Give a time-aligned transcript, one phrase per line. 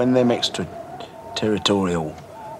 [0.00, 2.08] When them extraterritorial,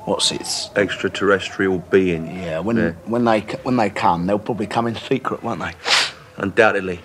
[0.04, 2.26] what's its extraterrestrial being.
[2.36, 2.92] Yeah, when Yeah.
[3.06, 5.72] when they when they come, they'll probably come in secret, won't they?
[6.36, 7.00] Undoubtedly.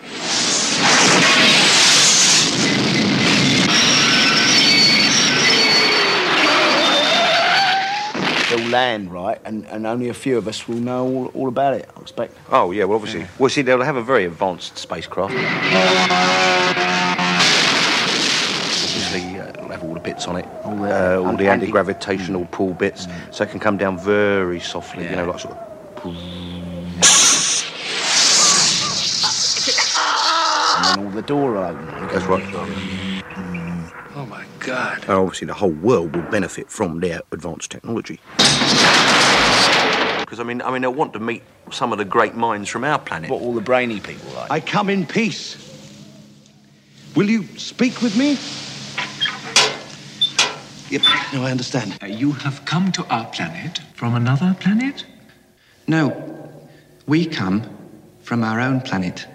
[8.49, 11.75] They'll land right, and, and only a few of us will know all, all about
[11.75, 11.89] it.
[11.95, 12.35] I expect.
[12.51, 13.25] Oh, yeah, well, obviously.
[13.39, 15.33] Well, see, they'll have a very advanced spacecraft.
[20.15, 23.59] Bits on it, all the- the, uh, all the anti-gravitational pull bits, so it can
[23.59, 25.59] come down very softly, you know, like sort of...
[30.77, 31.85] And then all the door open.
[32.13, 32.43] That's right.
[34.15, 34.99] Oh my God.
[35.01, 38.19] And obviously, the whole world will benefit from their advanced technology.
[40.19, 42.83] Because I mean, I mean, they'll want to meet some of the great minds from
[42.83, 43.29] our planet.
[43.29, 44.51] What all the brainy people like.
[44.51, 45.57] I come in peace.
[47.15, 48.37] Will you speak with me?
[50.89, 51.01] Yep,
[51.33, 51.97] no, I understand.
[52.01, 55.05] Uh, You have come to our planet from another planet?
[55.87, 56.13] No,
[57.07, 57.63] we come
[58.21, 59.27] from our own planet,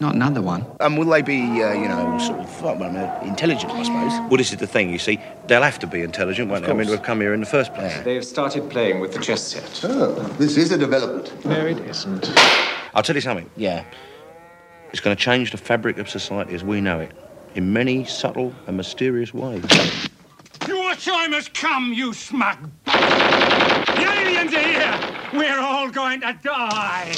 [0.00, 0.66] not another one.
[0.80, 3.72] And will they be, uh, you know, sort of well, well, intelligent?
[3.72, 4.12] I suppose.
[4.28, 5.18] Well, this is the thing, you see.
[5.46, 6.70] They'll have to be intelligent, won't they?
[6.70, 6.98] I mean, course.
[6.98, 7.98] we've come here in the first place.
[8.02, 9.80] They've started playing with the chess set.
[9.84, 11.44] Oh, this is a development.
[11.44, 12.32] No, it isn't.
[12.94, 13.50] I'll tell you something.
[13.56, 13.84] Yeah.
[14.90, 17.12] It's going to change the fabric of society as we know it
[17.54, 19.64] in many subtle and mysterious ways.
[20.84, 22.58] Your time has come, you smug.
[22.84, 24.94] The aliens are here.
[25.32, 27.14] We're all going to die.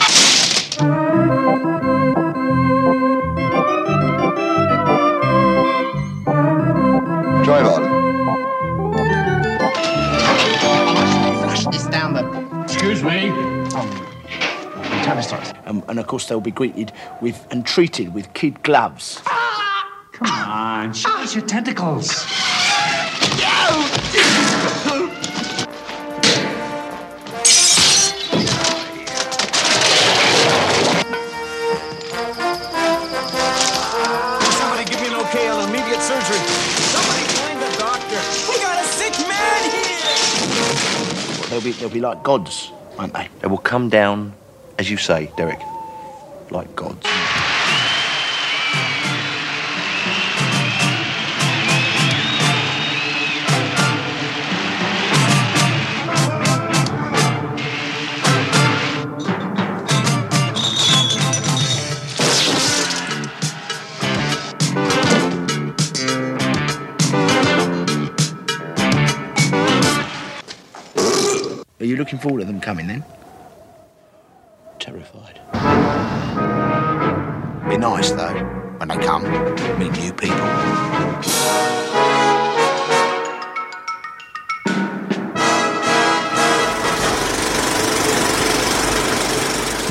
[7.42, 7.82] Drive on.
[11.42, 12.62] Flush this down the.
[12.62, 13.30] Excuse me.
[15.66, 19.20] Um, and of course, they'll be greeted with and treated with kid gloves.
[20.12, 22.24] Come on, show us your tentacles.
[41.56, 43.30] They'll be they'll be like gods, won't they?
[43.40, 44.34] They will come down,
[44.78, 45.58] as you say, Derek,
[46.50, 47.06] like gods.
[71.96, 73.02] You looking forward to them coming then?
[74.78, 75.40] Terrified.
[77.70, 78.34] Be nice though
[78.76, 79.22] when they come,
[79.78, 80.36] meet new people.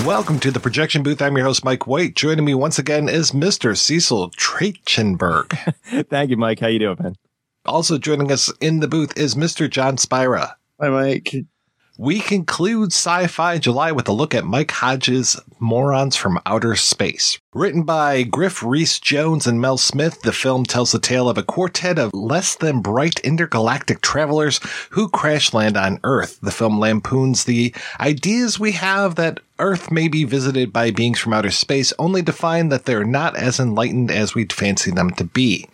[0.05, 1.23] Welcome to the projection booth.
[1.23, 2.13] I'm your host, Mike White.
[2.13, 3.75] Joining me once again is Mr.
[3.75, 5.57] Cecil Trachenburg.
[6.11, 6.59] Thank you, Mike.
[6.59, 7.15] How you doing, man?
[7.65, 9.67] also joining us in the booth is Mr.
[9.67, 10.55] Jon Spira.
[10.79, 11.33] Hi, Mike.
[11.97, 17.39] We conclude Sci-Fi July with a look at Mike Hodges' Morons from Outer Space.
[17.53, 21.43] Written by Griff Rhys Jones and Mel Smith, the film tells the tale of a
[21.43, 24.59] quartet of less than bright intergalactic travelers
[24.89, 26.37] who crash land on Earth.
[26.41, 31.33] The film lampoons the ideas we have that Earth may be visited by beings from
[31.33, 35.23] outer space, only to find that they're not as enlightened as we'd fancy them to
[35.23, 35.65] be.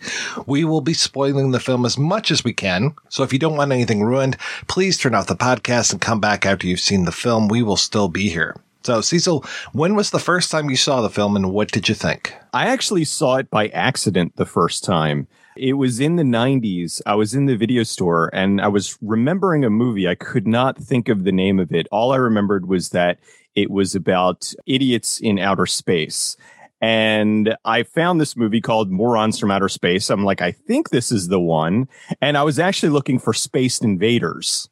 [0.46, 3.56] We will be spoiling the film as much as we can, so if you don't
[3.56, 4.36] want anything ruined,
[4.68, 7.48] please turn off the podcast and come back after you've seen the film.
[7.48, 8.54] We will still be here.
[8.84, 11.96] So, Cecil, when was the first time you saw the film and what did you
[11.96, 12.34] think?
[12.52, 15.26] I actually saw it by accident the first time.
[15.56, 17.02] It was in the 90s.
[17.04, 20.08] I was in the video store and I was remembering a movie.
[20.08, 21.86] I could not think of the name of it.
[21.92, 23.18] All I remembered was that
[23.54, 26.36] it was about idiots in outer space.
[26.80, 30.10] And I found this movie called Morons from Outer Space.
[30.10, 31.88] I'm like, I think this is the one.
[32.20, 34.68] And I was actually looking for Spaced Invaders.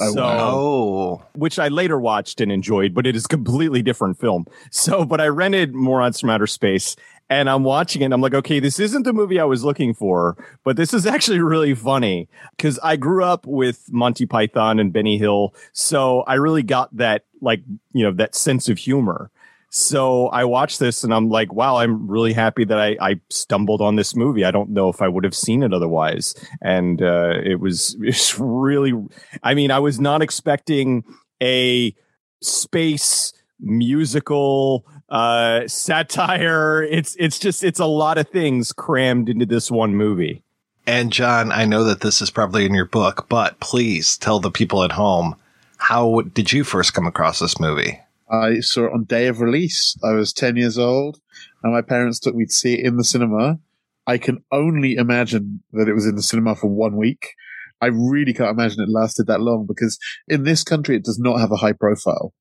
[0.00, 1.26] Oh, so, wow.
[1.34, 4.46] which I later watched and enjoyed, but it is a completely different film.
[4.70, 6.96] So, but I rented Morons from Outer Space
[7.30, 8.12] and I'm watching it.
[8.12, 11.40] I'm like, okay, this isn't the movie I was looking for, but this is actually
[11.40, 15.54] really funny because I grew up with Monty Python and Benny Hill.
[15.72, 17.62] So I really got that, like,
[17.92, 19.30] you know, that sense of humor.
[19.70, 23.80] So I watched this and I'm like, wow, I'm really happy that I, I stumbled
[23.80, 24.44] on this movie.
[24.44, 26.36] I don't know if I would have seen it otherwise.
[26.62, 28.92] And uh, it was it's really,
[29.42, 31.02] I mean, I was not expecting
[31.42, 31.94] a
[32.40, 36.82] space musical uh, satire.
[36.82, 40.44] It's it's just it's a lot of things crammed into this one movie.
[40.86, 44.50] And Jon, I know that this is probably in your book, but please tell the
[44.50, 45.34] people at home
[45.88, 48.00] how did you first come across this movie?
[48.30, 49.98] I saw it on day of release.
[50.02, 51.20] I was 10 years old
[51.62, 53.58] and my parents took me to see it in the cinema.
[54.06, 57.34] I can only imagine that it was in the cinema for one week.
[57.82, 61.38] I really can't imagine it lasted that long because in this country, it does not
[61.38, 62.32] have a high profile.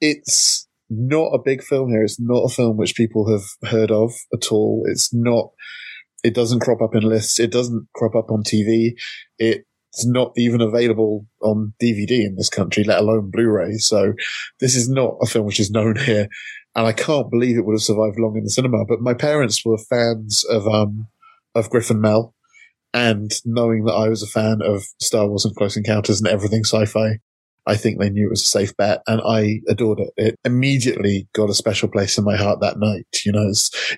[0.00, 2.04] It's not a big film here.
[2.04, 4.84] It's not a film which people have heard of at all.
[4.86, 5.50] It's not,
[6.22, 7.40] it doesn't crop up in lists.
[7.40, 8.92] It doesn't crop up on TV.
[9.36, 13.74] It it's not even available on DVD in this country, let alone Blu-ray.
[13.74, 14.14] So
[14.58, 16.28] this is not a film which is known here.
[16.74, 18.84] And I can't believe it would have survived long in the cinema.
[18.88, 21.06] But my parents were fans of, um,
[21.54, 22.34] of Griff and Mel.
[22.92, 26.64] And knowing that I was a fan of Star Wars and Close Encounters and everything
[26.64, 27.20] sci-fi,
[27.66, 30.10] I think they knew it was a safe bet and I adored it.
[30.16, 33.06] It immediately got a special place in my heart that night.
[33.24, 33.52] You know,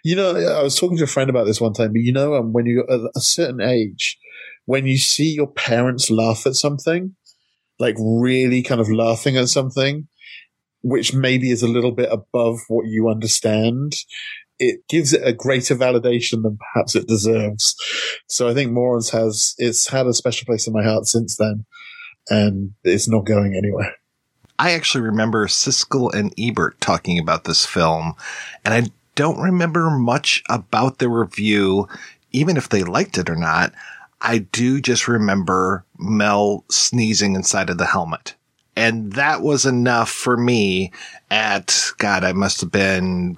[0.05, 2.35] you know, I was talking to a friend about this one time, but you know,
[2.35, 4.19] um, when you're a certain age,
[4.67, 7.17] when you see your parents laugh at something,
[7.79, 10.07] like really kind of laughing at something,
[10.83, 13.93] which maybe is a little bit above what you understand,
[14.59, 17.75] it gives it a greater validation than perhaps it deserves.
[18.29, 21.65] So I think Morons has, it's had a special place in my heart since then,
[22.29, 23.95] and it's not going anywhere.
[24.59, 28.15] I actually remember Siskel and Ebert talking about this film,
[28.65, 31.89] and I don't remember much about the review,
[32.33, 33.73] even if they liked it or not.
[34.21, 38.35] I do just remember Mel sneezing inside of the helmet.
[38.77, 40.93] And that was enough for me
[41.31, 43.37] at, God, I must have been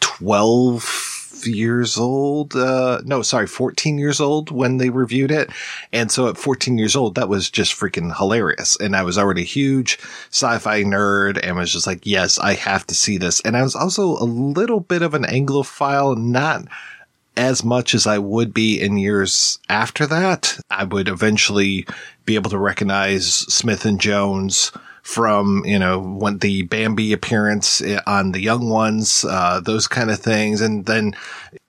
[0.00, 2.54] 12 years old.
[2.54, 5.50] Uh, no, sorry, 14 years old when they reviewed it.
[5.92, 8.76] And so at 14 years old, that was just freaking hilarious.
[8.76, 9.98] And I was already a huge
[10.30, 13.40] sci-fi nerd and was just like, yes, I have to see this.
[13.40, 16.66] And I was also a little bit of an Anglophile, not
[17.36, 20.58] as much as I would be in years after that.
[20.70, 21.86] I would eventually
[22.24, 24.72] be able to recognize Smith and Jones
[25.06, 30.18] from, you know, when the Bambi appearance on the young ones, uh, those kind of
[30.18, 30.60] things.
[30.60, 31.14] And then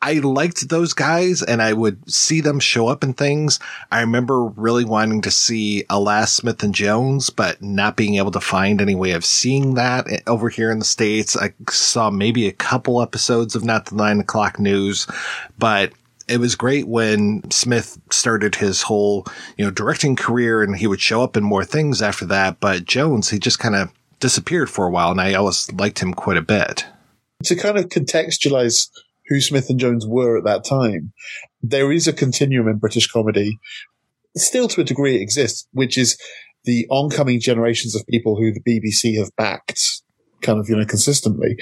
[0.01, 3.59] I liked those guys and I would see them show up in things.
[3.91, 8.41] I remember really wanting to see Alas Smith and Jones, but not being able to
[8.41, 11.37] find any way of seeing that over here in the States.
[11.37, 15.05] I saw maybe a couple episodes of Not the Nine O'Clock News,
[15.59, 15.93] but
[16.27, 19.25] it was great when Smith started his whole,
[19.57, 22.59] you know, directing career and he would show up in more things after that.
[22.59, 26.13] But Jones, he just kind of disappeared for a while and I always liked him
[26.13, 26.85] quite a bit.
[27.43, 28.89] To kind of contextualize
[29.27, 31.13] who Smith and Jones were at that time,
[31.61, 33.57] there is a continuum in British comedy,
[34.35, 36.17] still to a degree it exists, which is
[36.65, 40.01] the oncoming generations of people who the BBC have backed
[40.41, 41.55] kind of, you know, consistently.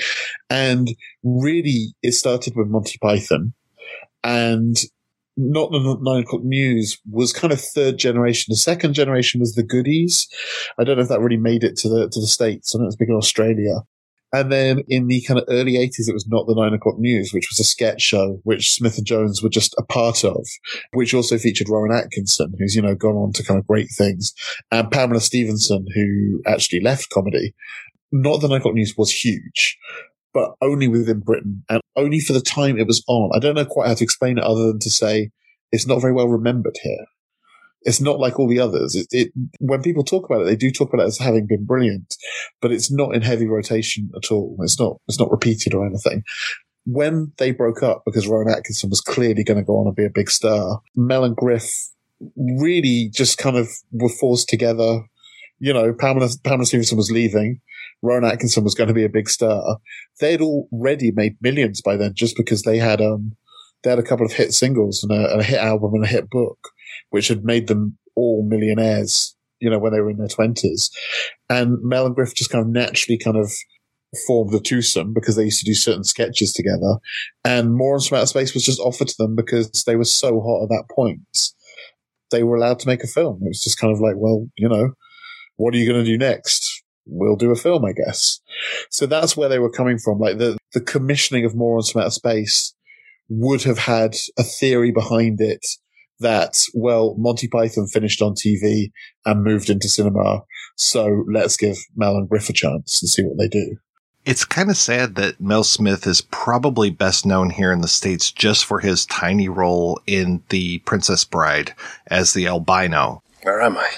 [0.50, 3.54] And really it started with Monty Python
[4.26, 4.76] and
[5.38, 8.52] not the nine o'clock news was kind of third generation.
[8.52, 10.28] The second generation was the goodies.
[10.80, 12.74] I don't know if that really made it to the to the states.
[12.74, 13.82] I know it's big in Australia.
[14.34, 17.32] And then in the kind of early 80s, it was not the nine o'clock news,
[17.32, 20.46] which was a sketch show, which Smith and Jones were just a part of,
[20.92, 24.34] which also featured Rowan Atkinson, who's, you know, gone on to kind of great things,
[24.72, 27.54] and Pamela Stephenson, who actually left comedy.
[28.12, 29.78] Not the nine o'clock news was huge,
[30.36, 33.32] but only within Britain and only for the time it was on.
[33.34, 35.32] I don't know quite how to explain it other than to say
[35.72, 37.06] it's not very well remembered here.
[37.84, 38.96] It's not like all the others.
[38.96, 41.66] It, it, when people talk about it, they do talk about it as having been
[41.66, 42.18] brilliant,
[42.62, 44.58] but it's not in heavy rotation at all.
[44.60, 46.24] It's not, it's not repeated or anything.
[46.86, 50.06] When they broke up, because Rowan Atkinson was clearly going to go on and be
[50.06, 51.72] a big star, Mel and Griff
[52.36, 55.02] really just kind of were forced together.
[55.60, 57.62] You know, Pamela, Pamela Stephenson was leaving.
[58.06, 59.78] Rowan Atkinson was going to be a big star.
[60.20, 63.36] They'd already made millions by then just because they had, um,
[63.84, 66.08] they had a couple of hit singles and a, and a hit album and a
[66.08, 66.58] hit book,
[67.10, 70.90] which had made them all millionaires, you know, when they were in their twenties.
[71.50, 73.52] And Mel and Griff just kind of naturally kind of
[74.26, 77.00] formed a twosome because they used to do certain sketches together.
[77.44, 80.64] And Morons from Outer Space was just offered to them because they were so hot
[80.64, 81.20] at that point.
[82.32, 83.40] They were allowed to make a film.
[83.44, 84.92] It was just kind of like, well, you know,
[85.58, 86.75] what are you going to do next?
[87.06, 88.40] We'll do a film, I guess.
[88.90, 90.20] So that's where they were coming from.
[90.20, 92.74] Like the, the commissioning of Morons from Outer Space
[93.30, 95.66] would have had a theory behind it
[96.20, 98.92] that, well, Monty Python finished on TV
[99.26, 100.44] and moved into cinema.
[100.76, 103.78] So let's give Mel and Griff a chance and see what they do.
[104.26, 108.32] It's kind of sad that Mel Smith is probably best known here in the States
[108.32, 111.76] just for his tiny role in The Princess Bride
[112.08, 113.22] as the albino.
[113.44, 113.90] Where am I?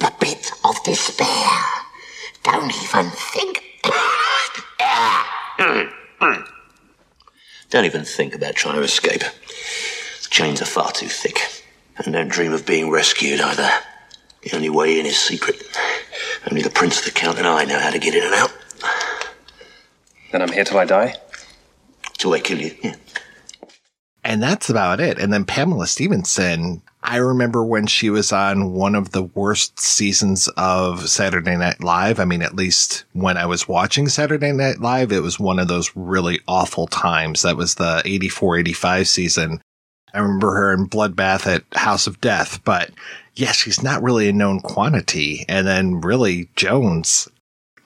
[0.00, 1.75] The pit of despair.
[2.46, 3.62] Don't even think.
[7.70, 9.20] Don't even think about trying to escape.
[9.20, 11.40] The chains are far too thick.
[11.96, 13.68] And don't dream of being rescued either.
[14.42, 15.60] The only way in is secret.
[16.48, 18.52] Only the Prince, the Count, and I know how to get in and out.
[20.30, 21.16] Then I'm here till I die?
[22.16, 22.94] Till they kill you, yeah.
[24.22, 25.18] And that's about it.
[25.18, 30.48] And then Pamela Stephenson, I remember when she was on one of the worst seasons
[30.56, 32.18] of Saturday Night Live.
[32.18, 35.68] I mean, at least when I was watching Saturday Night Live, it was one of
[35.68, 37.42] those really awful times.
[37.42, 39.62] That was the 84 85 season.
[40.14, 42.90] I remember her in Bloodbath at House of Death, but
[43.36, 45.44] yeah, she's not really a known quantity.
[45.48, 47.28] And then really Jones,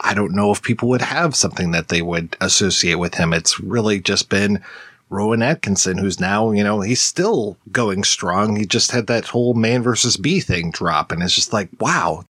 [0.01, 3.35] I don't know if people would have something that they would associate with him.
[3.35, 4.65] It's really just been
[5.11, 8.57] Rowan Atkinson, who's now, you know, he's still going strong.
[8.57, 11.11] He just had that whole man versus bee thing drop.
[11.11, 12.25] And it's just like, wow.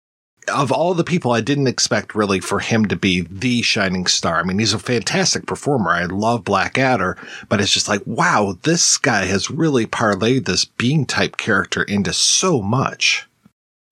[0.51, 4.39] Of all the people, I didn't expect really for him to be the shining star.
[4.39, 5.91] I mean, he's a fantastic performer.
[5.91, 7.17] I love Blackadder,
[7.50, 12.13] but it's just like, wow, this guy has really parlayed this Bean type character into
[12.13, 13.27] so much.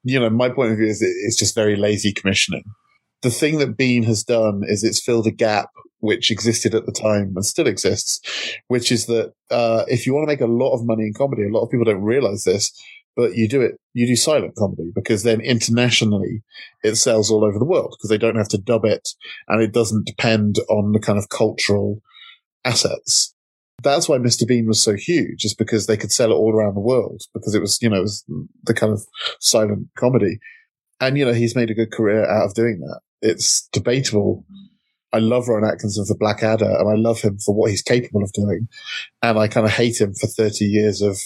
[0.04, 2.64] You know, my point of view is it's just very lazy commissioning.
[3.22, 6.92] The thing that Bean has done is it's filled a gap which existed at the
[6.92, 8.22] time and still exists,
[8.68, 11.44] which is that uh, if you want to make a lot of money in comedy,
[11.44, 12.72] a lot of people don't realize this,
[13.16, 16.44] but you do it, you do silent comedy because then internationally
[16.84, 19.10] it sells all over the world because they don't have to dub it
[19.48, 22.00] and it doesn't depend on the kind of cultural
[22.64, 23.34] assets.
[23.84, 24.48] That's why Mr.
[24.48, 27.54] Bean was so huge, is because they could sell it all around the world because
[27.54, 28.24] it was, you know, it was
[28.64, 29.04] the kind of
[29.40, 30.40] silent comedy.
[31.00, 33.02] And, you know, he's made a good career out of doing that.
[33.22, 34.46] It's debatable
[35.14, 38.32] I love Rowan Atkinson for Blackadder and I love him for what he's capable of
[38.34, 38.68] doing.
[39.22, 41.18] And I kind of hate him for 30 years of,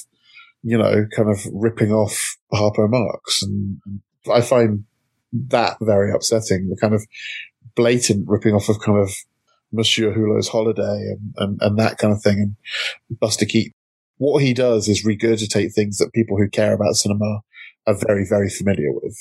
[0.63, 3.41] you know, kind of ripping off Harpo Marx.
[3.41, 3.81] And
[4.31, 4.85] I find
[5.33, 6.69] that very upsetting.
[6.69, 7.05] The kind of
[7.75, 9.11] blatant ripping off of kind of
[9.71, 12.55] Monsieur Hulot's holiday and, and, and that kind of thing.
[13.09, 13.73] And Buster Keaton.
[14.17, 17.41] What he does is regurgitate things that people who care about cinema
[17.87, 19.17] are very, very familiar with.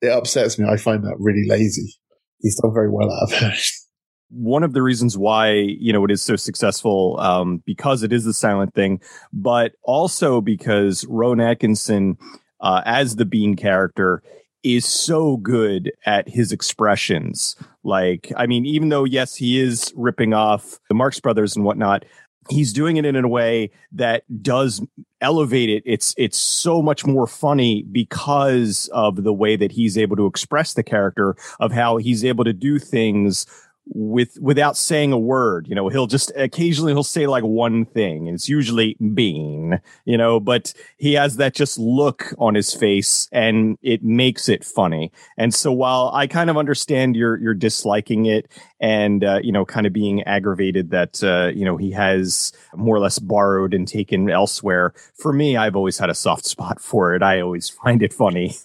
[0.00, 0.68] It upsets me.
[0.68, 1.94] I find that really lazy.
[2.40, 3.70] He's done very well out of it.
[4.28, 8.24] one of the reasons why you know it is so successful um, because it is
[8.24, 9.00] the silent thing,
[9.32, 12.18] but also because Rowan Atkinson,
[12.60, 14.22] uh, as the Bean character,
[14.62, 17.56] is so good at his expressions.
[17.84, 22.04] Like, I mean, even though yes, he is ripping off the Marx Brothers and whatnot,
[22.48, 24.80] he's doing it in a way that does
[25.20, 30.14] elevate it it's it's so much more funny because of the way that he's able
[30.14, 33.46] to express the character of how he's able to do things
[33.88, 38.26] with without saying a word you know he'll just occasionally he'll say like one thing
[38.26, 43.28] and it's usually bean you know but he has that just look on his face
[43.32, 45.12] and it makes it funny.
[45.38, 48.50] And so while i kind of understand you're you're disliking it
[48.80, 52.96] and uh, you know kind of being aggravated that uh, you know he has more
[52.96, 57.14] or less borrowed and taken elsewhere for me i've always had a soft spot for
[57.14, 57.22] it.
[57.22, 58.56] I always find it funny.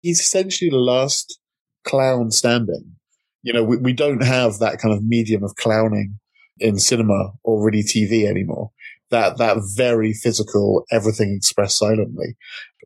[0.00, 1.38] He's essentially the last
[1.84, 2.96] clown standing
[3.42, 6.18] you know, we, we don't have that kind of medium of clowning
[6.58, 8.70] in cinema or really TV anymore.
[9.10, 12.36] That, that very physical, everything expressed silently.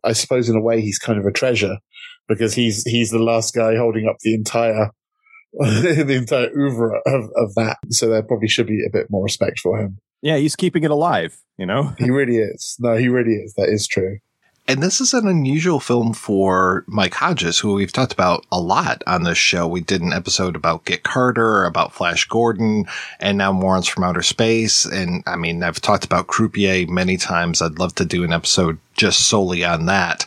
[0.03, 1.79] I suppose in a way he's kind of a treasure
[2.29, 4.91] because he's, he's the last guy holding up the entire,
[5.53, 7.79] the entire oeuvre of, of that.
[7.91, 9.99] So there probably should be a bit more respect for him.
[10.23, 11.95] Yeah, he's keeping it alive, you know?
[11.99, 12.77] he really is.
[12.81, 13.55] No, he really is.
[13.55, 14.19] That is true.
[14.69, 19.01] And this is an unusual film for Mike Hodges, who we've talked about a lot
[19.07, 19.69] on this show.
[19.69, 22.87] We did an episode about Get Carter, about Flash Gordon,
[23.21, 24.85] and now Morons from Outer Space.
[24.85, 27.63] And I mean, I've talked about Croupier many times.
[27.63, 30.27] I'd love to do an episode just solely on that.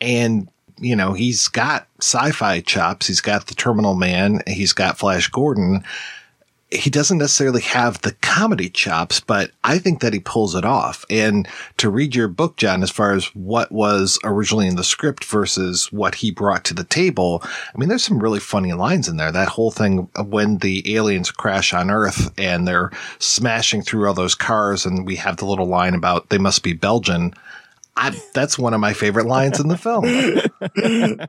[0.00, 3.06] And you know, he's got sci-fi chops.
[3.06, 4.40] He's got the Terminal Man.
[4.46, 5.84] He's got Flash Gordon
[6.74, 11.04] he doesn't necessarily have the comedy chops, but I think that he pulls it off.
[11.08, 15.24] And to read your book, Jon, as far as what was originally in the script
[15.24, 19.16] versus what he brought to the table, I mean, there's some really funny lines in
[19.16, 19.32] there.
[19.32, 24.34] That whole thing when the aliens crash on Earth and they're smashing through all those
[24.34, 27.34] cars, and we have the little line about they must be Belgian.
[27.96, 30.04] I, that's one of my favorite lines in the film.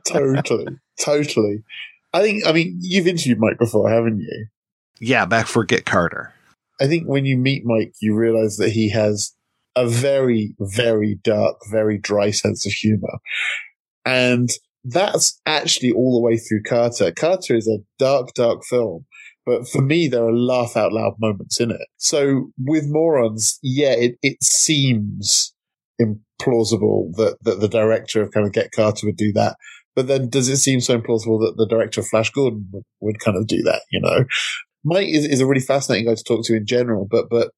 [0.04, 0.78] totally.
[0.98, 1.62] Totally.
[2.12, 4.46] I think, I mean, you've interviewed Mike before, haven't you?
[5.00, 6.32] Yeah, back for Get Carter.
[6.80, 9.32] I think when you meet Mike, you realize that he has
[9.74, 13.18] a very, very dark, very dry sense of humor.
[14.04, 14.50] And
[14.84, 17.12] that's actually all the way through Carter.
[17.12, 19.04] Carter is a dark, dark film.
[19.44, 21.86] But for me, there are laugh out loud moments in it.
[21.98, 25.54] So with Morons, yeah, it, it seems
[26.00, 29.56] implausible that, that the director of kind of Get Carter would do that.
[29.94, 33.20] But then does it seem so implausible that the director of Flash Gordon would, would
[33.20, 34.24] kind of do that, you know?
[34.86, 37.50] Mike is, is a really fascinating guy to talk to in general, but, but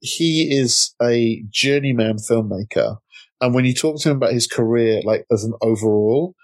[0.00, 2.98] he is a journeyman filmmaker.
[3.40, 6.34] And when you talk to him about his career, like as an overall,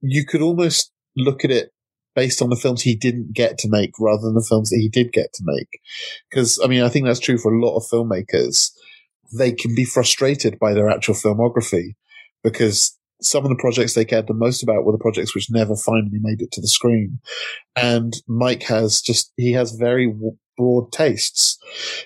[0.00, 1.70] you could almost look at it
[2.16, 4.88] based on the films he didn't get to make rather than the films that he
[4.88, 5.80] did get to make.
[6.28, 8.72] Because, I mean, I think that's true for a lot of filmmakers.
[9.32, 11.94] They can be frustrated by their actual filmography
[12.42, 15.74] because some of the projects they cared the most about were the projects which never
[15.74, 17.18] finally made it to the screen.
[17.74, 20.12] And Mike has just, he has very
[20.56, 21.58] broad tastes.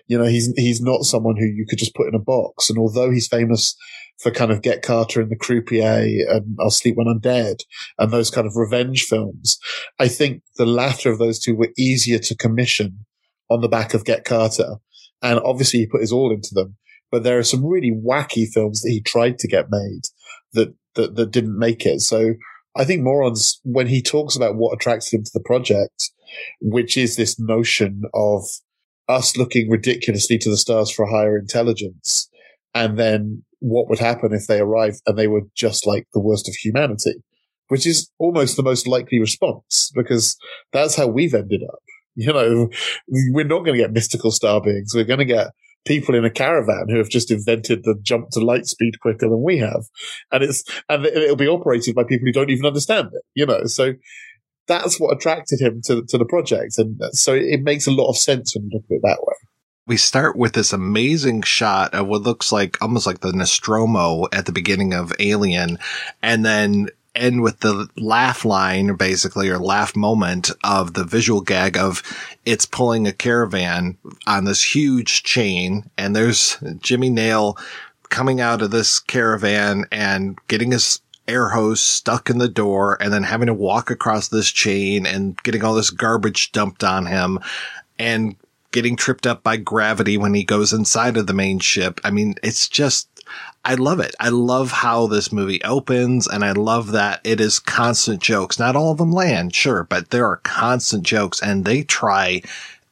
[0.07, 2.71] You know, he's, he's not someone who you could just put in a box.
[2.71, 3.76] And although he's famous
[4.19, 7.57] for kind of Get Carter and The Croupier and I'll Sleep When I'm Dead
[7.99, 9.59] and those kind of revenge films,
[9.99, 13.04] I think the latter of those two were easier to commission
[13.50, 14.76] on the back of Get Carter.
[15.21, 16.76] And obviously he put his all into them.
[17.11, 20.02] But there are some really wacky films that he tried to get made
[20.54, 22.01] that that, that didn't make it.
[22.01, 22.35] So
[22.77, 26.11] I think Morons, when he talks about what attracted him to the project,
[26.61, 28.45] which is this notion of
[29.09, 32.29] us looking ridiculously to the stars for higher intelligence,
[32.75, 36.49] and then what would happen if they arrived and they were just like the worst
[36.49, 37.15] of humanity,
[37.69, 40.37] which is almost the most likely response because
[40.73, 41.79] that's how we've ended up.
[42.15, 42.69] You know,
[43.09, 44.93] we're not going to get mystical star beings.
[44.95, 45.47] We're going to get
[45.85, 49.43] people in a caravan who have just invented the jump to light speed quicker than
[49.43, 49.85] we have.
[50.31, 53.65] And it's, and it'll be operated by people who don't even understand it, you know,
[53.67, 53.95] so
[54.69, 56.78] that's what attracted him to, to the project.
[56.78, 59.35] And so it makes a lot of sense when you look at it that way.
[59.85, 64.47] We start with this amazing shot of what looks like almost like the Nostromo at
[64.47, 65.78] the beginning of Alien.
[66.23, 71.77] And then end with the laugh line, basically, or laugh moment of the visual gag
[71.77, 72.03] of
[72.45, 73.97] it's pulling a caravan
[74.27, 77.57] on this huge chain, and there's Jimmy Nail
[78.09, 83.13] coming out of this caravan and getting his air hose stuck in the door and
[83.13, 87.39] then having to walk across this chain and getting all this garbage dumped on him
[87.99, 88.37] and
[88.73, 92.01] getting tripped up by gravity when he goes inside of the main ship.
[92.05, 93.09] I mean, it's just
[93.64, 94.14] I love it.
[94.18, 98.58] I love how this movie opens and I love that it is constant jokes.
[98.58, 102.42] Not all of them land, sure, but there are constant jokes and they try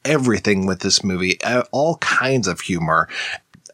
[0.05, 1.37] everything with this movie,
[1.71, 3.09] all kinds of humor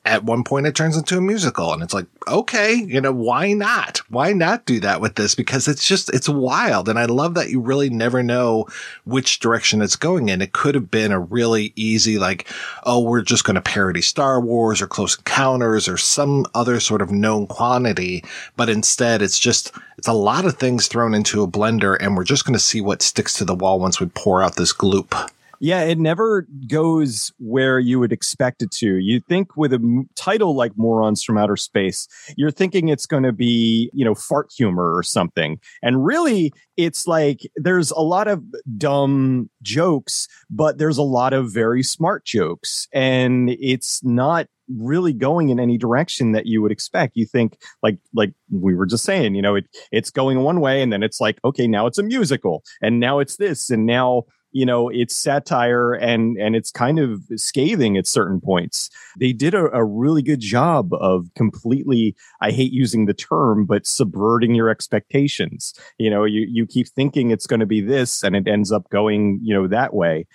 [0.08, 3.52] at one point it turns into a musical and it's like, okay, you know, why
[3.52, 3.98] not?
[4.10, 5.36] Why not do that with this?
[5.36, 6.88] Because it's just, it's wild.
[6.88, 8.68] And I love that you really never know
[9.04, 10.42] which direction it's going in.
[10.42, 12.48] It could have been a really easy, like,
[12.84, 17.02] oh, we're just going to parody Star Wars or Close Encounters or some other sort
[17.02, 18.24] of known quantity.
[18.56, 22.24] But instead it's just, it's a lot of things thrown into a blender and we're
[22.24, 25.30] just going to see what sticks to the wall once we pour out this gloop.
[25.60, 28.98] Yeah, it never goes where you would expect it to.
[28.98, 33.32] You think with a title like Morons from Outer Space, you're thinking it's going to
[33.34, 35.60] be, you know, fart humor or something.
[35.82, 38.44] And really, it's like there's a lot of
[38.78, 42.88] dumb jokes, but there's a lot of very smart jokes.
[42.94, 47.14] And it's not really going in any direction that you would expect.
[47.16, 50.82] You think like like we were just saying, you know, it it's going one way
[50.82, 54.24] and then it's like, okay, now it's a musical and now it's this and now
[54.52, 58.90] you know it's satire and and it's kind of scathing at certain points.
[59.20, 63.86] They did a, a, really good job of completely i hate using the term but
[63.86, 65.74] subverting your expectations.
[65.98, 68.90] You know you you keep thinking it's going to be this and it ends up
[68.90, 70.26] going you know that way.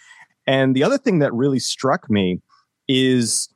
[0.47, 2.41] And the other thing that really struck me
[2.89, 3.49] is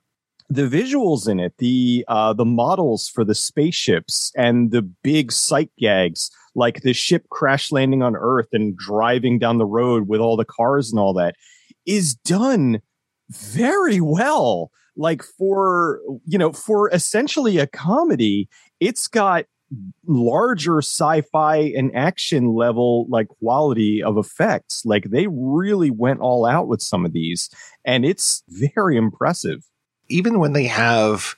[0.49, 5.71] the visuals in it, the uh, the models for the spaceships and the big sight
[5.79, 10.37] gags, like the ship crash landing on Earth and driving down the road with all
[10.37, 11.37] the cars and all that,
[11.87, 12.81] is done
[13.31, 14.71] very well.
[14.97, 18.49] Like for you know, for essentially a comedy,
[18.81, 19.45] it's got
[20.07, 24.83] larger sci-fi and action level like quality of effects.
[24.85, 27.51] Like they really went all out with some of these,
[27.85, 29.63] and it's very impressive
[30.09, 31.35] even when they have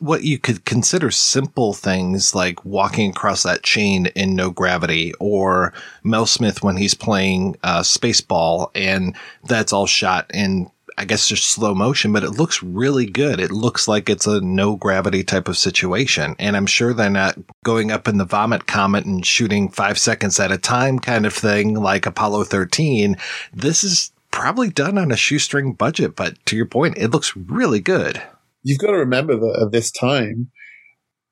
[0.00, 5.72] what you could consider simple things like walking across that chain in no gravity or
[6.02, 11.50] Mel Smith when he's playing uh, Spaceball and that's all shot in I guess just
[11.50, 13.38] slow motion, but it looks really good.
[13.38, 16.34] It looks like it's a no gravity type of situation.
[16.38, 20.40] And I'm sure they're not going up in the vomit comet and shooting five seconds
[20.40, 23.18] at a time kind of thing like Apollo 13.
[23.52, 27.80] This is probably done on a shoestring budget, but to your point, it looks really
[27.80, 28.22] good.
[28.66, 30.50] You've got to remember that at this time,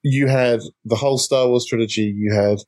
[0.04, 2.58] you had the whole Star Wars trilogy, you had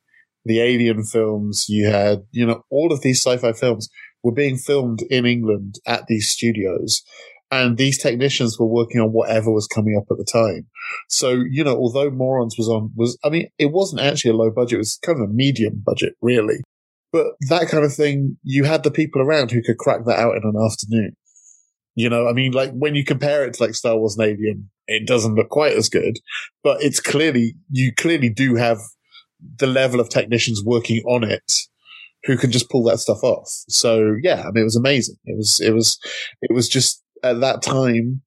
[0.43, 3.87] the Alien films, you had, you know, all of these sci fi films
[4.23, 7.01] were being filmed in England at these studios.
[7.49, 10.67] And these technicians were working on whatever was coming up at the time.
[11.07, 14.51] So, you know, although Morons was on, was, I mean, it wasn't actually a low
[14.51, 14.73] budget.
[14.73, 16.57] It was kind of a medium budget, really.
[17.13, 20.35] But that kind of thing, you had the people around who could crack that out
[20.35, 21.15] in an afternoon.
[21.97, 24.69] You know, I mean, like when you compare it to like Star Wars and Alien,
[24.85, 26.19] it doesn't look quite as good,
[26.63, 28.77] but it's clearly, you clearly do have
[29.57, 31.51] the level of technicians working on it
[32.25, 33.49] who can just pull that stuff off.
[33.67, 35.15] So yeah, I mean, it was amazing.
[35.25, 35.97] It was, it was,
[36.43, 38.21] it was just at that time,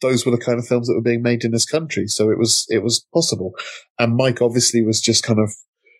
[0.00, 2.08] those were the kind of films that were being made in this country.
[2.08, 3.52] So it was, it was possible.
[4.00, 5.54] And Mike obviously was just kind of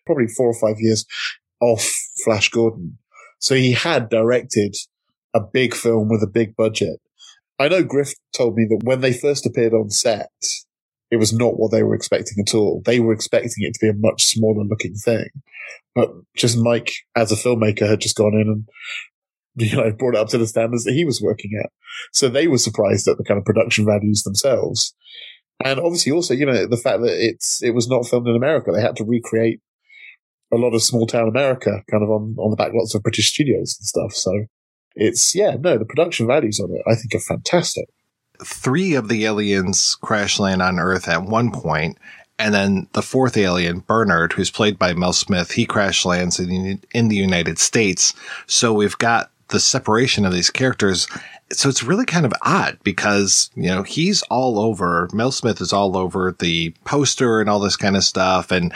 [0.06, 1.06] probably four or five years
[1.60, 1.88] off
[2.24, 2.98] Flash Gordon.
[3.38, 4.74] So he had directed
[5.32, 7.00] a big film with a big budget.
[7.62, 10.32] I know Griff told me that when they first appeared on set,
[11.12, 12.82] it was not what they were expecting at all.
[12.84, 15.28] They were expecting it to be a much smaller looking thing.
[15.94, 18.68] But just Mike, as a filmmaker, had just gone in and,
[19.70, 21.70] you know, brought it up to the standards that he was working at.
[22.10, 24.92] So they were surprised at the kind of production values themselves.
[25.64, 28.72] And obviously also, you know, the fact that it's, it was not filmed in America.
[28.72, 29.60] They had to recreate
[30.52, 33.28] a lot of small town America kind of on, on the back lots of British
[33.28, 34.14] studios and stuff.
[34.14, 34.46] So
[34.94, 37.88] it's, yeah, no, the production values on it, I think are fantastic.
[38.44, 41.98] Three of the aliens crash land on Earth at one point,
[42.38, 46.80] and then the fourth alien, Bernard, who's played by Mel Smith, he crash lands in,
[46.92, 48.14] in the United States.
[48.46, 51.06] So we've got the separation of these characters.
[51.52, 55.72] So it's really kind of odd because, you know, he's all over, Mel Smith is
[55.72, 58.50] all over the poster and all this kind of stuff.
[58.50, 58.72] And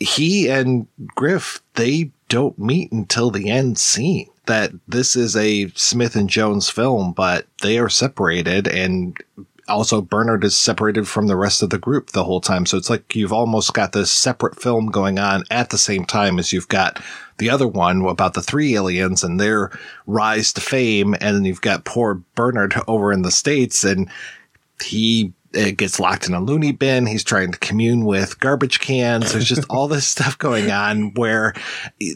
[0.00, 4.28] he and Griff, they don't meet until the end scene.
[4.46, 9.16] That this is a Smith and Jones film, but they are separated and
[9.68, 12.66] also Bernard is separated from the rest of the group the whole time.
[12.66, 16.38] So it's like you've almost got this separate film going on at the same time
[16.38, 17.02] as you've got
[17.38, 19.70] the other one about the three aliens and their
[20.06, 21.14] rise to fame.
[21.14, 24.10] And then you've got poor Bernard over in the States and
[24.82, 27.06] he it gets locked in a loony bin.
[27.06, 29.32] He's trying to commune with garbage cans.
[29.32, 31.54] There's just all this stuff going on where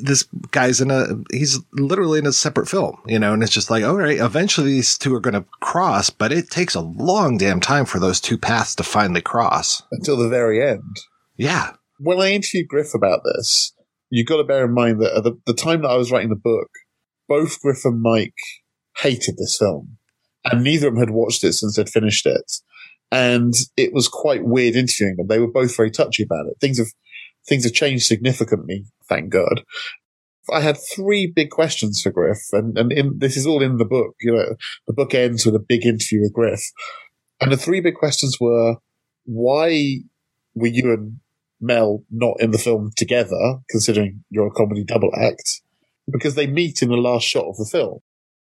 [0.03, 3.71] this guy's in a, he's literally in a separate film, you know, and it's just
[3.71, 7.39] like, all right, eventually these two are going to cross, but it takes a long
[7.39, 9.83] damn time for those two paths to finally cross.
[9.93, 10.97] Until the very end.
[11.37, 11.73] Yeah.
[11.99, 13.73] When I interviewed Griff about this,
[14.11, 16.31] you've got to bear in mind that at the, the time that I was writing
[16.31, 16.71] the book,
[17.29, 18.35] both Griff and Mike
[18.99, 19.99] hated this film.
[20.45, 22.61] And neither of them had watched it since they'd finished it
[23.11, 25.29] and it was quite weird interviewing them.
[25.29, 26.57] They were both very touchy about it.
[26.61, 26.89] Things have
[27.47, 29.63] things have changed significantly, thank God.
[30.51, 33.85] I had three big questions for Griff, and and in, this is all in the
[33.85, 34.15] book.
[34.21, 34.55] You know,
[34.87, 36.63] the book ends with a big interview with Griff,
[37.41, 38.77] and the three big questions were:
[39.25, 39.99] Why
[40.55, 41.21] were you and
[41.61, 45.63] Mel not in the film together, considering you're a comedy double act?
[46.11, 47.99] Because they meet in the last shot of the film.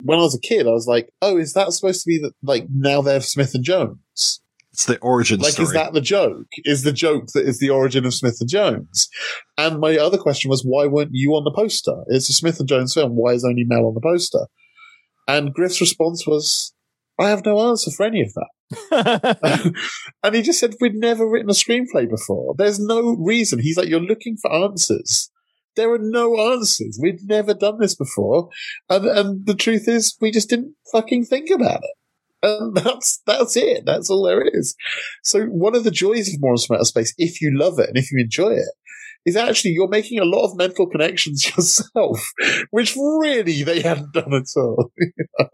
[0.03, 2.25] When I was a kid, I was like, "Oh, is that supposed to be?
[2.43, 4.41] Like now they're Smith and Jones?"
[4.81, 5.67] It's the origin like, story.
[5.67, 6.47] is that the joke?
[6.65, 9.11] Is the joke that is the origin of Smith and Jones?
[9.59, 12.03] And my other question was, why weren't you on the poster?
[12.07, 13.13] It's a Smith and Jones film.
[13.13, 14.47] Why is only Mel on the poster?
[15.29, 16.73] And Griff's response was,
[17.19, 19.75] I have no answer for any of that.
[20.23, 22.55] and he just said, we'd never written a screenplay before.
[22.57, 23.59] There's no reason.
[23.59, 25.31] He's like, you're looking for answers.
[25.77, 26.99] There are no answers.
[27.03, 28.49] We'd never done this before.
[28.89, 31.91] And, and the truth is, we just didn't fucking think about it.
[32.43, 33.85] And that's that's it.
[33.85, 34.75] That's all there is.
[35.23, 37.97] So one of the joys of Morons from Outer Space, if you love it and
[37.97, 38.69] if you enjoy it,
[39.27, 42.33] is actually you're making a lot of mental connections yourself,
[42.71, 44.91] which really they hadn't done at all.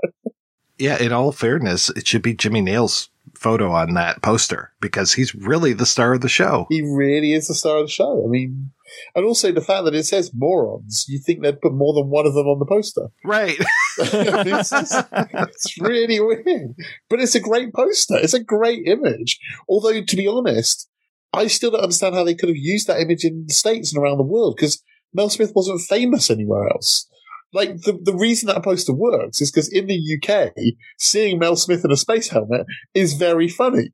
[0.79, 5.35] yeah, in all fairness, it should be Jimmy Nail's photo on that poster because he's
[5.35, 6.67] really the star of the show.
[6.71, 8.25] He really is the star of the show.
[8.25, 8.71] I mean,
[9.15, 12.27] and also the fact that it says morons, you think they'd put more than one
[12.27, 13.09] of them on the poster.
[13.25, 13.57] Right.
[13.99, 16.75] it's, just, it's really weird.
[17.11, 18.17] But it's a great poster.
[18.17, 19.41] It's a great image.
[19.69, 20.89] Although, to be honest,
[21.33, 24.03] I still don't understand how they could have used that image in the States and
[24.03, 27.09] around the world because Mel Smith wasn't famous anywhere else.
[27.53, 30.53] Like the, the reason that poster works is because in the UK,
[30.99, 33.91] seeing Mel Smith in a space helmet is very funny.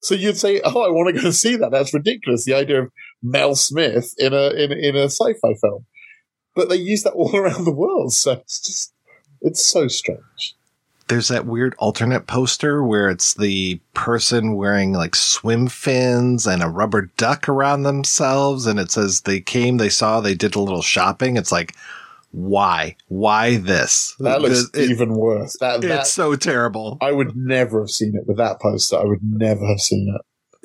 [0.00, 2.44] So you'd say, "Oh, I want to go see that." That's ridiculous.
[2.44, 2.90] The idea of
[3.22, 5.86] Mel Smith in a in, in a sci-fi film,
[6.54, 8.12] but they use that all around the world.
[8.12, 8.92] So it's just
[9.40, 10.54] it's so strange.
[11.08, 16.68] there's that weird alternate poster where it's the person wearing like swim fins and a
[16.68, 18.66] rubber duck around themselves.
[18.66, 21.36] And it says they came, they saw, they did a little shopping.
[21.36, 21.74] It's like,
[22.32, 22.96] why?
[23.06, 24.14] Why this?
[24.18, 25.56] That looks It- even worse.
[25.60, 26.98] That, that it's so terrible.
[27.00, 28.98] I would never have seen it with that poster.
[28.98, 30.22] I would never have seen it.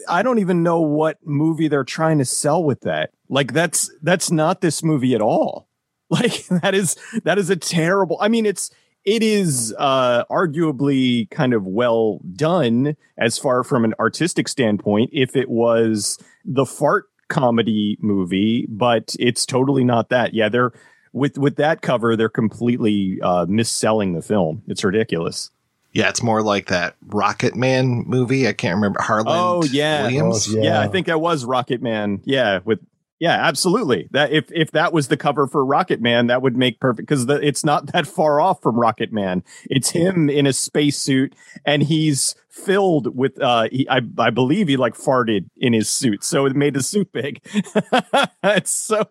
[0.08, 3.12] I don't even know what movie they're trying to sell with that.
[3.30, 5.68] Like that's that's not this movie at all.
[6.10, 8.18] Like that is that is a terrible.
[8.22, 8.70] I mean, it's
[9.04, 15.36] it is uh arguably kind of well done as far from an artistic standpoint if
[15.36, 20.36] it was the fart comedy movie, but it's totally not that.
[20.36, 20.72] Yeah, they're
[21.13, 24.62] with with that cover, they're completely uh misselling the film.
[24.68, 25.50] It's ridiculous.
[25.93, 28.47] Yeah, it's more like that Rocket Man movie.
[28.47, 29.01] I can't remember.
[29.01, 29.27] Harlan.
[29.29, 30.03] Oh yeah.
[30.03, 30.53] Williams.
[30.53, 30.79] yeah.
[30.79, 32.21] I think that was Rocket Man.
[32.25, 32.79] Yeah, with
[33.19, 34.10] yeah, absolutely.
[34.12, 37.25] That if if that was the cover for Rocket Man, that would make perfect because
[37.29, 39.43] it's not that far off from Rocket Man.
[39.69, 41.34] It's him in a spacesuit,
[41.65, 46.23] and he's filled with uh, he, I I believe he like farted in his suit,
[46.23, 47.39] so it made the suit big.
[48.43, 49.08] it's so.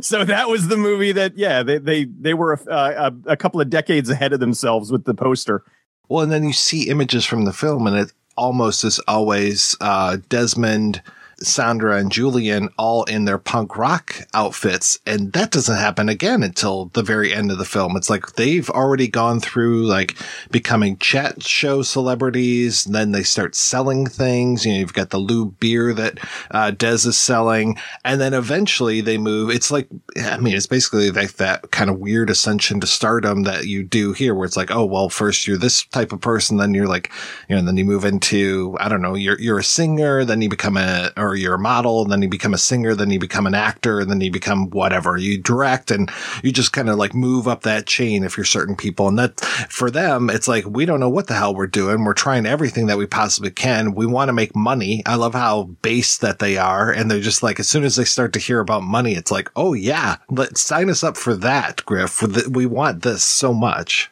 [0.00, 3.60] So that was the movie that, yeah, they they they were a, a, a couple
[3.60, 5.62] of decades ahead of themselves with the poster.
[6.08, 10.18] Well, and then you see images from the film, and it almost is always uh,
[10.28, 11.02] Desmond,
[11.40, 16.86] Sandra, and Julian all in their punk rock outfits, and that doesn't happen again until
[16.86, 17.96] the very end of the film.
[17.96, 20.16] It's like they've already gone through like
[20.50, 24.64] becoming chat show celebrities, then they start selling things.
[24.64, 26.18] You know, you've got the lube beer that
[26.50, 29.50] uh, Des is selling, and then eventually they move.
[29.50, 33.66] It's like, I mean, it's basically like that kind of weird ascension to stardom that
[33.66, 36.72] you do here, where it's like, oh well, first you're this type of person, then
[36.72, 37.12] you're like,
[37.48, 40.48] you know, then you move into, I don't know, you're you're a singer, then you
[40.48, 43.46] become a, or you're a model, and then you become a singer, then you become
[43.46, 46.10] an actor, and then you become whatever you direct, and
[46.42, 49.40] you just kind of like move up that chain if you're certain people, and that
[49.68, 52.04] for them, it's like we don't know what the hell we're doing.
[52.04, 53.94] We're trying everything that we possibly can.
[53.94, 55.02] We want to make money.
[55.04, 58.04] I love how base that they are, and they're just like as soon as they
[58.04, 61.84] start to hear about money, it's like, oh yeah, let's sign us up for that,
[61.84, 62.22] Griff.
[62.48, 64.10] We want this so much.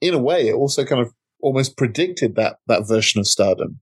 [0.00, 3.80] in a way, it also kind of almost predicted that that version of stardom.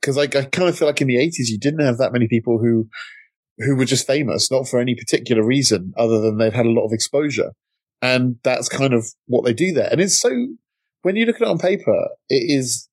[0.00, 2.28] Because like I kind of feel like in the eighties, you didn't have that many
[2.28, 2.88] people who
[3.58, 6.84] who were just famous, not for any particular reason other than they'd had a lot
[6.84, 7.52] of exposure,
[8.02, 9.88] and that's kind of what they do there.
[9.90, 10.30] And it's so
[11.02, 12.88] when you look at it on paper, it is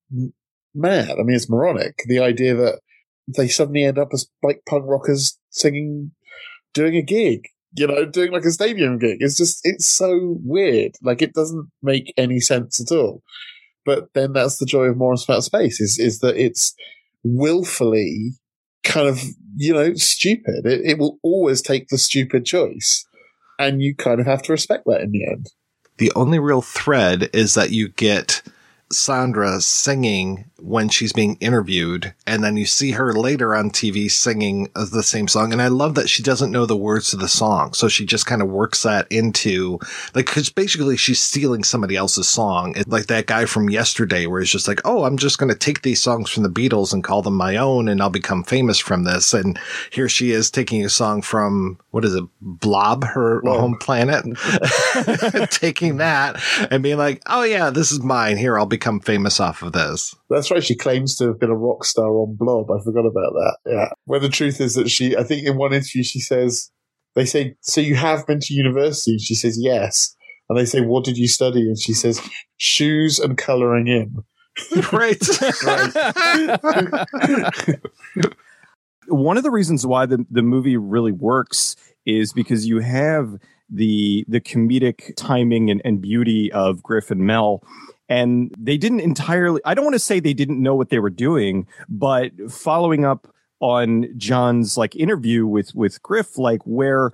[0.75, 1.11] mad.
[1.11, 2.03] I mean, it's moronic.
[2.05, 2.79] The idea that
[3.27, 6.11] they suddenly end up as like punk rockers singing,
[6.73, 9.17] doing a gig, you know, doing like a stadium gig.
[9.19, 10.91] It's just, it's so weird.
[11.01, 13.23] Like it doesn't make any sense at all.
[13.85, 16.73] But then that's the joy of Morris About Space is, is that it's
[17.23, 18.31] willfully
[18.83, 19.21] kind of,
[19.55, 20.65] you know, stupid.
[20.65, 23.05] It, it will always take the stupid choice.
[23.59, 25.51] And you kind of have to respect that in the end.
[25.97, 28.41] The only real thread is that you get
[28.95, 34.69] Sandra singing when she's being interviewed, and then you see her later on TV singing
[34.75, 35.51] the same song.
[35.51, 38.25] And I love that she doesn't know the words to the song, so she just
[38.25, 39.79] kind of works that into
[40.15, 44.39] like because basically she's stealing somebody else's song, It's like that guy from yesterday, where
[44.39, 47.03] he's just like, "Oh, I'm just going to take these songs from the Beatles and
[47.03, 49.59] call them my own, and I'll become famous from this." And
[49.91, 54.25] here she is taking a song from what is it, Blob, her home planet,
[55.49, 58.37] taking that and being like, "Oh yeah, this is mine.
[58.37, 60.63] Here, I'll become famous off of this." That's right.
[60.63, 62.69] She claims to have been a rock star on Blob.
[62.71, 63.57] I forgot about that.
[63.65, 63.89] Yeah.
[64.05, 66.71] When the truth is that she, I think in one interview, she says,
[67.15, 69.11] they say, so you have been to university?
[69.11, 70.15] And she says, yes.
[70.49, 71.61] And they say, what did you study?
[71.61, 72.21] And she says,
[72.57, 74.15] shoes and coloring in.
[74.91, 75.17] Right.
[79.07, 84.23] one of the reasons why the, the movie really works is because you have the
[84.27, 87.63] the comedic timing and, and beauty of Griff and Mel.
[88.13, 91.09] And they didn't entirely I don't want to say they didn't know what they were
[91.09, 93.27] doing, but following up
[93.59, 97.11] on Jon's like interview with with Griff, like where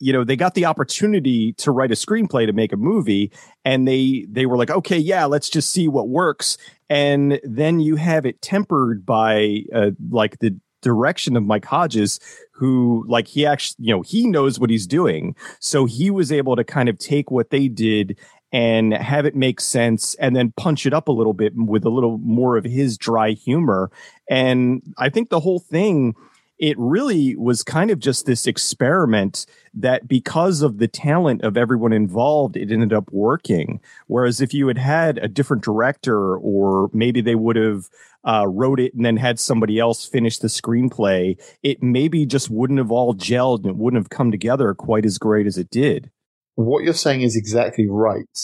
[0.00, 3.32] you know they got the opportunity to write a screenplay to make a movie
[3.64, 6.58] and they they were like okay yeah let's just see what works.
[6.90, 12.20] And then you have it tempered by uh, like the direction of Mike Hodges
[12.52, 15.36] who like he actually you know he knows what he's doing.
[15.58, 18.18] So he was able to kind of take what they did
[18.52, 21.90] and have it make sense and then punch it up a little bit with a
[21.90, 23.90] little more of his dry humor
[24.28, 26.14] and I think the whole thing
[26.58, 31.92] it really was kind of just this experiment that because of the talent of everyone
[31.92, 33.80] involved, it ended up working.
[34.06, 37.88] Whereas if you had had a different director, or maybe they would have
[38.24, 42.78] uh, wrote it and then had somebody else finish the screenplay, it maybe just wouldn't
[42.78, 46.10] have all gelled and it wouldn't have come together quite as great as it did.
[46.56, 48.38] What you're saying is exactly right.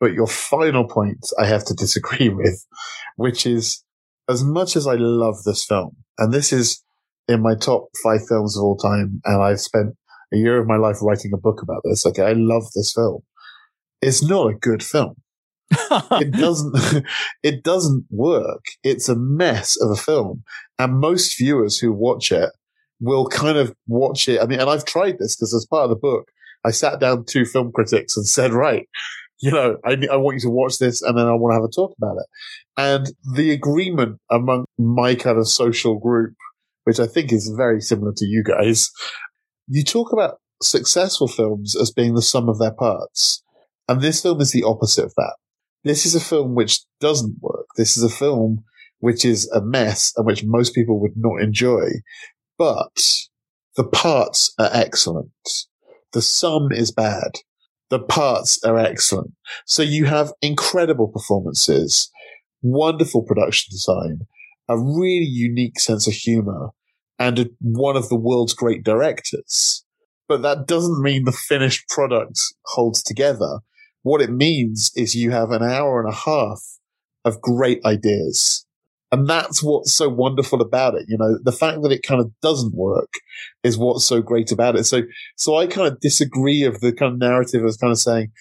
[0.00, 2.64] But your final point I have to disagree with,
[3.16, 3.82] which is
[4.28, 6.82] as much as I love this film, and this is
[7.28, 9.94] in my top five films of all time, and I've spent
[10.32, 12.04] a year of my life writing a book about this.
[12.04, 12.22] Okay.
[12.22, 13.22] I love this film.
[14.02, 15.14] It's not a good film.
[15.70, 17.04] it doesn't,
[17.42, 18.64] it doesn't work.
[18.82, 20.42] It's a mess of a film.
[20.78, 22.50] And most viewers who watch it
[23.00, 24.40] will kind of watch it.
[24.40, 26.28] I mean, and I've tried this because as part of the book,
[26.64, 28.88] I sat down two film critics and said, right,
[29.40, 31.64] you know, I, I want you to watch this and then I want to have
[31.64, 32.26] a talk about it.
[32.76, 36.34] And the agreement among my kind of social group,
[36.84, 38.90] which I think is very similar to you guys,
[39.68, 43.42] you talk about successful films as being the sum of their parts.
[43.88, 45.36] And this film is the opposite of that.
[45.84, 47.66] This is a film which doesn't work.
[47.76, 48.64] This is a film
[49.00, 51.88] which is a mess and which most people would not enjoy.
[52.56, 53.26] But
[53.76, 55.28] the parts are excellent.
[56.14, 57.40] The sum is bad.
[57.90, 59.32] The parts are excellent.
[59.66, 62.10] So you have incredible performances,
[62.62, 64.20] wonderful production design,
[64.68, 66.70] a really unique sense of humor,
[67.18, 69.84] and one of the world's great directors.
[70.28, 73.58] But that doesn't mean the finished product holds together.
[74.02, 76.60] What it means is you have an hour and a half
[77.24, 78.66] of great ideas.
[79.12, 81.04] And that's what's so wonderful about it.
[81.08, 83.12] You know, the fact that it kind of doesn't work
[83.62, 84.84] is what's so great about it.
[84.84, 85.02] So,
[85.36, 88.32] so I kind of disagree of the kind of narrative as kind of saying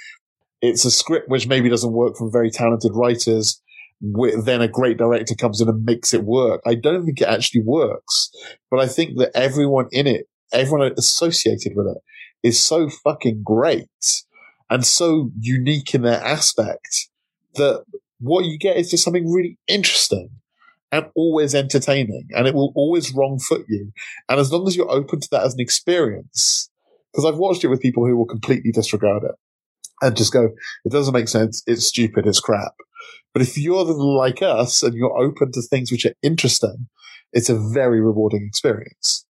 [0.61, 3.61] it's a script which maybe doesn't work from very talented writers.
[4.01, 6.61] Then a great director comes in and makes it work.
[6.65, 8.31] I don't think it actually works,
[8.71, 11.97] but I think that everyone in it, everyone associated with it
[12.41, 14.23] is so fucking great
[14.69, 17.09] and so unique in their aspect
[17.55, 17.83] that
[18.19, 20.29] what you get is just something really interesting
[20.93, 23.91] and always entertaining and it will always wrong foot you.
[24.29, 26.69] And as long as you're open to that as an experience,
[27.11, 29.35] because I've watched it with people who will completely disregard it
[30.03, 30.49] and just go,
[30.85, 31.63] it doesn't make sense.
[31.65, 32.27] It's stupid.
[32.27, 32.75] It's crap.
[33.33, 36.87] But if you're like us and you're open to things which are interesting,
[37.33, 39.25] it's a very rewarding experience.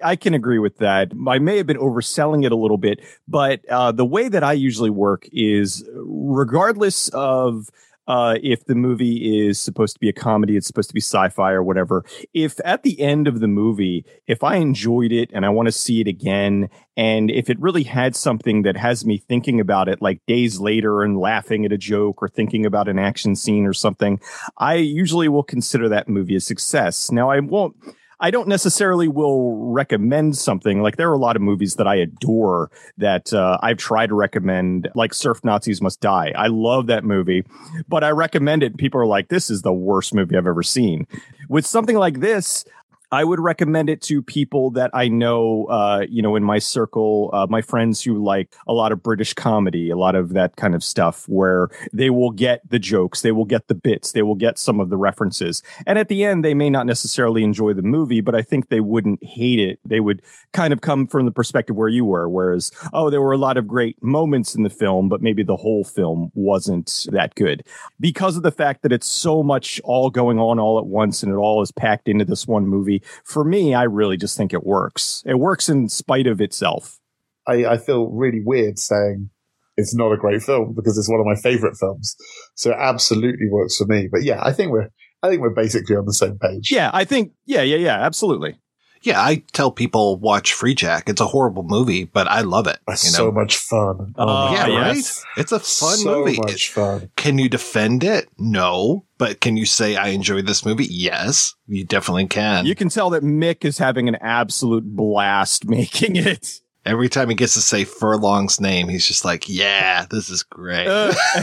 [0.00, 1.10] I can agree with that.
[1.26, 4.52] I may have been overselling it a little bit, but uh, the way that I
[4.52, 7.70] usually work is regardless of
[8.08, 11.52] uh, if the movie is supposed to be a comedy, it's supposed to be sci-fi
[11.52, 12.04] or whatever.
[12.32, 15.72] If at the end of the movie, if I enjoyed it and I want to
[15.72, 20.00] see it again, and if it really had something that has me thinking about it
[20.00, 23.74] like days later and laughing at a joke or thinking about an action scene or
[23.74, 24.18] something,
[24.56, 27.12] I usually will consider that movie a success.
[27.12, 27.76] Now I won't
[28.20, 31.96] I don't necessarily will recommend something like there are a lot of movies that I
[31.96, 36.32] adore that uh, I've tried to recommend, like Surf Nazis Must Die.
[36.36, 37.44] I love that movie,
[37.88, 38.76] but I recommend it.
[38.76, 41.06] People are like, this is the worst movie I've ever seen.
[41.48, 42.64] With something like this,
[43.10, 47.30] I would recommend it to people that I know, uh, you know, in my circle,
[47.32, 50.74] uh, my friends who like a lot of British comedy, a lot of that kind
[50.74, 54.34] of stuff, where they will get the jokes, they will get the bits, they will
[54.34, 55.62] get some of the references.
[55.86, 58.80] And at the end, they may not necessarily enjoy the movie, but I think they
[58.80, 59.78] wouldn't hate it.
[59.86, 60.20] They would
[60.52, 63.56] kind of come from the perspective where you were, whereas, oh, there were a lot
[63.56, 67.64] of great moments in the film, but maybe the whole film wasn't that good
[67.98, 71.32] because of the fact that it's so much all going on all at once and
[71.32, 74.64] it all is packed into this one movie for me, I really just think it
[74.64, 75.22] works.
[75.26, 76.98] It works in spite of itself.
[77.46, 79.30] I, I feel really weird saying
[79.76, 82.16] it's not a great film because it's one of my favorite films.
[82.54, 84.08] So it absolutely works for me.
[84.10, 84.90] But yeah, I think we're
[85.22, 86.70] I think we're basically on the same page.
[86.70, 88.58] Yeah, I think yeah, yeah, yeah, absolutely.
[89.02, 91.08] Yeah, I tell people watch Freejack.
[91.08, 92.78] It's a horrible movie, but I love it.
[92.88, 93.28] It's you know?
[93.28, 94.14] so much fun.
[94.16, 95.24] Oh, oh, yeah, yes.
[95.24, 95.40] right.
[95.40, 96.38] It's a fun so movie.
[96.38, 97.10] much fun.
[97.16, 98.28] Can you defend it?
[98.38, 99.04] No.
[99.18, 100.86] But can you say I enjoy this movie?
[100.86, 102.66] Yes, you definitely can.
[102.66, 106.60] You can tell that Mick is having an absolute blast making it.
[106.88, 110.86] Every time he gets to say Furlong's name, he's just like, "Yeah, this is great."
[110.86, 111.12] Uh,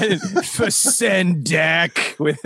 [0.58, 2.40] Vacendak with.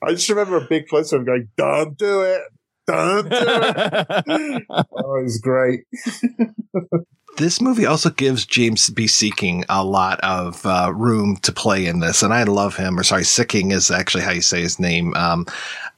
[0.00, 2.42] I just remember a big close of him going, "Don't do it,
[2.86, 5.80] don't do it." oh, it's great.
[7.36, 9.06] this movie also gives James B.
[9.06, 12.96] Sikking a lot of uh, room to play in this, and I love him.
[12.96, 15.14] Or sorry, Sikking is actually how you say his name.
[15.14, 15.46] Um,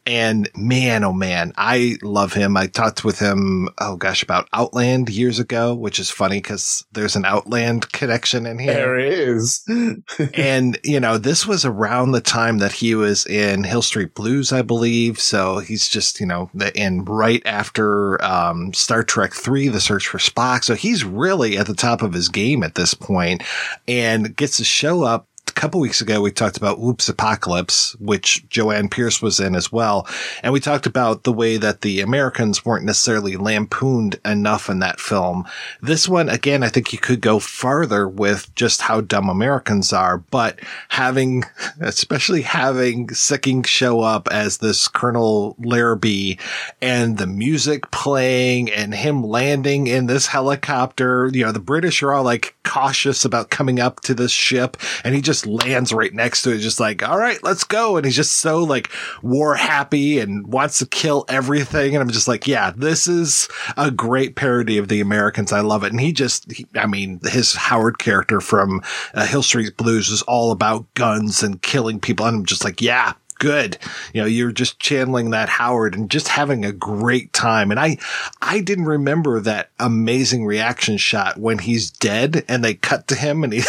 [0.06, 2.56] and man, oh man, I love him.
[2.56, 7.16] I talked with him, oh gosh, about Outland years ago, which is funny because there's
[7.16, 8.72] an Outland connection in here.
[8.72, 9.62] There is.
[10.34, 14.52] and, you know, this was around the time that he was in Hill Street Blues,
[14.52, 15.20] I believe.
[15.20, 20.18] So he's just, you know, in right after um, Star Trek 3, The Search for
[20.18, 20.64] Spock.
[20.64, 23.42] So he's really at the top of his game at this point
[23.86, 25.28] and gets to show up
[25.60, 30.08] couple weeks ago, we talked about Oops Apocalypse, which Joanne Pearce was in as well.
[30.42, 34.98] And we talked about the way that the Americans weren't necessarily lampooned enough in that
[34.98, 35.44] film.
[35.82, 40.16] This one, again, I think you could go farther with just how dumb Americans are,
[40.16, 40.58] but
[40.88, 41.44] having,
[41.82, 46.36] especially having Sikking show up as this Colonel Larrabee
[46.80, 52.14] and the music playing and him landing in this helicopter, you know, the British are
[52.14, 56.42] all like cautious about coming up to this ship and he just lands right next
[56.42, 57.96] to it, just like, all right, let's go.
[57.96, 58.92] And he's just so like
[59.22, 61.96] war happy and wants to kill everything.
[61.96, 65.52] And I'm just like, yeah, this is a great parody of the Americans.
[65.52, 65.90] I love it.
[65.90, 68.82] And he just, he, I mean, his Howard character from
[69.14, 72.24] uh, Hill Street Blues is all about guns and killing people.
[72.24, 73.78] And I'm just like, yeah, good.
[74.14, 77.72] You know, you're just channeling that Howard and just having a great time.
[77.72, 77.98] And I,
[78.40, 83.42] I didn't remember that amazing reaction shot when he's dead and they cut to him
[83.42, 83.62] and he.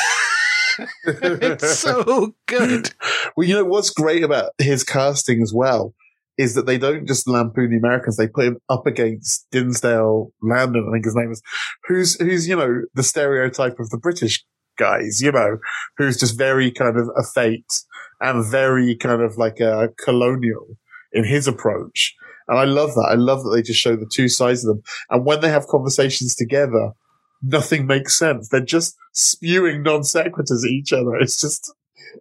[1.06, 2.94] it's so good.
[3.36, 5.96] Well, you know what's great about his casting as well
[6.38, 10.88] is that they don't just lampoon the Americans; they put him up against Dinsdale Landen,
[10.90, 11.42] I think his name is,
[11.88, 14.44] who's who's you know the stereotype of the British
[14.78, 15.58] guys, you know,
[15.98, 17.72] who's just very kind of effete
[18.20, 20.78] and very kind of like a colonial
[21.12, 22.16] in his approach.
[22.48, 23.08] And I love that.
[23.10, 24.84] I love that they just show the two sides of them.
[25.10, 26.92] And when they have conversations together,
[27.42, 28.50] nothing makes sense.
[28.50, 31.16] They're just spewing non sequiturs at each other.
[31.16, 31.74] It's just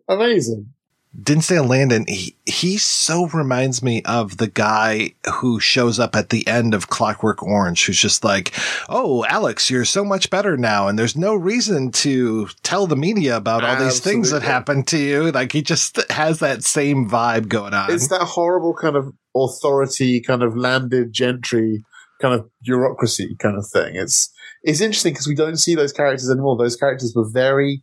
[0.09, 0.73] amazing.
[1.21, 6.47] Dinsdale Landen, he, he so reminds me of the guy who shows up at the
[6.47, 8.55] end of Clockwork Orange, who's just like,
[8.89, 10.87] Oh, Alex, you're so much better now.
[10.87, 14.99] And there's no reason to tell the media about all these things that happened to
[14.99, 15.33] you.
[15.33, 17.91] Like he just has that same vibe going on.
[17.93, 21.85] It's that horrible kind of authority, kind of landed gentry,
[22.23, 23.97] kind of bureaucracy kind of thing.
[23.97, 24.33] It's,
[24.63, 26.57] it's interesting because we don't see those characters anymore.
[26.57, 27.83] Those characters were very,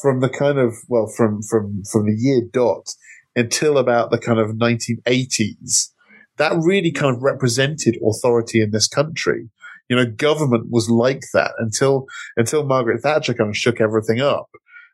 [0.00, 2.94] from the kind of well from from from the year dot
[3.34, 5.90] until about the kind of 1980s
[6.38, 9.50] that really kind of represented authority in this country.
[9.88, 14.48] You know government was like that until until margaret thatcher kind of shook everything up.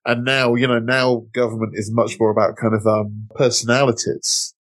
[0.06, 4.54] And now you know now government is much more about kind of um personalities.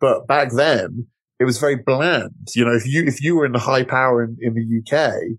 [0.00, 1.06] But back then
[1.38, 2.48] it was very bland.
[2.54, 5.38] You know if you if you were in high power in, in the uk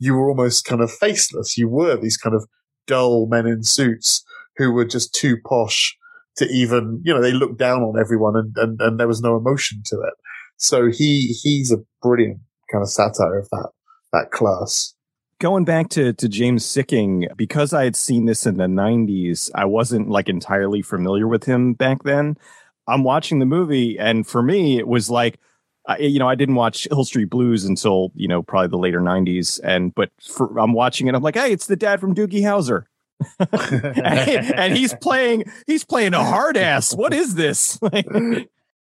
[0.00, 1.58] you were almost kind of faceless.
[1.58, 2.48] You were these kind of
[2.86, 4.24] dull men in suits
[4.56, 5.96] who were just too posh
[6.36, 9.36] to even, you know, they looked down on everyone and, and, and there was no
[9.36, 10.14] emotion to it.
[10.56, 13.70] So he, he's a brilliant kind of satire of that,
[14.12, 14.94] that class.
[15.38, 19.64] Going back to, to James Sikking, because I had seen this in the 90s, I
[19.64, 22.36] wasn't like entirely familiar with him back then.
[22.86, 25.38] I'm watching the movie, and for me, it was like,
[25.88, 29.00] uh, you know, I didn't watch Hill Street Blues until you know probably the later
[29.00, 31.14] '90s, and but for, I'm watching it.
[31.14, 32.84] I'm like, hey, it's the dad from Doogie Howser,
[33.52, 36.94] and, and he's playing he's playing a hard ass.
[36.94, 37.78] What is this?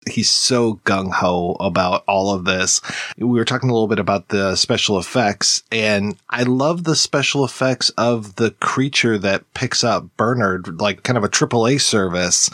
[0.10, 2.82] he's so gung ho about all of this.
[3.18, 7.46] We were talking a little bit about the special effects, and I love the special
[7.46, 12.50] effects of the creature that picks up Bernard, like kind of a AAA service.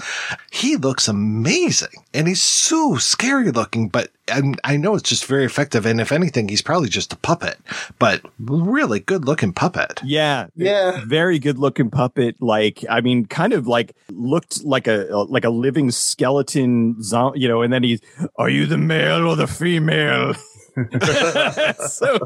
[0.51, 5.45] He looks amazing, and he's so scary looking, but and I know it's just very
[5.45, 5.85] effective.
[5.85, 7.57] And if anything, he's probably just a puppet,
[7.99, 9.99] but really good looking puppet.
[10.03, 10.47] Yeah.
[10.55, 11.01] Yeah.
[11.05, 12.41] Very good looking puppet.
[12.41, 17.47] Like, I mean, kind of like looked like a, like a living skeleton, zombie, you
[17.47, 17.99] know, and then he's,
[18.37, 20.33] are you the male or the female?
[21.87, 22.17] so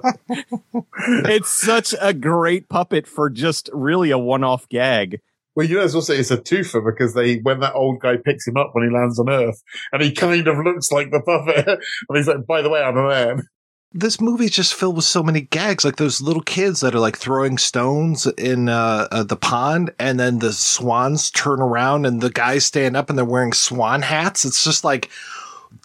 [1.26, 5.20] it's such a great puppet for just really a one-off gag.
[5.58, 8.48] Well, you know, well say it's a twofer because they, when that old guy picks
[8.48, 11.68] him up when he lands on Earth, and he kind of looks like the puppet,
[12.10, 13.42] and he's like, "By the way, I'm a man."
[13.92, 17.00] This movie is just filled with so many gags, like those little kids that are
[17.00, 22.22] like throwing stones in uh, uh, the pond, and then the swans turn around and
[22.22, 24.46] the guys stand up and they're wearing swan hats.
[24.46, 25.10] It's just like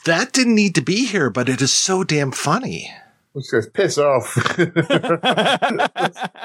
[0.05, 2.93] that didn't need to be here, but it is so damn funny.
[3.33, 4.37] Which says, piss off.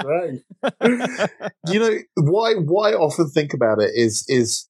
[0.04, 0.40] right.
[1.68, 4.70] you know, why, why I often think about it is, is,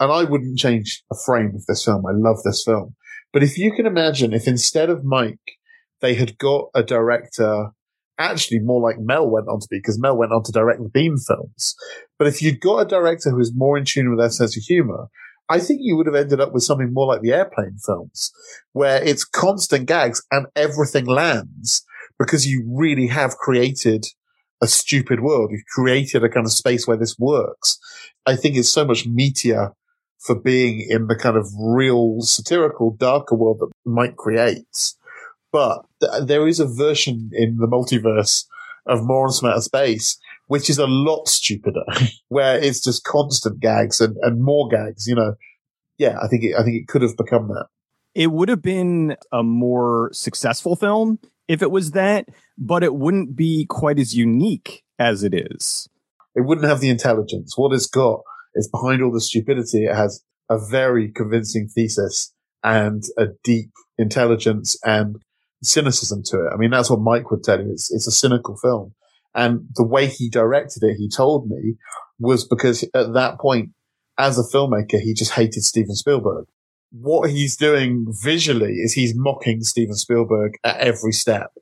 [0.00, 2.04] and I wouldn't change a frame of this film.
[2.06, 2.96] I love this film.
[3.32, 5.38] But if you can imagine if instead of Mike,
[6.00, 7.70] they had got a director,
[8.18, 10.88] actually more like Mel went on to be, because Mel went on to direct the
[10.88, 11.74] Bean films.
[12.18, 14.64] But if you'd got a director who was more in tune with their sense of
[14.64, 15.08] humor,
[15.48, 18.32] I think you would have ended up with something more like the airplane films,
[18.72, 21.84] where it's constant gags and everything lands
[22.18, 24.06] because you really have created
[24.62, 25.50] a stupid world.
[25.50, 27.78] You've created a kind of space where this works.
[28.24, 29.72] I think it's so much meatier
[30.20, 34.96] for being in the kind of real satirical, darker world that Mike creates.
[35.50, 38.46] But th- there is a version in the multiverse
[38.86, 40.18] of More on Outer Space
[40.52, 41.82] which is a lot stupider,
[42.28, 45.06] where it's just constant gags and, and more gags.
[45.06, 45.34] You know,
[45.96, 47.68] yeah, I think it, I think it could have become that.
[48.14, 52.28] It would have been a more successful film if it was that,
[52.58, 55.88] but it wouldn't be quite as unique as it is.
[56.34, 57.56] It wouldn't have the intelligence.
[57.56, 58.20] What it's got
[58.54, 64.76] is behind all the stupidity, it has a very convincing thesis and a deep intelligence
[64.84, 65.16] and
[65.62, 66.52] cynicism to it.
[66.52, 67.72] I mean, that's what Mike would tell you.
[67.72, 68.92] It's, it's a cynical film.
[69.34, 71.76] And the way he directed it, he told me,
[72.18, 73.70] was because at that point,
[74.18, 76.46] as a filmmaker, he just hated Steven Spielberg.
[76.90, 81.52] What he's doing visually is he's mocking Steven Spielberg at every step.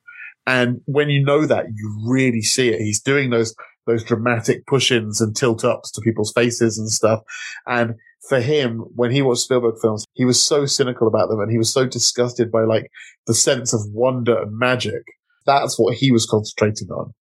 [0.46, 2.80] And when you know that, you really see it.
[2.80, 3.54] He's doing those,
[3.86, 7.20] those dramatic push-ins and tilt-ups to people's faces and stuff.
[7.66, 7.94] And
[8.28, 11.58] for him, when he watched Spielberg films, he was so cynical about them and he
[11.58, 12.90] was so disgusted by like
[13.26, 15.02] the sense of wonder and magic.
[15.46, 17.12] That's what he was concentrating on.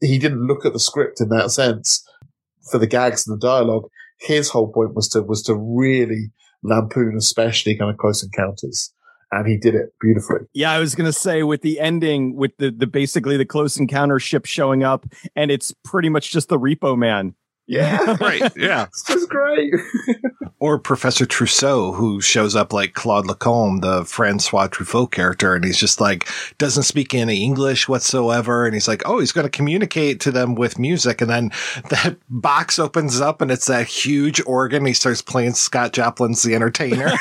[0.00, 2.06] He didn't look at the script in that sense
[2.70, 3.88] for the gags and the dialogue.
[4.20, 6.30] His whole point was to, was to really
[6.62, 8.92] lampoon, especially kind of close encounters.
[9.30, 10.40] And he did it beautifully.
[10.52, 14.20] Yeah, I was gonna say with the ending, with the the basically the close encounter
[14.20, 17.34] ship showing up, and it's pretty much just the Repo Man
[17.66, 18.16] Yeah.
[18.20, 18.52] right.
[18.64, 18.84] Yeah.
[18.84, 19.74] It's just great.
[20.58, 25.76] or Professor Trousseau, who shows up like Claude Lacombe, the Francois Truffaut character, and he's
[25.76, 30.20] just like doesn't speak any English whatsoever, and he's like, oh, he's going to communicate
[30.20, 31.50] to them with music, and then
[31.90, 34.86] that box opens up, and it's that huge organ.
[34.86, 37.12] He starts playing Scott Joplin's The Entertainer.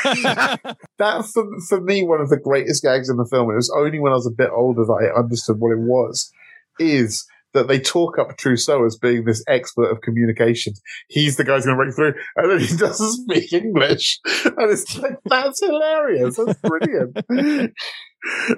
[0.97, 3.49] That's for, for me one of the greatest gags in the film.
[3.49, 6.31] It was only when I was a bit older that I understood what it was.
[6.79, 10.81] Is that they talk up Trousseau as being this expert of communications.
[11.07, 14.71] He's the guy who's going to break through, and then he doesn't speak English, and
[14.71, 16.37] it's like that's hilarious.
[16.37, 17.17] That's brilliant.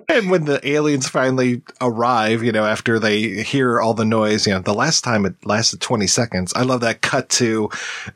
[0.10, 4.54] and when the aliens finally arrive, you know, after they hear all the noise, you
[4.54, 6.54] know, the last time it lasted 20 seconds.
[6.56, 7.70] I love that cut to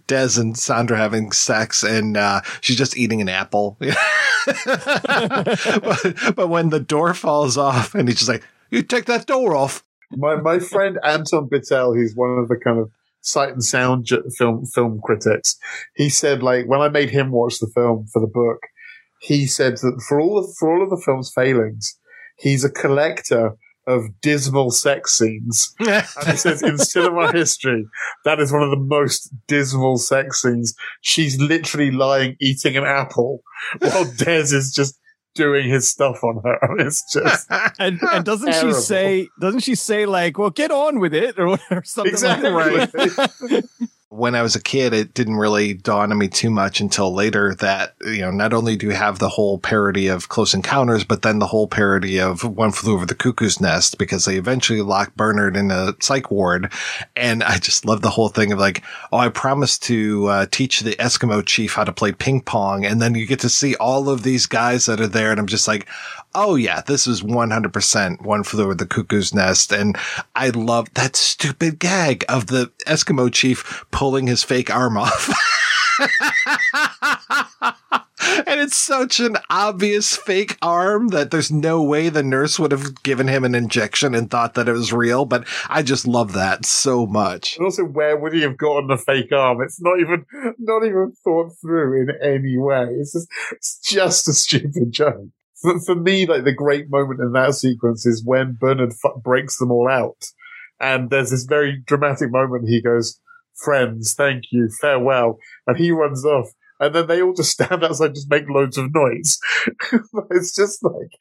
[0.07, 3.77] Des and Sandra having sex and, uh, she's just eating an apple.
[4.65, 4.75] but,
[6.35, 9.83] but when the door falls off and he's just like, you take that door off.
[10.11, 12.91] My my friend Anton Bitel, who's one of the kind of
[13.21, 15.57] sight and sound j- film film critics,
[15.95, 18.59] he said like when I made him watch the film for the book,
[19.19, 21.97] he said that for all of for all of the film's failings,
[22.37, 23.55] he's a collector
[23.87, 25.73] of dismal sex scenes.
[25.79, 27.87] and he says in cinema history,
[28.23, 30.75] that is one of the most dismal sex scenes.
[31.01, 33.41] She's literally lying eating an apple
[33.79, 34.99] while Des is just
[35.35, 36.59] doing his stuff on her.
[36.79, 37.47] It's just
[37.79, 38.73] and, and doesn't terrible.
[38.73, 42.49] she say doesn't she say like well get on with it or whatever something Exactly.
[42.51, 43.67] like that
[44.11, 47.53] when I was a kid, it didn't really dawn on me too much until later
[47.55, 51.21] that, you know, not only do you have the whole parody of Close Encounters, but
[51.21, 55.15] then the whole parody of One Flew Over the Cuckoo's Nest because they eventually lock
[55.15, 56.73] Bernard in a psych ward.
[57.15, 58.81] And I just love the whole thing of like,
[59.11, 62.85] oh, I promised to uh, teach the Eskimo chief how to play ping pong.
[62.85, 65.29] And then you get to see all of these guys that are there.
[65.29, 65.87] And I'm just like,
[66.35, 69.71] oh yeah, this is 100% One Flew Over the Cuckoo's Nest.
[69.71, 69.97] And
[70.35, 75.29] I love that stupid gag of the Eskimo chief pulling his fake arm off.
[78.47, 83.01] and it's such an obvious fake arm that there's no way the nurse would have
[83.03, 85.25] given him an injection and thought that it was real.
[85.25, 87.57] But I just love that so much.
[87.57, 89.61] And also, where would he have gotten the fake arm?
[89.61, 90.25] It's not even,
[90.57, 92.87] not even thought through in any way.
[92.99, 95.29] It's just, it's just a stupid joke.
[95.61, 99.57] For, for me, like the great moment in that sequence is when Bernard f- breaks
[99.57, 100.25] them all out.
[100.79, 102.69] And there's this very dramatic moment.
[102.69, 103.19] He goes,
[103.53, 105.37] friends, thank you, farewell.
[105.67, 106.53] And he runs off.
[106.79, 109.37] And then they all just stand outside, just make loads of noise.
[110.31, 111.11] it's just like,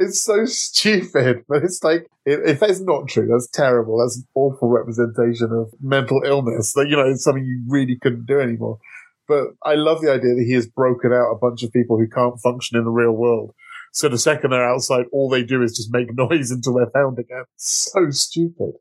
[0.00, 1.44] it's so stupid.
[1.48, 3.98] But it's like, if, that's not true, that's terrible.
[3.98, 6.72] That's an awful representation of mental illness.
[6.72, 8.78] That, you know, it's something you really couldn't do anymore.
[9.26, 12.08] But I love the idea that he has broken out a bunch of people who
[12.08, 13.54] can't function in the real world.
[13.94, 17.18] So the second they're outside, all they do is just make noise until they're found
[17.18, 17.44] again.
[17.56, 18.72] So stupid.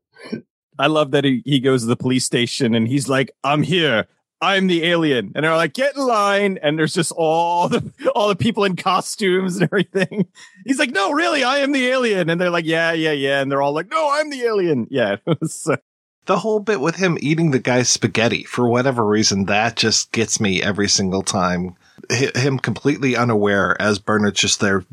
[0.80, 4.08] I love that he, he goes to the police station and he's like, I'm here.
[4.42, 5.32] I'm the alien.
[5.36, 6.58] And they're like, get in line.
[6.64, 10.28] And there's just all the all the people in costumes and everything.
[10.66, 12.30] He's like, no, really, I am the alien.
[12.30, 13.40] And they're like, yeah, yeah, yeah.
[13.40, 14.88] And they're all like, no, I'm the alien.
[14.90, 15.18] Yeah.
[15.44, 15.78] so,
[16.26, 20.42] The whole bit with him eating the guy's spaghetti, for whatever reason, that just gets
[20.42, 21.76] me every single time.
[22.10, 24.84] H- him completely unaware as Bernard's just there,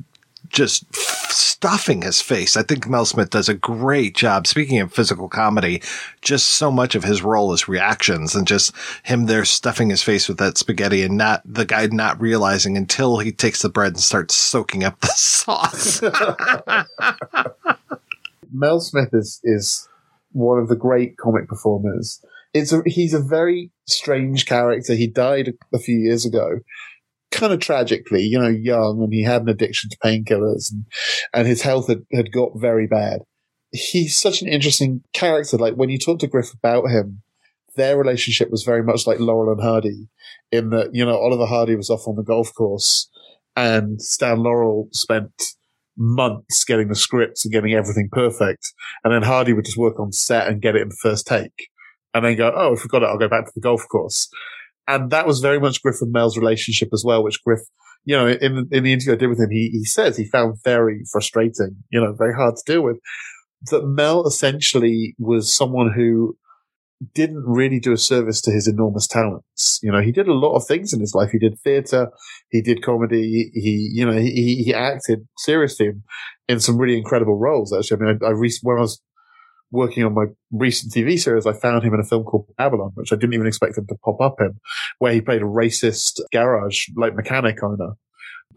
[0.51, 0.85] just
[1.33, 2.57] stuffing his face.
[2.57, 4.47] I think Mel Smith does a great job.
[4.47, 5.83] Speaking of physical comedy,
[6.23, 10.29] just so much of his role is reactions and just him there stuffing his face
[10.29, 14.01] with that spaghetti and not the guy not realizing until he takes the bread and
[14.01, 16.03] starts soaking up the sauce.
[18.53, 19.89] Mel Smith is, is
[20.33, 22.23] one of the great comic performers.
[22.53, 24.95] It's a, he's a very strange character.
[24.95, 26.61] He died a few years ago,
[27.31, 30.85] kind of tragically, you know, young, and he had an addiction to painkillers, and,
[31.33, 33.21] and his health had, had got very bad.
[33.73, 35.57] He's such an interesting character.
[35.57, 37.23] Like when you talk to Griff about him,
[37.77, 40.09] their relationship was very much like Laurel and Hardy,
[40.51, 43.09] in that you know Oliver Hardy was off on the golf course,
[43.57, 45.31] and Stan Laurel spent
[45.97, 48.73] months getting the scripts and getting everything perfect,
[49.05, 51.69] and then Hardy would just work on set and get it in the first take,
[52.13, 53.07] and then go, "Oh, I forgot it.
[53.07, 54.29] I'll go back to the golf course."
[54.95, 57.61] And that was very much Griff and Mel's relationship as well, which Griff,
[58.05, 60.57] you know, in in the interview I did with him, he he says he found
[60.65, 62.99] very frustrating, you know, very hard to deal with.
[63.71, 66.37] That Mel essentially was someone who
[67.15, 69.81] didn't really do a service to his enormous talents.
[69.83, 71.31] You know, he did a lot of things in his life.
[71.31, 72.11] He did theater,
[72.51, 76.03] he did comedy, he, you know, he, he acted seriously in,
[76.49, 77.73] in some really incredible roles.
[77.73, 79.01] Actually, I mean, I, I re- when I was
[79.71, 83.13] working on my recent TV series, I found him in a film called Babylon, which
[83.13, 84.59] I didn't even expect him to pop up in,
[84.99, 87.93] where he played a racist garage like mechanic owner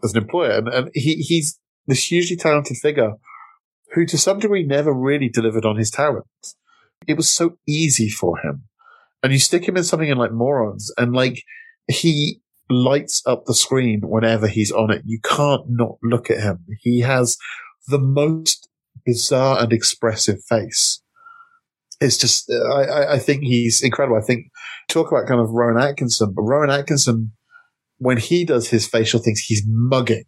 [0.02, 3.12] as an employer, and, and he, he's this hugely talented figure
[3.92, 6.56] who, to some degree, never really delivered on his talents
[7.06, 8.64] it was so easy for him.
[9.22, 11.42] And you stick him in something in like morons and like
[11.88, 12.40] he
[12.70, 15.02] lights up the screen whenever he's on it.
[15.04, 16.64] You can't not look at him.
[16.80, 17.36] He has
[17.88, 18.68] the most
[19.04, 21.02] bizarre and expressive face.
[22.00, 24.16] It's just, I, I think he's incredible.
[24.16, 24.46] I think
[24.88, 27.32] talk about kind of Rowan Atkinson, but Rowan Atkinson,
[27.98, 30.24] when he does his facial things, he's mugging.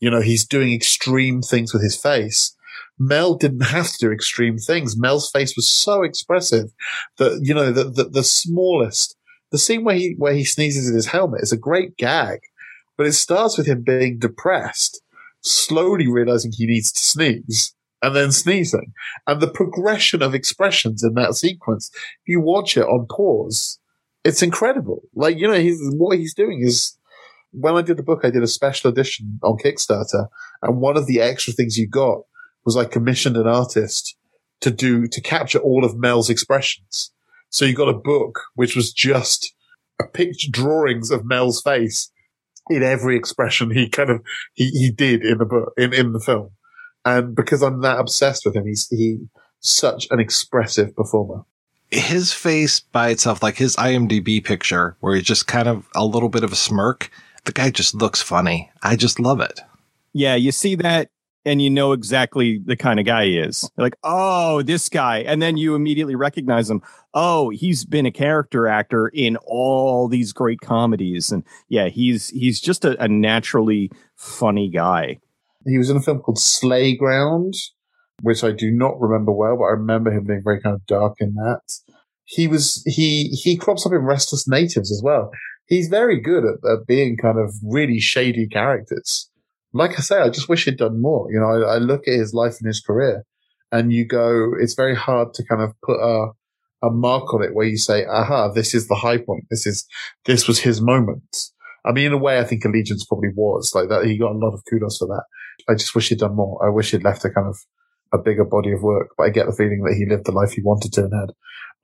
[0.00, 2.54] You know, he's doing extreme things with his face.
[2.98, 4.96] Mel didn't have to do extreme things.
[4.96, 6.70] Mel's face was so expressive
[7.18, 9.16] that, you know, the, the, the smallest,
[9.50, 12.40] the scene where he, where he sneezes in his helmet is a great gag,
[12.96, 15.02] but it starts with him being depressed,
[15.40, 17.73] slowly realizing he needs to sneeze
[18.04, 18.92] and then sneezing.
[19.26, 23.78] And the progression of expressions in that sequence, if you watch it on pause,
[24.24, 25.02] it's incredible.
[25.14, 26.98] Like, you know, he's, what he's doing is,
[27.52, 30.28] when I did the book, I did a special edition on Kickstarter,
[30.60, 32.22] and one of the extra things you got
[32.64, 34.16] was I commissioned an artist
[34.60, 37.12] to do, to capture all of Mel's expressions.
[37.50, 39.54] So you got a book which was just
[40.00, 42.10] a picture drawings of Mel's face
[42.68, 44.22] in every expression he kind of,
[44.54, 46.50] he, he did in the book, in, in the film.
[47.04, 49.18] And because I'm that obsessed with him, he's, he,
[49.60, 51.44] such an expressive performer
[51.94, 56.28] his face by itself, like his IMDb picture, where he's just kind of a little
[56.28, 57.10] bit of a smirk,
[57.44, 58.70] the guy just looks funny.
[58.82, 59.60] I just love it.
[60.12, 61.10] Yeah, you see that
[61.44, 63.68] and you know exactly the kind of guy he is.
[63.76, 65.18] You're like, oh, this guy.
[65.18, 66.82] And then you immediately recognize him.
[67.12, 71.30] Oh, he's been a character actor in all these great comedies.
[71.30, 75.18] And yeah, he's he's just a, a naturally funny guy.
[75.66, 77.54] He was in a film called Slayground,
[78.22, 81.16] which I do not remember well, but I remember him being very kind of dark
[81.20, 81.62] in that.
[82.24, 85.30] He was he he crops up in Restless Natives as well.
[85.66, 89.30] He's very good at, at being kind of really shady characters
[89.74, 91.26] like I say, I just wish he'd done more.
[91.30, 93.24] You know, I, I, look at his life and his career
[93.72, 96.28] and you go, it's very hard to kind of put a,
[96.86, 99.44] a mark on it where you say, aha, this is the high point.
[99.50, 99.84] This is,
[100.26, 101.36] this was his moment.
[101.84, 104.06] I mean, in a way, I think Allegiance probably was like that.
[104.06, 105.24] He got a lot of kudos for that.
[105.68, 106.64] I just wish he'd done more.
[106.64, 107.58] I wish he'd left a kind of
[108.12, 110.52] a bigger body of work, but I get the feeling that he lived the life
[110.52, 111.34] he wanted to and had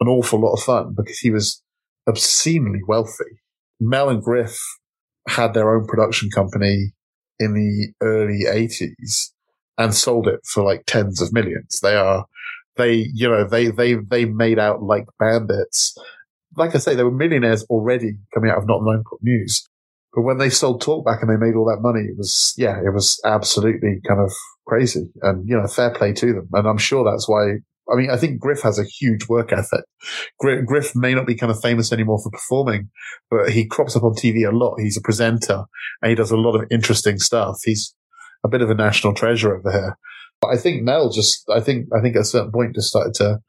[0.01, 1.63] an awful lot of fun because he was
[2.09, 3.41] obscenely wealthy.
[3.81, 4.59] Mel and Griff
[5.29, 6.93] had their own production company
[7.39, 9.31] in the early 80s
[9.79, 11.81] and sold it for like tens of millions.
[11.83, 12.27] They are,
[12.77, 15.97] they, you know, they, they, they made out like bandits.
[16.57, 19.67] Like I say, they were millionaires already coming out of Not Known News.
[20.13, 22.93] But when they sold Talkback and they made all that money, it was, yeah, it
[22.93, 24.33] was absolutely kind of
[24.67, 26.49] crazy and, you know, fair play to them.
[26.53, 27.59] And I'm sure that's why
[27.91, 29.85] I mean, I think Griff has a huge work ethic.
[30.39, 32.89] Griff, may not be kind of famous anymore for performing,
[33.31, 34.77] but he crops up on TV a lot.
[34.79, 35.65] He's a presenter
[36.01, 37.59] and he does a lot of interesting stuff.
[37.65, 37.95] He's
[38.45, 39.99] a bit of a national treasure over here.
[40.41, 43.15] But I think Mel just, I think, I think at a certain point just started
[43.15, 43.41] to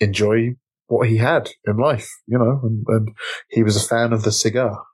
[0.00, 0.54] enjoy
[0.88, 3.08] what he had in life, you know, and, and
[3.48, 4.84] he was a fan of the cigar.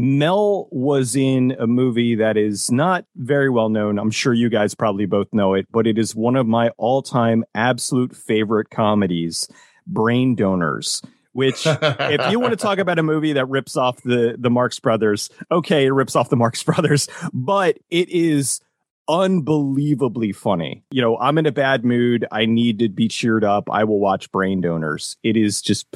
[0.00, 3.98] Mel was in a movie that is not very well known.
[3.98, 7.02] I'm sure you guys probably both know it, but it is one of my all
[7.02, 9.46] time absolute favorite comedies,
[9.86, 11.02] Brain Donors.
[11.32, 14.80] Which, if you want to talk about a movie that rips off the the Marx
[14.80, 18.62] Brothers, okay, it rips off the Marx Brothers, but it is
[19.06, 20.82] unbelievably funny.
[20.92, 22.26] You know, I'm in a bad mood.
[22.32, 23.68] I need to be cheered up.
[23.70, 25.18] I will watch Brain Donors.
[25.22, 25.94] It is just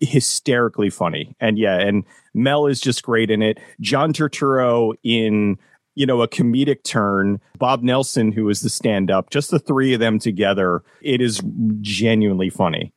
[0.00, 1.34] hysterically funny.
[1.40, 3.58] And yeah, and Mel is just great in it.
[3.80, 5.58] John Turturro in
[5.98, 7.40] you know, a comedic turn.
[7.58, 11.42] Bob Nelson, who is the stand up, just the three of them together, it is
[11.80, 12.92] genuinely funny.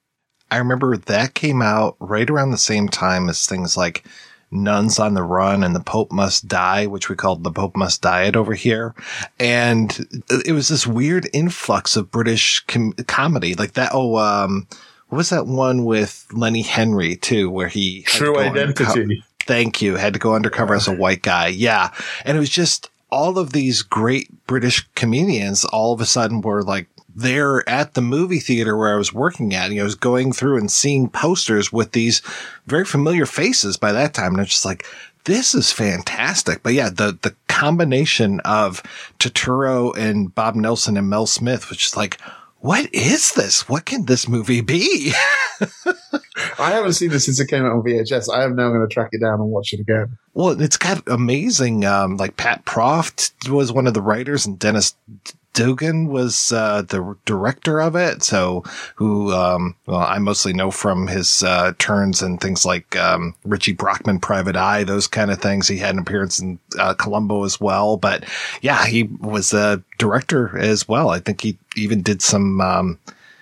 [0.51, 4.05] I remember that came out right around the same time as things like
[4.51, 7.99] Nuns on the Run and The Pope Must Die, which we called The Pope Must
[8.03, 8.93] Diet over here.
[9.39, 13.91] And it was this weird influx of British com- comedy like that.
[13.95, 14.67] Oh, um,
[15.12, 18.62] what was that one with Lenny Henry too, where he True Identity.
[18.62, 19.05] Undercover.
[19.41, 19.97] Thank you.
[19.97, 21.47] Had to go undercover as a white guy.
[21.47, 21.91] Yeah.
[22.24, 26.64] And it was just all of these great British comedians all of a sudden were
[26.64, 29.70] like there at the movie theater where I was working at.
[29.70, 32.22] Know, I was going through and seeing posters with these
[32.66, 34.28] very familiar faces by that time.
[34.28, 34.86] And I was just like,
[35.26, 36.64] this is fantastic.
[36.64, 38.82] But yeah, the, the combination of
[39.20, 42.18] Turturro and Bob Nelson and Mel Smith was just like,
[42.62, 43.68] what is this?
[43.68, 45.14] What can this movie be?
[46.59, 48.32] I haven't seen this since it came out on VHS.
[48.32, 50.18] I am now going to track it down and watch it again.
[50.36, 54.95] Well, it's got amazing, um, like Pat Proft was one of the writers and Dennis
[55.54, 58.24] Dugan was uh, the director of it.
[58.24, 58.64] So,
[58.95, 63.76] who um, well, I mostly know from his uh, turns and things like um, Richie
[63.76, 65.68] Brockelman, Private Eye, those kind of things.
[65.68, 67.97] He had an appearance in uh, Columbo as well.
[67.97, 68.24] But
[68.62, 71.10] yeah, he was a director as well.
[71.10, 72.62] I think he even did some.
[72.62, 72.99] Um,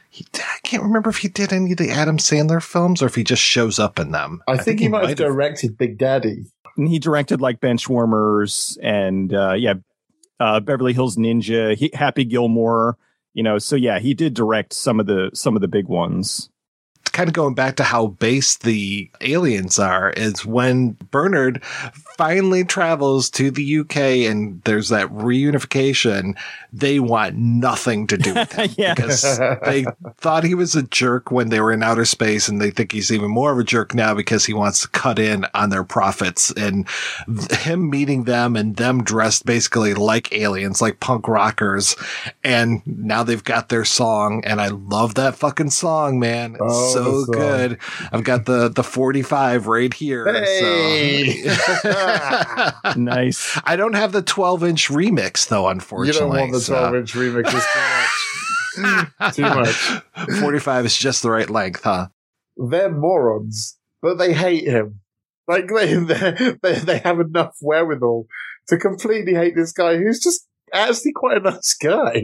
[0.09, 3.15] he, I can't remember if he did any of the Adam Sandler films or if
[3.15, 4.41] he just shows up in them.
[4.47, 6.45] I, I think, think, he, might have directed Big Daddy.
[6.77, 9.75] And he directed like Benchwarmers and uh, yeah,
[10.39, 12.97] uh, Beverly Hills Ninja, he, Happy Gilmore.
[13.33, 16.49] You know, so yeah, he did direct some of the some of the big ones
[17.09, 21.63] kind of going back to how base the aliens are is when Bernard
[22.19, 23.97] finally travels to the UK
[24.29, 26.37] and there's that reunification,
[26.73, 28.93] they want nothing to do with him yeah.
[28.93, 29.85] because they
[30.17, 33.11] thought he was a jerk when they were in outer space and they think he's
[33.11, 36.51] even more of a jerk now because he wants to cut in on their profits
[36.51, 36.87] and
[37.51, 41.95] him meeting them and them dressed basically like aliens, like punk rockers.
[42.43, 46.55] And now they've got their song and I love that fucking song, man.
[46.55, 47.79] It's oh, so good.
[48.11, 50.31] I've got the, the 45 right here.
[50.31, 51.43] Hey.
[51.53, 52.73] So.
[52.97, 53.59] nice.
[53.63, 56.13] I don't have the 12 inch remix though, unfortunately.
[56.13, 57.19] You don't want the 12 inch so.
[57.19, 57.53] remix.
[57.53, 59.65] It's too much.
[60.15, 60.39] too much.
[60.39, 62.07] 45 is just the right length, huh?
[62.57, 64.99] They're morons, but they hate him.
[65.47, 65.95] Like they,
[66.61, 68.27] they, they have enough wherewithal
[68.67, 72.21] to completely hate this guy who's just actually quite a nice guy.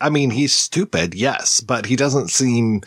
[0.00, 2.82] I mean, he's stupid, yes, but he doesn't seem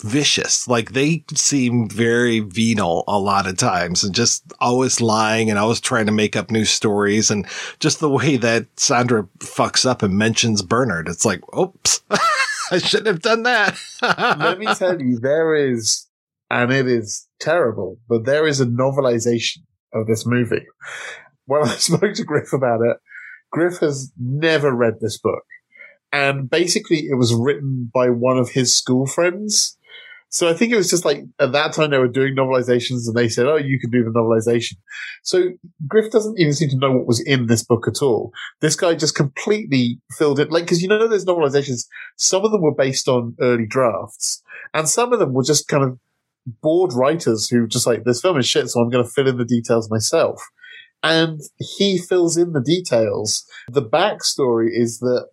[0.00, 0.68] vicious.
[0.68, 5.80] Like they seem very venal a lot of times and just always lying and always
[5.80, 7.30] trying to make up new stories.
[7.30, 7.46] And
[7.80, 12.00] just the way that Sandra fucks up and mentions Bernard, it's like, oops,
[12.70, 13.78] I shouldn't have done that.
[14.02, 16.06] Let me tell you, there is,
[16.50, 19.58] and it is terrible, but there is a novelization
[19.92, 20.66] of this movie.
[21.46, 22.96] When I spoke to Griff about it,
[23.52, 25.44] Griff has never read this book.
[26.12, 29.76] And basically, it was written by one of his school friends
[30.28, 33.14] so I think it was just like at that time they were doing novelizations and
[33.14, 34.74] they said, Oh, you can do the novelization.
[35.22, 35.50] So
[35.86, 38.32] Griff doesn't even seem to know what was in this book at all.
[38.60, 40.50] This guy just completely filled it.
[40.50, 41.86] Like, cause you know, there's novelizations.
[42.16, 44.42] Some of them were based on early drafts
[44.74, 45.98] and some of them were just kind of
[46.60, 48.68] bored writers who just like, this film is shit.
[48.68, 50.42] So I'm going to fill in the details myself.
[51.02, 53.44] And he fills in the details.
[53.68, 55.28] The backstory is that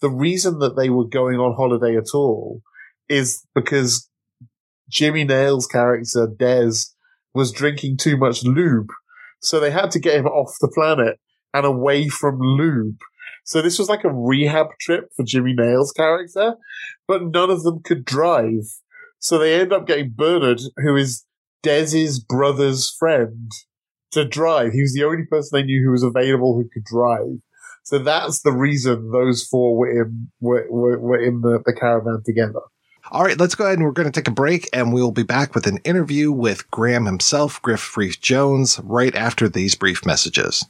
[0.00, 2.60] the reason that they were going on holiday at all
[3.08, 4.08] is because
[4.88, 6.72] Jimmy Nail's character, Des,
[7.34, 8.90] was drinking too much lube.
[9.40, 11.18] So they had to get him off the planet
[11.52, 12.98] and away from lube.
[13.44, 16.54] So this was like a rehab trip for Jimmy Nail's character,
[17.06, 18.64] but none of them could drive.
[19.18, 21.24] So they end up getting Bernard, who is
[21.62, 23.50] Des's brother's friend,
[24.12, 24.72] to drive.
[24.72, 27.40] He was the only person they knew who was available who could drive.
[27.82, 32.22] So that's the reason those four were in were, were, were in the, the caravan
[32.24, 32.60] together.
[33.10, 35.22] All right, let's go ahead and we're going to take a break and we'll be
[35.22, 40.64] back with an interview with Graham himself, Griff Rhys Jones, right after these brief messages.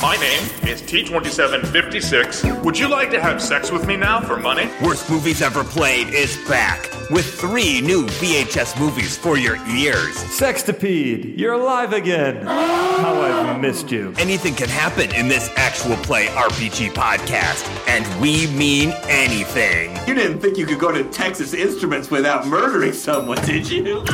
[0.00, 2.62] My name is T2756.
[2.62, 4.70] Would you like to have sex with me now for money?
[4.80, 10.14] Worst Movies Ever Played is back with three new VHS movies for your ears.
[10.14, 12.46] Sextipede, you're alive again.
[12.46, 14.14] How I've missed you.
[14.18, 19.96] Anything can happen in this actual play RPG podcast, and we mean anything.
[20.06, 24.06] You didn't think you could go to Texas Instruments without murdering someone, did you?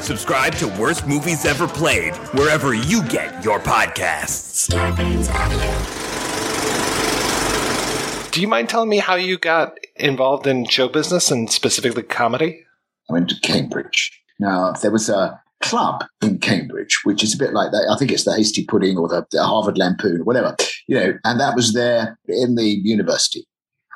[0.00, 4.51] Subscribe to Worst Movies Ever Played wherever you get your podcasts.
[8.32, 12.62] Do you mind telling me how you got involved in show business and specifically comedy?
[13.08, 14.12] I went to Cambridge.
[14.38, 17.90] Now, there was a club in Cambridge, which is a bit like that.
[17.90, 20.54] I think it's the Hasty Pudding or the, the Harvard Lampoon or whatever,
[20.86, 23.46] you know, and that was there in the university.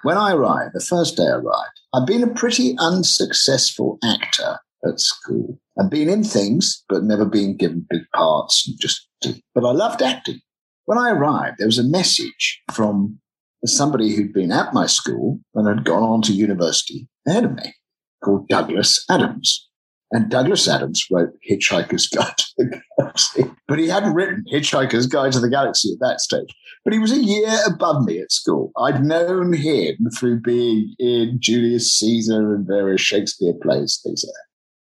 [0.05, 5.01] When I arrived, the first day I arrived, I'd been a pretty unsuccessful actor at
[5.01, 5.59] school.
[5.79, 8.67] I'd been in things, but never been given big parts.
[8.67, 9.06] and Just,
[9.55, 10.41] but I loved acting.
[10.85, 13.19] When I arrived, there was a message from
[13.65, 17.75] somebody who'd been at my school and had gone on to university ahead of me,
[18.23, 19.69] called Douglas Adams.
[20.13, 25.33] And Douglas Adams wrote Hitchhiker's Guide to the Galaxy, but he hadn't written Hitchhiker's Guide
[25.33, 26.55] to the Galaxy at that stage.
[26.85, 28.71] But he was a year above me at school.
[28.79, 34.25] I'd known him through being in Julius Caesar and various Shakespeare plays, things.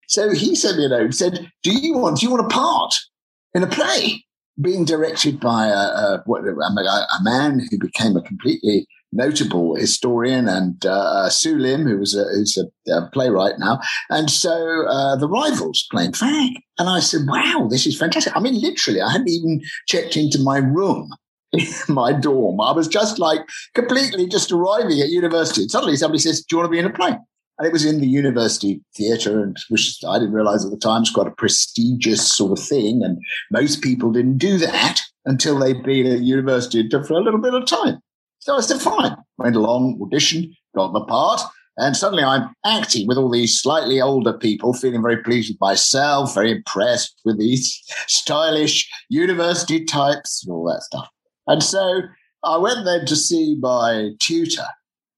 [0.09, 2.53] So he sent me a note and said, Do you want, do you want a
[2.53, 2.93] part
[3.53, 4.25] in a play?
[4.61, 11.29] Being directed by a, a, a man who became a completely notable historian and uh,
[11.29, 13.79] Sue Limb, who was a, who's a, a playwright now.
[14.09, 16.57] And so uh, the rivals playing Frank.
[16.77, 18.35] And I said, wow, this is fantastic.
[18.35, 21.09] I mean, literally, I hadn't even checked into my room
[21.87, 22.59] my dorm.
[22.61, 23.41] I was just like
[23.73, 25.61] completely just arriving at university.
[25.61, 27.17] And suddenly somebody says, do you want to be in a play?
[27.59, 31.01] And it was in the university theatre, and which I didn't realize at the time
[31.01, 33.03] was quite a prestigious sort of thing.
[33.03, 33.19] And
[33.51, 37.65] most people didn't do that until they'd been at university for a little bit of
[37.65, 37.99] time.
[38.39, 39.15] So I said, fine.
[39.37, 41.41] Went along, auditioned, got the part.
[41.77, 46.35] And suddenly I'm acting with all these slightly older people, feeling very pleased with myself,
[46.35, 51.07] very impressed with these stylish university types and all that stuff.
[51.47, 52.01] And so
[52.43, 54.65] I went then to see my tutor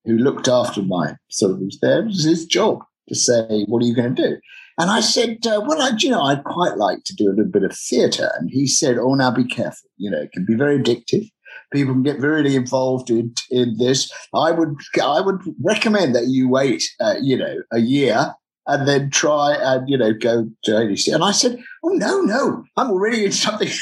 [0.06, 2.01] who looked after my sort of was there.
[2.01, 2.80] It was his job
[3.10, 4.38] to say, what are you going to do?
[4.78, 7.51] And I said, uh, well, I, you know, I'd quite like to do a little
[7.51, 8.30] bit of theatre.
[8.38, 9.89] And he said, oh, now be careful.
[9.97, 11.30] You know, it can be very addictive
[11.72, 14.12] people can get really involved in, in this.
[14.34, 18.34] I would I would recommend that you wait, uh, you know, a year
[18.68, 21.14] and then try and you know go to ADC.
[21.14, 23.70] And I said, oh no, no, I'm already in something.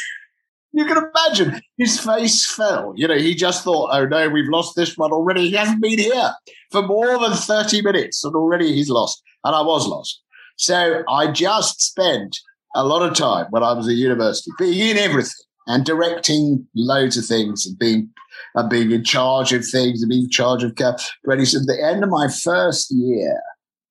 [0.74, 2.94] you can imagine his face fell.
[2.96, 5.50] You know, he just thought, oh no, we've lost this one already.
[5.50, 6.34] He hasn't been here
[6.72, 9.22] for more than 30 minutes and already he's lost.
[9.44, 10.22] And I was lost.
[10.58, 12.38] So I just spent
[12.76, 15.32] a lot of time when I was at university being in everything
[15.68, 18.10] and directing loads of things and being
[18.56, 20.76] and being in charge of things and being in charge of
[21.24, 21.46] ready.
[21.46, 23.40] So at the end of my first year,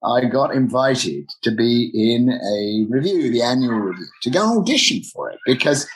[0.04, 5.02] I got invited to be in a revue, the annual revue, to go and audition
[5.04, 5.88] for it because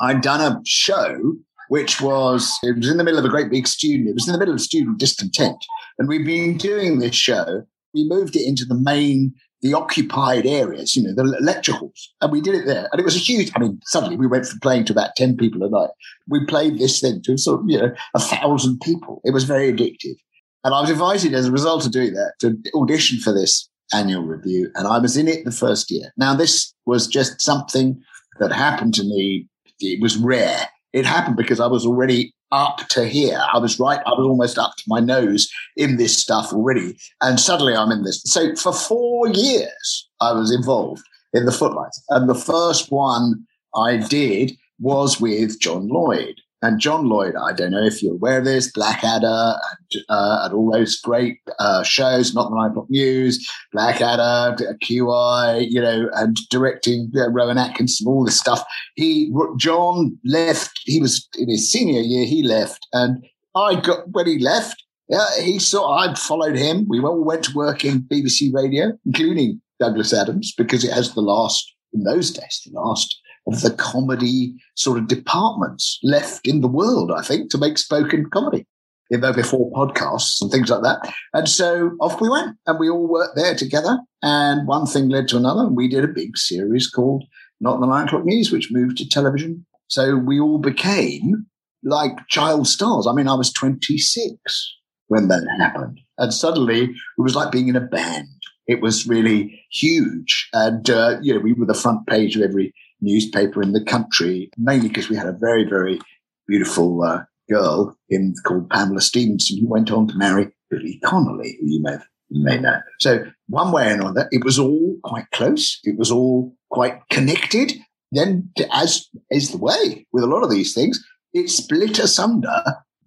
[0.00, 1.34] I'd done a show
[1.68, 4.08] which was it was in the middle of a great big student.
[4.08, 5.64] It was in the middle of student discontent,
[5.98, 7.64] and we've been doing this show.
[7.94, 9.34] We moved it into the main
[9.64, 12.12] the occupied areas, you know, the lecture halls.
[12.20, 12.86] And we did it there.
[12.92, 15.38] And it was a huge, I mean, suddenly we went from playing to about 10
[15.38, 15.88] people a night.
[16.28, 19.22] We played this thing to sort of, you know, a thousand people.
[19.24, 20.16] It was very addictive.
[20.64, 24.22] And I was invited as a result of doing that to audition for this annual
[24.22, 24.68] revue.
[24.74, 26.12] And I was in it the first year.
[26.18, 27.98] Now, this was just something
[28.40, 29.48] that happened to me.
[29.80, 30.68] It was rare.
[30.92, 33.40] It happened because I was already up to here.
[33.52, 34.00] I was right.
[34.06, 36.96] I was almost up to my nose in this stuff already.
[37.20, 38.22] And suddenly I'm in this.
[38.24, 41.02] So for four years, I was involved
[41.32, 42.02] in the footlights.
[42.10, 43.44] And the first one
[43.74, 46.40] I did was with John Lloyd.
[46.64, 50.54] And John Lloyd, I don't know if you're aware of this, Blackadder and, uh, and
[50.54, 56.38] all those great uh, shows, Not the Nine O'Clock News, Blackadder, QI, you know, and
[56.48, 58.64] directing uh, Rowan Atkinson, all this stuff.
[58.94, 62.86] He, John left, he was in his senior year, he left.
[62.94, 63.22] And
[63.54, 66.86] I got, when he left, yeah, he saw, I followed him.
[66.88, 71.20] We all went to work in BBC Radio, including Douglas Adams, because it has the
[71.20, 76.68] last, in those days, the last of the comedy sort of departments left in the
[76.68, 78.66] world, I think, to make spoken comedy.
[79.10, 81.14] You know, before podcasts and things like that.
[81.34, 83.98] And so off we went and we all worked there together.
[84.22, 85.60] And one thing led to another.
[85.66, 87.22] And we did a big series called
[87.60, 89.66] Not the Nine O'Clock News, which moved to television.
[89.88, 91.46] So we all became
[91.84, 93.06] like child stars.
[93.06, 94.74] I mean, I was 26
[95.08, 96.00] when that happened.
[96.18, 98.28] And suddenly it was like being in a band.
[98.66, 100.48] It was really huge.
[100.54, 102.72] And, uh, you know, we were the front page of every
[103.04, 106.00] newspaper in the country, mainly because we had a very, very
[106.48, 111.66] beautiful uh, girl in called Pamela Stephenson who went on to marry Billy Connolly, who
[111.68, 111.96] you may,
[112.30, 112.80] you may know.
[113.00, 115.78] So one way or another, it was all quite close.
[115.84, 117.72] It was all quite connected.
[118.12, 122.62] Then, as is the way with a lot of these things, it split asunder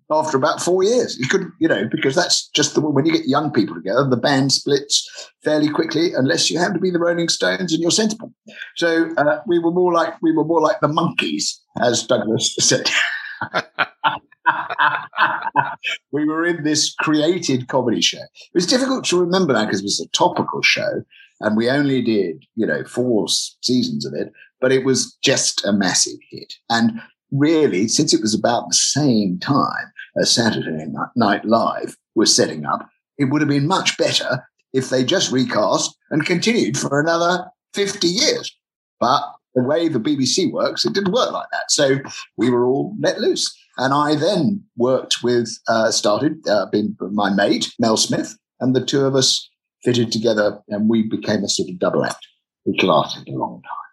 [0.10, 1.18] after about four years.
[1.18, 4.18] You couldn't, you know, because that's just the when you get young people together, the
[4.18, 8.34] band splits fairly quickly unless you happen to be the Rolling Stones and you're sensible.
[8.76, 12.90] So uh, we were more like we were more like the Monkees, as Douglas said.
[16.12, 18.18] we were in this created comedy show.
[18.18, 21.04] It was difficult to remember that because it was a topical show
[21.42, 23.28] and we only did, you know, four
[23.62, 26.54] seasons of it, but it was just a massive hit.
[26.70, 27.00] And
[27.32, 29.92] really, since it was about the same time
[30.26, 32.88] Saturday Night Live was setting up,
[33.18, 34.44] it would have been much better
[34.74, 38.56] if they just recast and continued for another 50 years.
[39.00, 39.24] But
[39.56, 41.70] the way the BBC works, it didn't work like that.
[41.70, 41.98] So
[42.38, 43.56] we were all let loose.
[43.78, 46.68] And I then worked with, uh, started, uh,
[47.12, 49.50] my mate, Mel Smith, and the two of us
[49.84, 52.26] fitted together and we became a sort of double act,
[52.64, 53.87] which lasted a long time.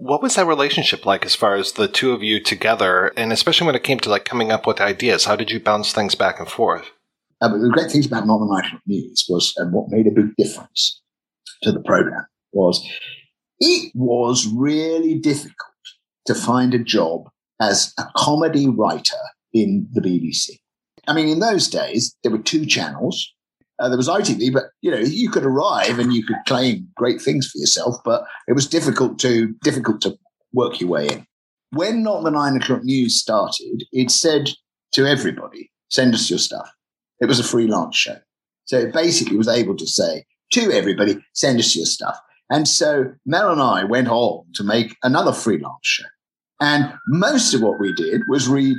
[0.00, 3.12] What was that relationship like as far as the two of you together?
[3.18, 5.92] And especially when it came to like coming up with ideas, how did you bounce
[5.92, 6.86] things back and forth?
[7.42, 11.02] Uh, the great things about the Night News was, and what made a big difference
[11.62, 12.82] to the program was
[13.58, 15.54] it was really difficult
[16.24, 17.28] to find a job
[17.60, 19.20] as a comedy writer
[19.52, 20.60] in the BBC.
[21.06, 23.34] I mean, in those days, there were two channels.
[23.80, 27.20] Uh, there was ITV, but you know you could arrive and you could claim great
[27.20, 30.16] things for yourself, but it was difficult to difficult to
[30.52, 31.26] work your way in.
[31.70, 34.50] When Not the Nine O'clock News started, it said
[34.92, 36.70] to everybody, "Send us your stuff."
[37.20, 38.18] It was a freelance show,
[38.66, 42.18] so it basically was able to say to everybody, "Send us your stuff."
[42.50, 46.08] And so Mel and I went on to make another freelance show,
[46.60, 48.76] and most of what we did was read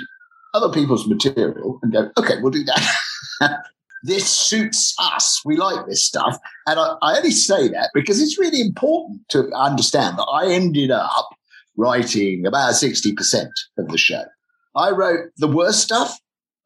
[0.54, 3.64] other people's material and go, "Okay, we'll do that."
[4.04, 5.42] this suits us.
[5.46, 6.38] We like this stuff.
[6.68, 10.92] And I, I, only say that because it's really important to understand that I ended
[10.92, 11.30] up
[11.78, 13.48] writing about 60%
[13.78, 14.24] of the show.
[14.76, 16.18] I wrote the worst stuff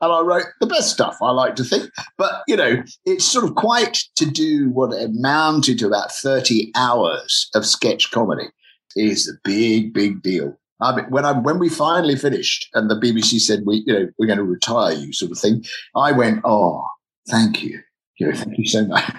[0.02, 1.90] and I wrote the best stuff, I like to think.
[2.18, 7.50] But, you know, it's sort of quite to do what amounted to about 30 hours
[7.56, 8.50] of sketch comedy
[8.96, 10.58] is a big, big deal.
[10.82, 14.10] I mean, when I when we finally finished and the BBC said we, you know,
[14.20, 15.64] we're going to retire you, sort of thing,
[15.96, 16.86] I went, oh,
[17.30, 17.82] thank you.
[18.18, 19.04] You know, thank you so much.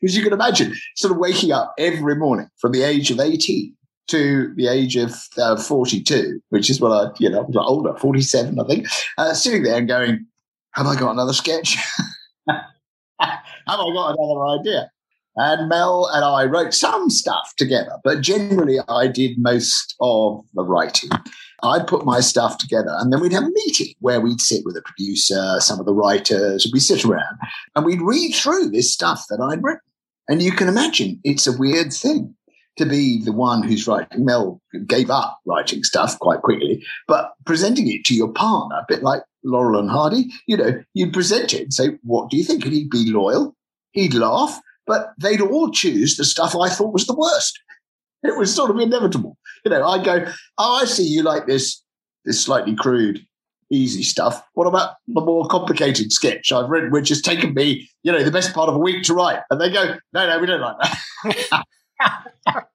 [0.00, 3.76] Because you can imagine sort of waking up every morning from the age of 18
[4.08, 7.94] to the age of uh, 42, which is what I, you know, I was older,
[7.98, 8.86] 47, I think,
[9.18, 10.26] uh, sitting there and going,
[10.72, 11.76] have I got another sketch?
[12.48, 12.60] have
[13.20, 14.90] I got another idea?
[15.36, 20.64] And Mel and I wrote some stuff together, but generally I did most of the
[20.64, 21.10] writing.
[21.64, 24.76] I'd put my stuff together and then we'd have a meeting where we'd sit with
[24.76, 27.38] a producer, some of the writers, we'd sit around
[27.74, 29.80] and we'd read through this stuff that I'd written.
[30.28, 32.34] And you can imagine it's a weird thing
[32.76, 34.24] to be the one who's writing.
[34.24, 39.02] Mel gave up writing stuff quite quickly, but presenting it to your partner, a bit
[39.02, 42.64] like Laurel and Hardy, you know, you'd present it and say, What do you think?
[42.64, 43.54] And he'd be loyal,
[43.92, 47.58] he'd laugh, but they'd all choose the stuff I thought was the worst.
[48.28, 49.36] It was sort of inevitable.
[49.64, 50.24] You know, I go,
[50.58, 51.82] oh, I see you like this,
[52.24, 53.24] this slightly crude,
[53.70, 54.42] easy stuff.
[54.54, 58.30] What about the more complicated sketch I've written, which has taken me, you know, the
[58.30, 59.40] best part of a week to write?
[59.50, 61.64] And they go, no, no, we don't like that.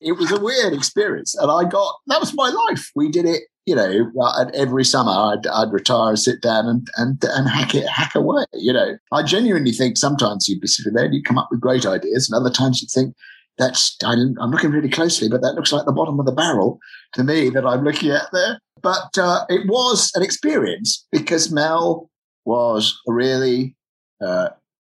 [0.00, 1.34] it was a weird experience.
[1.34, 2.90] And I got, that was my life.
[2.94, 4.10] We did it you know,
[4.54, 8.44] every summer I'd, I'd retire, sit down, and and and hack it, hack away.
[8.54, 11.60] You know, I genuinely think sometimes you'd be sitting there and you'd come up with
[11.60, 13.14] great ideas, and other times you'd think
[13.58, 16.78] that's I'm, looking really closely, but that looks like the bottom of the barrel
[17.12, 18.58] to me that I'm looking at there.
[18.82, 22.08] But uh, it was an experience because Mel
[22.46, 23.76] was a really
[24.24, 24.48] uh,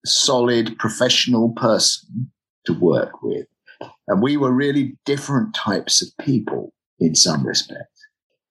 [0.06, 2.30] solid professional person
[2.66, 3.48] to work with,
[4.08, 7.99] and we were really different types of people in some respects.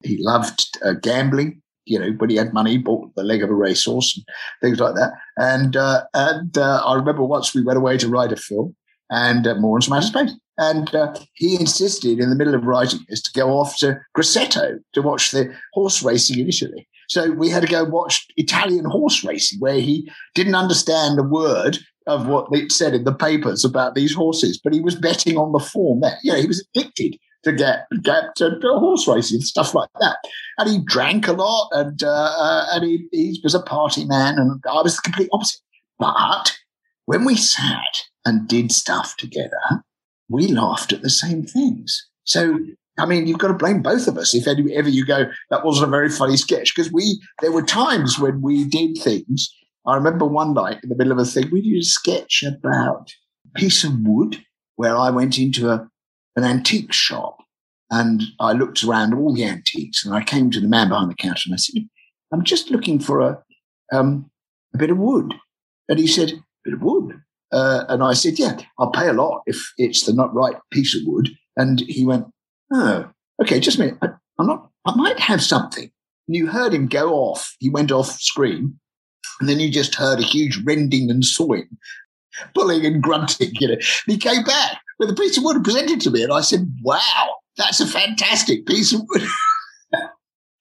[0.03, 1.63] He loved uh, gambling.
[1.85, 4.25] You know, when he had money, he bought the leg of a racehorse and
[4.61, 5.13] things like that.
[5.37, 8.77] And uh, and uh, I remember once we went away to write a film,
[9.11, 13.23] and uh, Morons from Outer And uh, he insisted in the middle of writing this
[13.23, 16.87] to go off to Grosseto to watch the horse racing in Italy.
[17.09, 21.79] So we had to go watch Italian horse racing, where he didn't understand a word
[22.07, 25.53] of what it said in the papers about these horses, but he was betting on
[25.53, 26.19] the form there.
[26.23, 29.91] You know, he was addicted to get get to, to horse racing and stuff like
[30.01, 30.19] that.
[30.59, 34.39] And he drank a lot, and uh, uh, and he, he was a party man,
[34.39, 35.61] and I was the complete opposite.
[35.99, 36.59] But
[37.07, 39.85] when we sat and did stuff together,
[40.29, 42.07] we laughed at the same things.
[42.25, 42.59] So
[42.99, 45.89] I mean, you've got to blame both of us if ever you go, that wasn't
[45.89, 46.75] a very funny sketch.
[46.75, 49.55] Because we, there were times when we did things.
[49.87, 53.13] I remember one night in the middle of a thing, we did a sketch about
[53.47, 54.43] a piece of wood
[54.77, 55.89] where I went into a
[56.39, 57.39] an antique shop
[57.91, 61.17] and I looked around all the antiques and I came to the man behind the
[61.17, 61.83] counter and I said,
[62.33, 63.43] I'm just looking for a,
[63.93, 64.31] um,
[64.75, 65.35] a bit of wood.
[65.89, 67.21] And he said, a bit of wood.
[67.51, 70.95] Uh, and I said, yeah, I'll pay a lot if it's the not right piece
[70.95, 71.31] of wood.
[71.57, 72.27] And he went,
[72.73, 73.09] oh,
[73.43, 73.99] okay, just a minute.
[74.03, 74.09] I,
[74.39, 75.91] I'm not, I might have something.
[76.29, 77.57] And you heard him go off.
[77.59, 78.79] He went off screen.
[79.41, 81.69] And then you just heard a huge rending and sawing,
[82.55, 83.75] pulling and grunting, you know.
[83.75, 86.23] And he came back with a piece of wood presented to me.
[86.23, 89.23] And I said, wow, that's a fantastic piece of wood.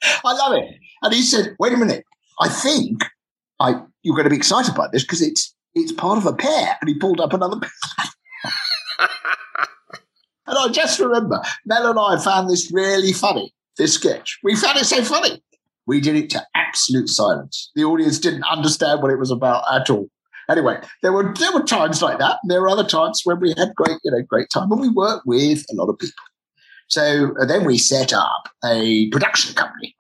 [0.04, 0.66] I love it.
[1.02, 2.04] And he said, wait a minute.
[2.40, 3.04] I think
[3.60, 6.78] I you're going to be excited by this because it's it's part of a pair.
[6.82, 7.70] And he pulled up another pear.
[10.48, 14.40] and I just remember Mel and I found this really funny, this sketch.
[14.44, 15.42] We found it so funny.
[15.88, 17.72] We did it to absolute silence.
[17.76, 20.10] The audience didn't understand what it was about at all.
[20.50, 22.40] Anyway, there were there were times like that.
[22.42, 24.90] And There were other times when we had great, you know, great time, and we
[24.90, 26.24] worked with a lot of people.
[26.88, 29.96] So uh, then we set up a production company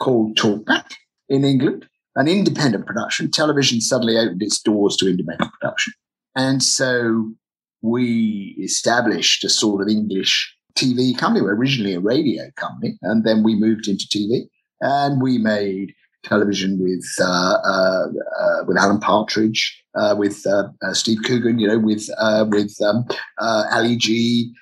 [0.00, 0.92] called Talkback
[1.28, 3.30] in England, an independent production.
[3.30, 5.94] Television suddenly opened its doors to independent production.
[6.34, 7.32] And so
[7.80, 11.40] we established a sort of English TV company.
[11.40, 14.48] We were originally a radio company, and then we moved into TV
[14.80, 15.94] and we made
[16.28, 18.06] television with uh, uh,
[18.40, 22.08] uh, with Alan Partridge, uh, with uh, uh, Steve Coogan, you know, with
[22.50, 23.06] with um,
[23.38, 24.52] Ali G,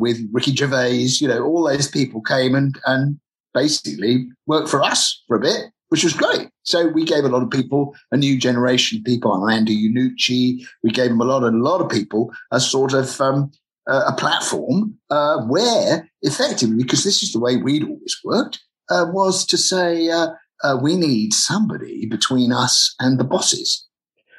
[0.00, 3.18] with Ricky Gervais, you know, all those people came and and
[3.54, 5.60] basically worked for us for a bit,
[5.90, 6.48] which was great.
[6.62, 10.90] So we gave a lot of people, a new generation of people, Andy Iannucci, we
[10.90, 13.50] gave them a lot, and a lot of people a sort of um,
[13.86, 14.96] a platform
[15.48, 18.60] where effectively, because this is the way we'd always worked,
[18.90, 20.08] uh, was to say,
[20.62, 23.86] uh, we need somebody between us and the bosses.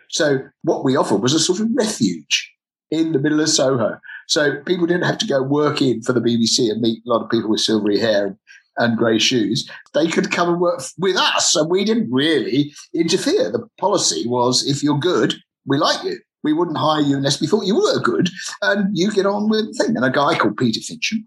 [0.10, 2.52] So what we offered was a sort of refuge
[2.92, 4.00] in the middle of Soho.
[4.28, 7.24] So people didn't have to go work in for the BBC and meet a lot
[7.24, 8.38] of people with silvery hair
[8.78, 9.70] and grey shoes.
[9.94, 13.52] They could come and work with us, and we didn't really interfere.
[13.52, 16.20] The policy was, if you're good, we like you.
[16.44, 18.30] We wouldn't hire you unless we thought you were good,
[18.62, 19.96] and you get on with the thing.
[19.96, 21.24] And a guy called Peter Fincham,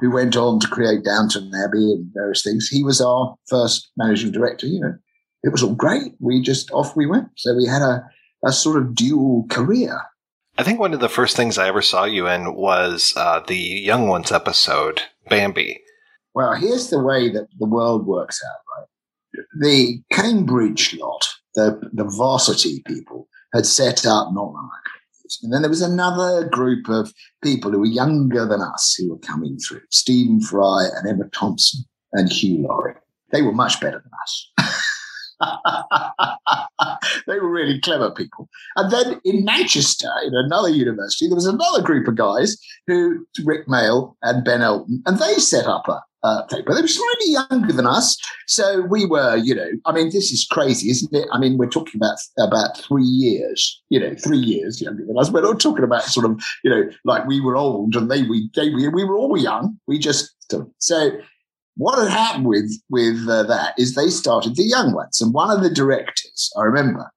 [0.00, 2.68] who went on to create Downton Abbey and various things.
[2.68, 4.66] He was our first managing director.
[4.66, 4.94] You know,
[5.42, 6.14] it was all great.
[6.20, 7.28] We just off we went.
[7.36, 8.04] So we had a,
[8.44, 10.00] a sort of dual career.
[10.58, 13.56] I think one of the first things I ever saw you in was uh, the
[13.56, 15.80] Young Ones episode, Bambi.
[16.34, 19.44] Well, here's the way that the world works out, right?
[19.60, 24.70] The Cambridge lot, the, the varsity people, had set up not long
[25.42, 27.12] and then there was another group of
[27.42, 31.84] people who were younger than us who were coming through Stephen Fry and Emma Thompson
[32.12, 32.94] and Hugh Laurie.
[33.30, 34.52] They were much better than us.
[37.26, 38.48] they were really clever people.
[38.76, 42.56] And then in Manchester, in another university, there was another group of guys
[42.86, 46.74] who, Rick Mayall and Ben Elton, and they set up a, uh, paper.
[46.74, 48.16] They were slightly younger than us.
[48.46, 51.28] So we were, you know, I mean, this is crazy, isn't it?
[51.32, 55.30] I mean, we're talking about about three years, you know, three years younger than us.
[55.30, 58.50] We're not talking about sort of, you know, like we were old and they we
[58.54, 59.78] they, we, we were all young.
[59.86, 60.34] We just
[60.78, 61.12] so
[61.76, 65.50] what had happened with with uh, that is they started the young ones, and one
[65.50, 67.10] of the directors, I remember,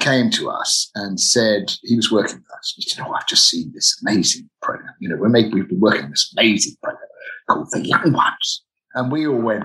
[0.00, 2.74] came to us and said he was working with us.
[2.76, 4.94] He said, "Oh, I've just seen this amazing program.
[5.00, 7.08] You know, we're making we've been working on this amazing program
[7.48, 8.64] called The Young Ones,"
[8.94, 9.64] and we all went,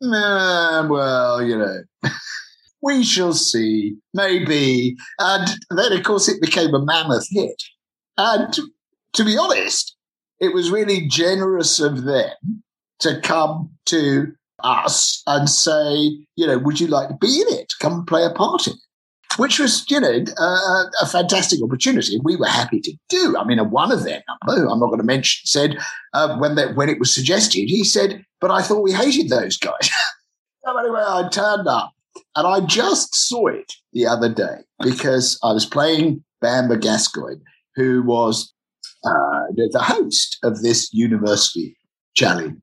[0.00, 1.82] "Nah, well, you know."
[2.82, 4.96] we shall see, maybe.
[5.18, 7.60] And then, of course, it became a mammoth hit.
[8.16, 8.54] And
[9.14, 9.96] to be honest,
[10.40, 12.62] it was really generous of them
[13.00, 14.32] to come to
[14.62, 15.94] us and say,
[16.36, 17.72] you know, would you like to be in it?
[17.80, 18.78] Come play a part in it.
[19.36, 22.18] Which was, you know, uh, a fantastic opportunity.
[22.22, 23.36] We were happy to do.
[23.36, 25.78] I mean, one of them, I'm not going to mention, said
[26.14, 29.58] uh, when that when it was suggested, he said, "But I thought we hated those
[29.58, 29.90] guys."
[30.64, 31.92] so anyway, I turned up,
[32.34, 37.42] and I just saw it the other day because I was playing Bamber Gascoigne,
[37.74, 38.54] who was
[39.04, 41.76] uh, the host of this university
[42.14, 42.56] challenge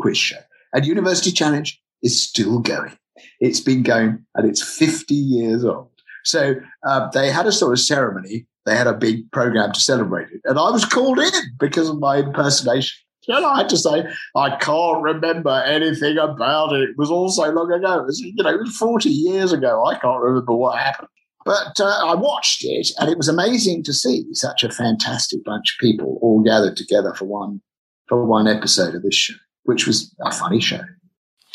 [0.00, 0.38] quiz show.
[0.72, 2.96] And University Challenge is still going.
[3.40, 5.88] It's been going and it's 50 years old.
[6.24, 6.54] So
[6.86, 8.46] uh, they had a sort of ceremony.
[8.66, 10.40] They had a big program to celebrate it.
[10.44, 12.96] And I was called in because of my impersonation.
[13.28, 16.90] And I had to say, I can't remember anything about it.
[16.90, 18.00] It was all so long ago.
[18.00, 19.84] It was, you know, it was 40 years ago.
[19.84, 21.08] I can't remember what happened.
[21.44, 25.74] But uh, I watched it, and it was amazing to see such a fantastic bunch
[25.74, 27.62] of people all gathered together for one
[28.08, 29.34] for one episode of this show
[29.64, 30.80] which was a funny show.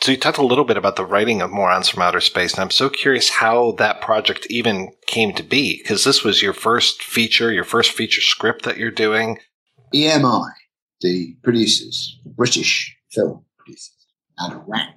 [0.06, 2.61] So you talked a little bit about the writing of Morons from Outer Space, and
[2.61, 7.02] I'm so curious how that project even came to be, because this was your first
[7.02, 9.40] feature, your first feature script that you're doing.
[9.95, 10.52] EMI,
[11.02, 14.06] the producers, British film producers,
[14.40, 14.94] out of rank,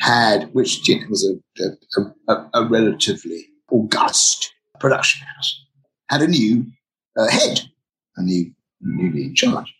[0.00, 1.64] had, which you know, was a,
[1.96, 5.64] a, a, a, relatively august production house,
[6.10, 6.66] had a new
[7.16, 7.62] uh, head,
[8.18, 8.52] a new
[8.82, 9.74] newly in charge.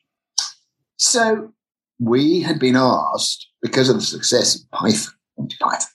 [0.97, 1.53] So
[2.01, 5.15] we had been asked, because of the success of Python,
[5.59, 5.89] Python,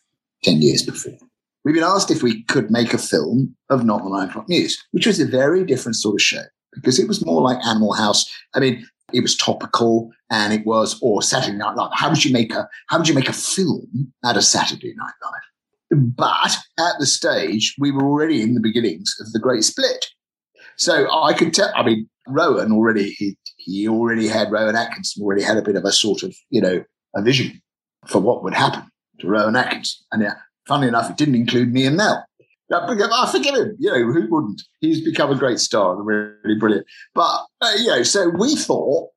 [0.44, 1.18] 10 years before,
[1.64, 4.84] we've been asked if we could make a film of Not the Nine O'Clock News,
[4.92, 6.42] which was a very different sort of show
[6.74, 8.26] because it was more like Animal House.
[8.56, 11.92] I mean, it was topical and it was, or Saturday Night Live.
[11.94, 15.14] How would you make a, how would you make a film out of Saturday Night
[15.24, 16.12] Live?
[16.16, 20.08] But at the stage, we were already in the beginnings of the Great Split.
[20.78, 25.44] So I could tell, I mean, Rowan already, he, he already had, Rowan Atkinson already
[25.44, 26.84] had a bit of a sort of, you know,
[27.16, 27.62] a vision
[28.08, 28.84] for what would happen
[29.20, 30.06] to Rowan Atkinson.
[30.12, 30.32] And uh,
[30.68, 32.26] funny enough, it didn't include me and Mel.
[32.72, 33.76] I forgive him.
[33.80, 34.62] You know, who wouldn't?
[34.80, 36.86] He's become a great star and really brilliant.
[37.16, 39.10] But, uh, you know, so we thought,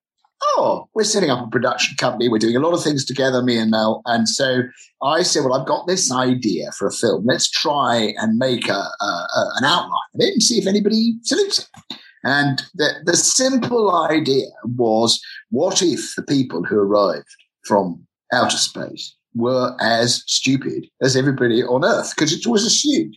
[0.57, 2.29] oh, we're setting up a production company.
[2.29, 4.01] We're doing a lot of things together, me and Mel.
[4.07, 4.63] And so
[5.03, 7.25] I said, well, I've got this idea for a film.
[7.27, 11.15] Let's try and make a, a, a an outline of it and see if anybody
[11.23, 11.99] salutes it.
[12.25, 15.21] And the, the simple idea was
[15.51, 17.27] what if the people who arrived
[17.65, 22.13] from outer space were as stupid as everybody on Earth?
[22.15, 23.17] Because it was assumed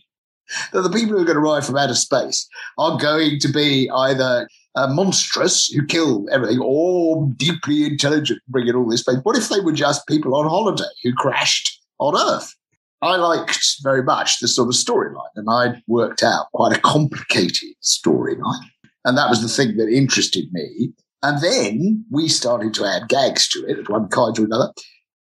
[0.72, 2.48] that the people who are going to arrive from outer space
[2.78, 8.88] are going to be either uh, monstrous who kill everything or deeply intelligent bringing all
[8.88, 9.16] this space.
[9.22, 12.54] What if they were just people on holiday who crashed on Earth?
[13.02, 17.74] I liked very much the sort of storyline, and I'd worked out quite a complicated
[17.82, 18.70] storyline.
[19.04, 20.92] And that was the thing that interested me.
[21.22, 24.72] And then we started to add gags to it, one kind or another.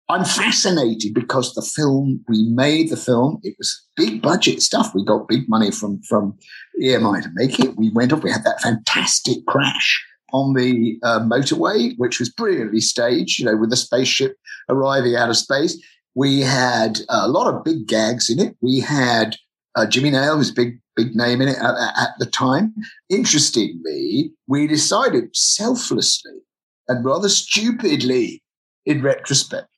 [0.09, 4.95] I'm fascinated because the film, we made the film, it was big budget stuff.
[4.95, 6.39] We got big money from, from
[6.81, 7.77] EMI to make it.
[7.77, 12.81] We went off, we had that fantastic crash on the uh, motorway, which was brilliantly
[12.81, 14.37] staged, you know, with the spaceship
[14.69, 15.77] arriving out of space.
[16.15, 18.57] We had a lot of big gags in it.
[18.61, 19.37] We had
[19.75, 22.75] uh, Jimmy Nail, who's a big, big name in it at, at the time.
[23.09, 26.41] Interestingly, we decided selflessly
[26.89, 28.43] and rather stupidly
[28.85, 29.69] in retrospect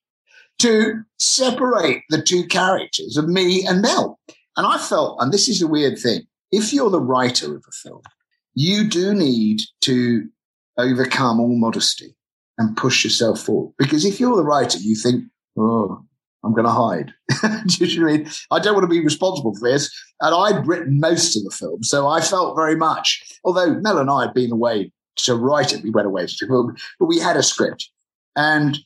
[0.59, 4.19] to separate the two characters of me and Mel.
[4.57, 7.73] And I felt, and this is a weird thing, if you're the writer of a
[7.73, 8.03] film,
[8.55, 10.28] you do need to
[10.77, 12.16] overcome all modesty
[12.59, 13.73] and push yourself forward.
[13.78, 15.24] Because if you're the writer, you think,
[15.57, 16.05] oh,
[16.44, 17.12] I'm going to hide.
[17.66, 18.31] do you know I mean?
[18.51, 19.93] I don't want to be responsible for this.
[20.20, 21.82] And I'd written most of the film.
[21.82, 25.82] So I felt very much, although Mel and I had been away to write it,
[25.82, 27.90] we went away to film, but we had a script.
[28.36, 28.78] And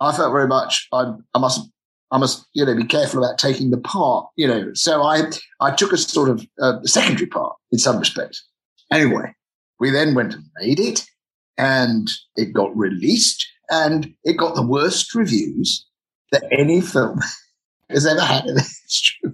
[0.00, 1.68] I felt very much I, I must
[2.10, 5.30] I must you know be careful about taking the part you know so I
[5.60, 8.44] I took a sort of uh, secondary part in some respects.
[8.92, 9.34] Anyway,
[9.80, 11.04] we then went and made it,
[11.58, 15.84] and it got released, and it got the worst reviews
[16.32, 17.20] that any film
[17.90, 19.32] has ever had in history.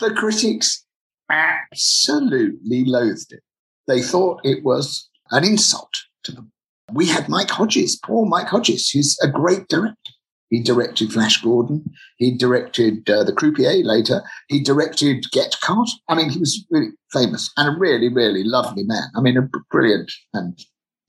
[0.00, 0.84] The critics
[1.30, 3.42] absolutely loathed it.
[3.86, 5.92] They thought it was an insult
[6.24, 6.52] to them
[6.92, 9.96] we had Mike Hodges, poor Mike Hodges, who's a great director.
[10.50, 11.84] He directed Flash Gordon.
[12.18, 14.22] He directed uh, The Croupier later.
[14.48, 15.90] He directed Get Carter.
[16.08, 19.04] I mean, he was really famous and a really, really lovely man.
[19.16, 20.56] I mean, a brilliant and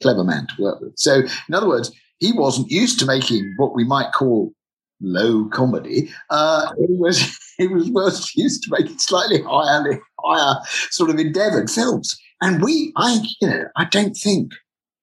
[0.02, 0.94] clever man to work with.
[0.98, 4.54] So, in other words, he wasn't used to making what we might call
[5.02, 6.10] low comedy.
[6.30, 10.56] Uh, he was it was most used to making slightly higher, higher
[10.90, 12.20] sort of endeavoured films.
[12.42, 14.52] And we, I, you know, I don't think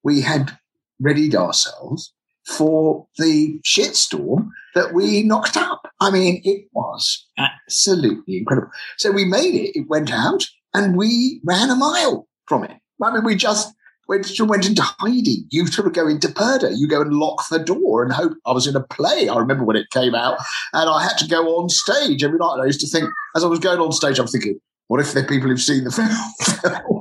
[0.02, 0.56] we had
[1.00, 2.12] readied ourselves
[2.46, 5.88] for the shitstorm that we knocked up.
[6.00, 8.70] I mean, it was absolutely incredible.
[8.98, 12.76] So we made it, it went out, and we ran a mile from it.
[13.02, 13.72] I mean, we just
[14.08, 15.46] went, went into hiding.
[15.50, 16.72] You sort of go into purdah.
[16.76, 18.32] You go and lock the door and hope.
[18.46, 19.28] I was in a play.
[19.28, 20.38] I remember when it came out,
[20.72, 22.58] and I had to go on stage every night.
[22.60, 24.58] I used to think, as I was going on stage, I'm thinking,
[24.88, 26.10] what if the people who've seen the film?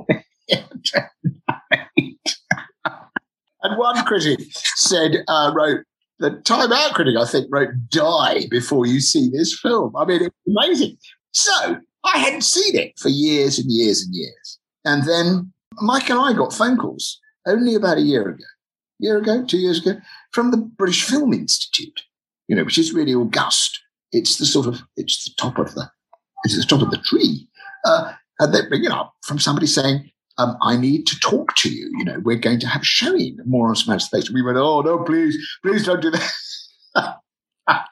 [3.62, 4.40] And one critic
[4.76, 5.84] said, uh, wrote,
[6.18, 9.94] the Time Out critic, I think, wrote, die before you see this film.
[9.96, 10.96] I mean, it's amazing.
[11.32, 14.58] So I hadn't seen it for years and years and years.
[14.84, 18.44] And then Mike and I got phone calls only about a year ago,
[18.98, 20.00] year ago, two years ago,
[20.32, 22.02] from the British Film Institute,
[22.48, 23.80] you know, which is really august.
[24.12, 25.90] It's the sort of, it's the top of the,
[26.44, 27.48] it's the top of the tree.
[27.84, 31.70] Uh, and they bring it up from somebody saying, um, I need to talk to
[31.70, 31.90] you.
[31.98, 34.30] You know, we're going to have a showing more on Smash Space.
[34.30, 36.30] We went, oh, no, please, please don't do that.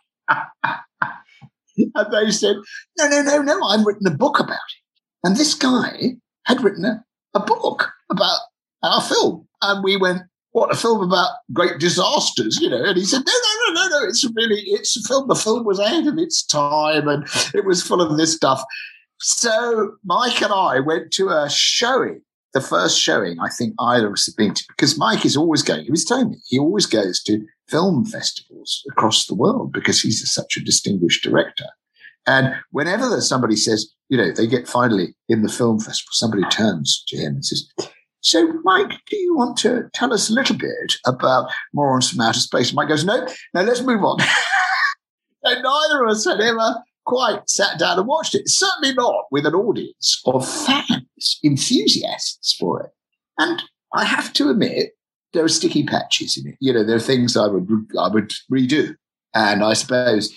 [1.79, 2.57] and they said,
[2.99, 5.27] no, no, no, no, I've written a book about it.
[5.27, 6.17] And this guy
[6.47, 7.05] had written a,
[7.35, 8.39] a book about
[8.83, 9.47] our film.
[9.63, 12.85] And we went, what, a film about great disasters, you know?
[12.85, 15.29] And he said, no, no, no, no, no, it's really, it's a film.
[15.29, 17.25] The film was ahead of its time and
[17.55, 18.63] it was full of this stuff.
[19.21, 24.15] So Mike and I went to a showing the first showing I think either of
[24.15, 26.87] us have been to, because Mike is always going, he was telling me, he always
[26.87, 31.67] goes to film festivals across the world because he's such a distinguished director.
[32.27, 36.43] And whenever there's somebody says, you know, they get finally in the film festival, somebody
[36.51, 37.69] turns to him and says,
[38.23, 42.41] so, Mike, do you want to tell us a little bit about Morons from Outer
[42.41, 42.69] Space?
[42.69, 44.19] And Mike goes, no, no, let's move on.
[45.45, 48.49] and neither of us had ever quite sat down and watched it.
[48.49, 52.91] Certainly not with an audience of fans, enthusiasts for it.
[53.39, 53.63] And
[53.95, 54.91] I have to admit,
[55.33, 56.57] there are sticky patches in it.
[56.61, 57.69] You know, there are things I would
[57.99, 58.95] I would redo.
[59.35, 60.35] And I suppose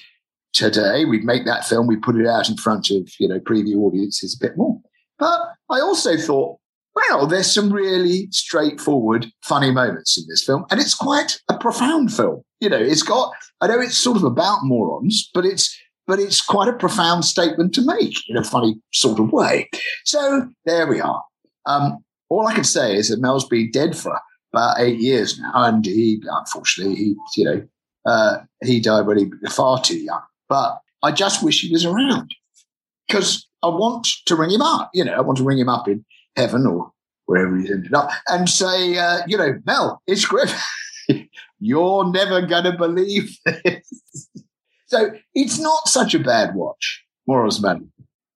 [0.54, 3.78] today we'd make that film, we put it out in front of, you know, preview
[3.78, 4.80] audiences a bit more.
[5.20, 6.60] But I also thought,
[6.96, 10.66] well, there's some really straightforward, funny moments in this film.
[10.70, 12.44] And it's quite a profound film.
[12.60, 15.76] You know, it's got, I know it's sort of about morons, but it's,
[16.06, 19.70] but it's quite a profound statement to make in a funny sort of way.
[20.06, 21.24] So there we are.
[21.66, 24.20] Um, all I can say is that Mel's been dead for
[24.54, 27.68] about eight years now, and he, unfortunately, he, you know,
[28.06, 30.22] uh, he died when he was far too young.
[30.50, 32.34] But I just wish he was around
[33.08, 34.90] because I want to ring him up.
[34.94, 36.06] You know, I want to ring him up in
[36.36, 36.92] heaven or
[37.26, 40.54] wherever he's ended up and say, uh, you know, Mel, it's Griff.
[41.60, 44.30] You're never going to believe this.
[44.88, 47.90] so it's not such a bad watch, Morals Man.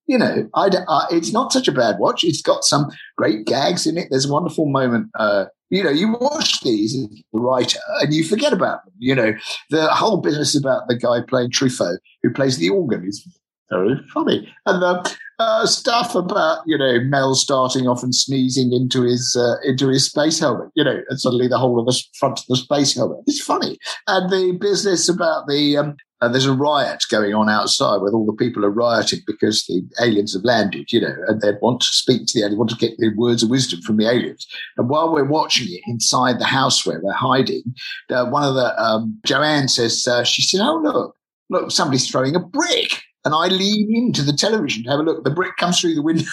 [0.08, 2.24] You know, uh, it's not such a bad watch.
[2.24, 4.08] It's got some great gags in it.
[4.10, 5.10] There's a wonderful moment.
[5.20, 8.94] Uh, you know, you watch these as a writer and you forget about them.
[9.00, 9.34] You know,
[9.70, 13.26] the whole business about the guy playing Truffaut, who plays the organ, is
[13.70, 14.52] very funny.
[14.66, 19.56] And the uh, stuff about you know Mel starting off and sneezing into his uh,
[19.68, 22.58] into his space helmet, you know, and suddenly the whole of the front of the
[22.58, 23.20] space helmet.
[23.28, 23.78] It's funny,
[24.08, 28.26] and the business about the um, uh, there's a riot going on outside where all
[28.26, 31.88] the people are rioting because the aliens have landed, you know, and they want to
[31.88, 34.48] speak to the aliens, want to get the words of wisdom from the aliens.
[34.78, 37.64] And while we're watching it inside the house where we're hiding,
[38.10, 41.16] uh, one of the um, Joanne says, uh, she said, "Oh look,
[41.50, 45.26] look, somebody's throwing a brick." and I lean into the television to have a look.
[45.26, 46.24] The brick comes through the window.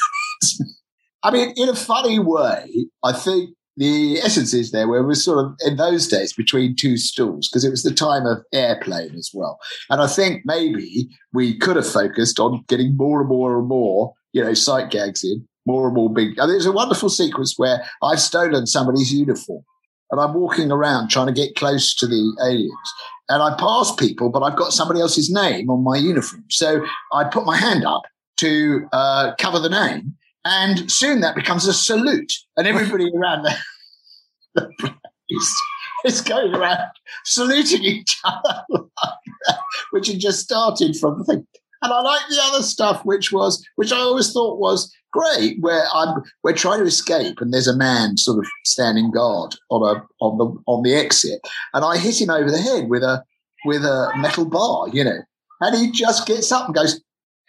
[1.25, 5.45] I mean, in a funny way, I think the essence is there where we're sort
[5.45, 9.31] of in those days between two stools because it was the time of airplane as
[9.35, 9.59] well.
[9.91, 14.15] And I think maybe we could have focused on getting more and more and more,
[14.33, 16.39] you know, sight gags in, more and more big.
[16.39, 19.65] And there's a wonderful sequence where I've stolen somebody's uniform
[20.11, 22.93] and I'm walking around trying to get close to the aliens
[23.29, 26.45] and I pass people, but I've got somebody else's name on my uniform.
[26.51, 28.03] So I put my hand up
[28.39, 30.15] to uh, cover the name,
[30.45, 33.45] and soon that becomes a salute, and everybody around
[34.55, 34.95] the, the
[35.31, 35.63] place
[36.05, 36.91] is going around
[37.25, 38.65] saluting each other,
[39.91, 41.47] which had just started from the thing.
[41.83, 45.85] And I like the other stuff, which was, which I always thought was great, where
[45.93, 50.03] I'm we're trying to escape, and there's a man sort of standing guard on a
[50.21, 51.41] on the on the exit,
[51.73, 53.23] and I hit him over the head with a
[53.65, 55.19] with a metal bar, you know,
[55.61, 57.01] and he just gets up and goes,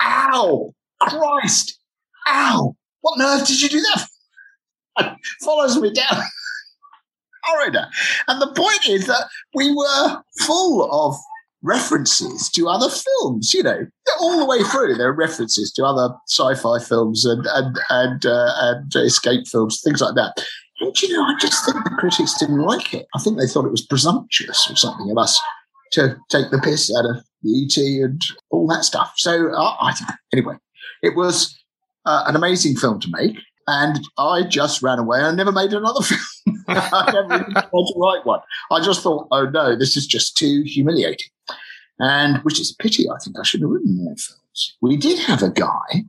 [0.02, 1.80] "Ow, Christ,
[2.28, 2.76] ow!
[3.06, 6.22] What nerve did you do that?" Follows me down.
[7.45, 7.88] corridor.
[8.27, 11.15] And the point is that we were full of
[11.61, 13.53] references to other films.
[13.53, 13.86] You know,
[14.19, 18.53] all the way through there are references to other sci-fi films and and and, uh,
[18.57, 20.44] and escape films, things like that.
[20.82, 23.06] And you know, I just think the critics didn't like it.
[23.15, 25.40] I think they thought it was presumptuous or something of us
[25.94, 29.14] to take the piss out of the ET and all that stuff.
[29.18, 29.94] So uh, I,
[30.34, 30.56] anyway,
[31.02, 31.57] it was
[32.06, 33.38] uh, an amazing film to make.
[33.68, 36.64] And I just ran away and never made another film.
[36.68, 38.41] I never tried to write one.
[38.72, 41.30] I just thought, oh no, this is just too humiliating
[41.99, 43.10] and which is a pity.
[43.10, 44.77] I think I should have written more films.
[44.82, 46.03] We did have a guy.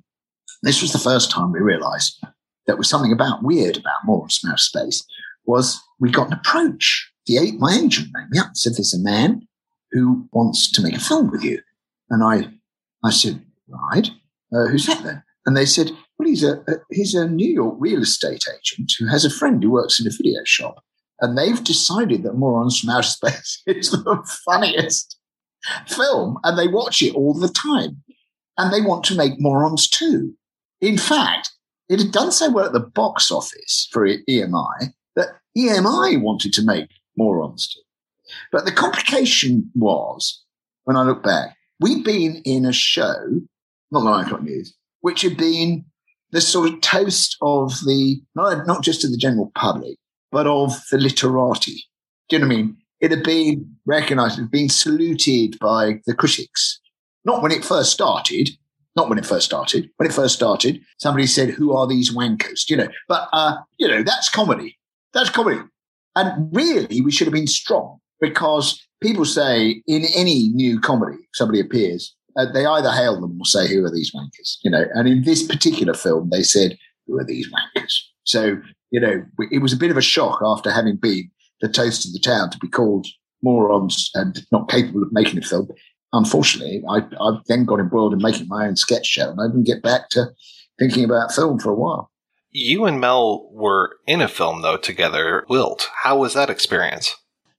[0.63, 2.23] This was the first time we realised
[2.67, 5.05] that was something about weird about Morris Mouse Space.
[5.45, 7.11] Was we got an approach?
[7.27, 9.47] The eight, my agent rang me up and said, "There's a man
[9.93, 11.61] who wants to make a film with you,"
[12.11, 12.51] and I,
[13.05, 14.11] I said, "Right,
[14.53, 18.03] uh, who's that then?" And they said, "Well, he's a, he's a New York real
[18.03, 20.83] estate agent who has a friend who works in a video shop."
[21.21, 25.17] And they've decided that Morons from Outer Space is the funniest
[25.87, 28.03] film and they watch it all the time.
[28.59, 30.35] And they want to make morons too.
[30.81, 31.51] In fact,
[31.89, 36.65] it had done so well at the box office for EMI that EMI wanted to
[36.65, 37.81] make morons too.
[38.51, 40.43] But the complication was,
[40.85, 43.41] when I look back, we'd been in a show,
[43.91, 44.75] not the O'Clock News,
[45.07, 45.85] which had been
[46.33, 49.97] the sort of toast of the, not, not just of the general public,
[50.33, 51.85] but of the literati.
[52.29, 52.77] Do you know what I mean?
[53.01, 56.81] it had been recognized, it had been saluted by the critics.
[57.25, 58.51] Not when it first started,
[58.95, 59.91] not when it first started.
[59.97, 62.69] When it first started, somebody said, Who are these wankers?
[62.69, 64.79] You know, but, uh, you know, that's comedy.
[65.13, 65.61] That's comedy.
[66.15, 71.61] And really, we should have been strong because people say in any new comedy, somebody
[71.61, 74.85] appears, uh, they either hail them or say, "Who are these wankers?" You know.
[74.95, 76.77] And in this particular film, they said,
[77.07, 77.95] "Who are these wankers?"
[78.25, 78.59] So
[78.91, 81.31] you know, it was a bit of a shock after having been
[81.61, 83.07] the toast of the town to be called
[83.43, 85.69] morons and not capable of making a film.
[86.13, 89.65] Unfortunately, I, I then got embroiled in making my own sketch show, and I didn't
[89.65, 90.31] get back to
[90.79, 92.11] thinking about film for a while.
[92.51, 95.89] You and Mel were in a film though together, Wilt.
[96.03, 97.15] How was that experience?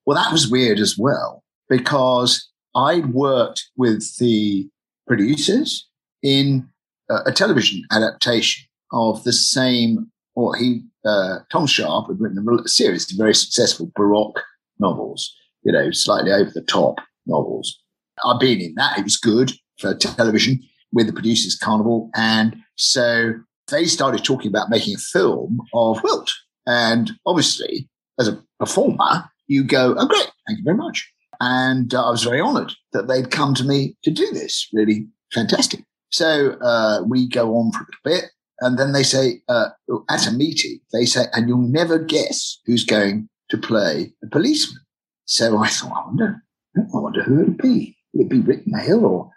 [0.05, 4.69] Well, that was weird as well because I'd worked with the
[5.07, 5.87] producers
[6.21, 6.69] in
[7.09, 12.67] a, a television adaptation of the same, or he, uh, Tom Sharpe had written a
[12.67, 14.41] series of very successful Baroque
[14.79, 17.77] novels, you know, slightly over the top novels.
[18.23, 18.99] I've been in that.
[18.99, 20.61] It was good for television
[20.93, 22.09] with the producers Carnival.
[22.15, 23.33] And so
[23.69, 26.31] they started talking about making a film of Wilt.
[26.67, 27.89] And obviously,
[28.19, 31.11] as a performer, you go, oh, great, thank you very much.
[31.39, 34.67] And uh, I was very honored that they'd come to me to do this.
[34.73, 35.83] Really fantastic.
[36.09, 38.31] So uh, we go on for a little bit.
[38.59, 39.69] And then they say, uh,
[40.09, 44.81] at a meeting, they say, and you'll never guess who's going to play the policeman.
[45.25, 46.43] So I thought, I wonder,
[46.75, 47.95] I wonder who it'll be.
[48.13, 49.29] Will it be Rick Mayall or,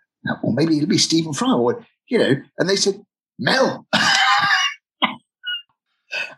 [0.42, 3.02] or maybe it'll be Stephen Fry or, you know, and they said,
[3.38, 3.86] Mel.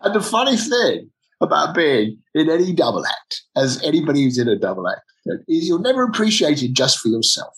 [0.02, 1.10] and the funny thing
[1.42, 5.02] about being in any double act, as anybody who's in a double act,
[5.48, 7.54] is you're never appreciated just for yourself.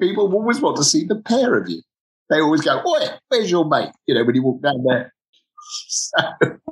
[0.00, 1.82] People always want to see the pair of you.
[2.30, 3.90] They always go, Oi, where's your mate?
[4.06, 5.12] You know, when you walk down there.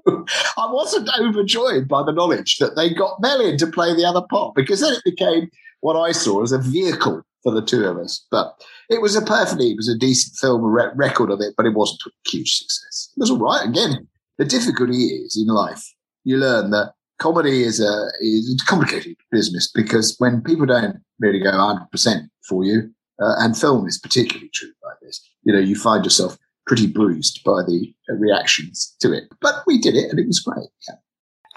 [0.04, 0.26] So
[0.58, 4.22] I wasn't overjoyed by the knowledge that they got Mel in to play the other
[4.30, 5.48] part because then it became
[5.80, 8.24] what I saw as a vehicle for the two of us.
[8.30, 8.54] But
[8.88, 11.74] it was a perfectly, it was a decent film, re- record of it, but it
[11.74, 13.10] wasn't a huge success.
[13.16, 13.68] It was all right.
[13.68, 14.06] Again,
[14.38, 15.82] the difficulty is in life,
[16.24, 21.38] you learn that comedy is a is a complicated business because when people don't really
[21.38, 22.90] go 100% for you,
[23.20, 26.36] uh, and film is particularly true like this, you know, you find yourself
[26.66, 29.24] pretty bruised by the reactions to it.
[29.40, 30.68] But we did it and it was great.
[30.88, 30.96] Yeah.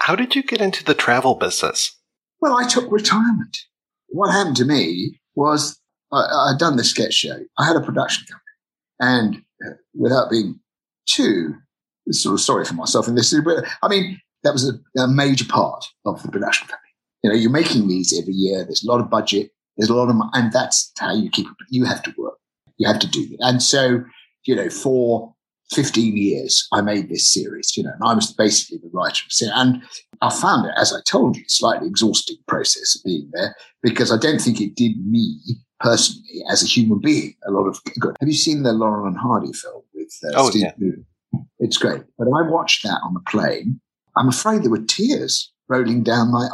[0.00, 1.96] How did you get into the travel business?
[2.40, 3.56] Well, I took retirement.
[4.08, 5.80] What happened to me was
[6.12, 7.38] I, had done the sketch show.
[7.58, 8.42] I had a production company.
[9.00, 10.60] And uh, without being
[11.06, 11.54] too
[12.10, 15.44] sort of sorry for myself in this, but I mean, that was a, a major
[15.44, 16.90] part of the production company.
[17.22, 18.64] You know, you're making these every year.
[18.64, 19.50] There's a lot of budget.
[19.76, 21.46] There's a lot of, and that's how you keep.
[21.46, 22.38] It, you have to work.
[22.78, 23.38] You have to do it.
[23.40, 24.04] And so,
[24.44, 25.34] you know, for
[25.72, 27.76] 15 years, I made this series.
[27.76, 29.50] You know, and I was basically the writer of it.
[29.52, 29.82] And
[30.22, 34.18] I found it, as I told you, slightly exhausting process of being there because I
[34.18, 35.38] don't think it did me
[35.80, 38.16] personally as a human being a lot of good.
[38.20, 40.90] Have you seen the Laurel and Hardy film with uh, oh, Steve yeah.
[41.58, 42.02] It's great.
[42.18, 43.80] But I watched that on the plane.
[44.16, 46.48] I'm afraid there were tears rolling down my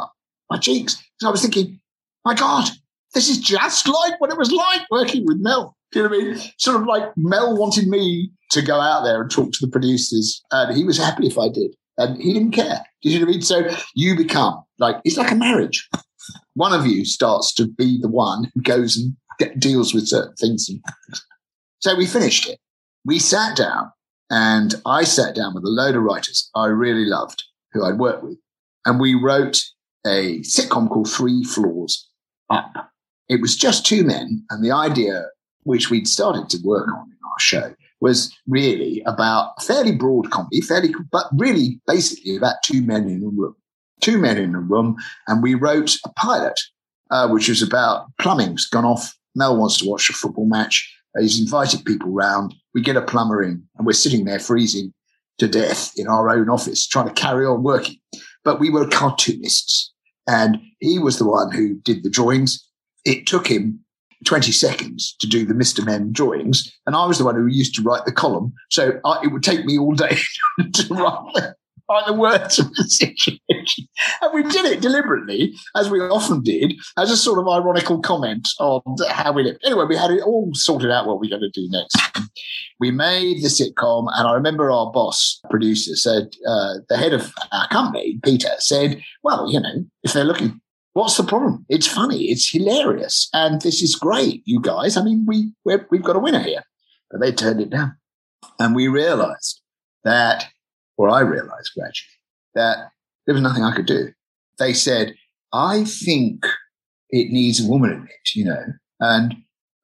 [0.49, 1.01] my cheeks.
[1.19, 1.79] So I was thinking,
[2.25, 2.69] my God,
[3.13, 5.75] this is just like what it was like working with Mel.
[5.91, 6.51] Do you know what I mean?
[6.57, 10.41] Sort of like Mel wanted me to go out there and talk to the producers,
[10.51, 11.75] and he was happy if I did.
[11.97, 12.83] And he didn't care.
[13.03, 13.41] Do you know what I mean?
[13.43, 15.87] So you become like, it's like a marriage.
[16.55, 19.15] One of you starts to be the one who goes and
[19.59, 20.69] deals with certain things.
[21.79, 22.59] So we finished it.
[23.05, 23.91] We sat down
[24.29, 28.23] and I sat down with a load of writers I really loved who I'd worked
[28.23, 28.37] with.
[28.85, 29.61] And we wrote
[30.05, 32.09] a sitcom called Three Floors
[32.49, 32.91] Up.
[33.29, 34.45] It was just two men.
[34.49, 35.25] And the idea,
[35.63, 40.59] which we'd started to work on in our show, was really about fairly broad comedy,
[40.59, 43.55] fairly, but really basically about two men in a room.
[44.01, 44.97] Two men in a room.
[45.27, 46.59] And we wrote a pilot,
[47.11, 49.15] uh, which was about plumbing's gone off.
[49.35, 50.93] Mel wants to watch a football match.
[51.17, 52.53] He's invited people round.
[52.73, 54.93] We get a plumber in and we're sitting there freezing
[55.39, 57.97] to death in our own office trying to carry on working.
[58.43, 59.91] But we were cartoonists
[60.27, 62.65] and he was the one who did the drawings.
[63.05, 63.79] It took him
[64.25, 65.85] 20 seconds to do the Mr.
[65.85, 66.71] Men drawings.
[66.85, 68.53] And I was the one who used to write the column.
[68.69, 70.17] So I, it would take me all day
[70.73, 71.53] to write
[71.93, 73.87] by the words of the situation.
[74.21, 78.49] And we did it deliberately, as we often did, as a sort of ironical comment
[78.59, 79.59] on how we lived.
[79.63, 81.95] Anyway, we had it all sorted out what we're going to do next.
[82.79, 87.31] We made the sitcom, and I remember our boss, producer, said, uh, the head of
[87.51, 90.59] our company, Peter, said, Well, you know, if they're looking
[90.93, 91.65] What's the problem?
[91.69, 92.25] It's funny.
[92.25, 93.27] It's hilarious.
[93.33, 94.95] And this is great, you guys.
[94.95, 96.61] I mean, we, we have got a winner here.
[97.09, 97.97] But they turned it down.
[98.59, 99.59] And we realized
[100.03, 100.45] that
[100.97, 102.09] or I realized gradually
[102.55, 102.89] that
[103.25, 104.09] there was nothing I could do.
[104.59, 105.15] They said,
[105.51, 106.45] I think
[107.09, 108.63] it needs a woman in it, you know,
[108.99, 109.35] and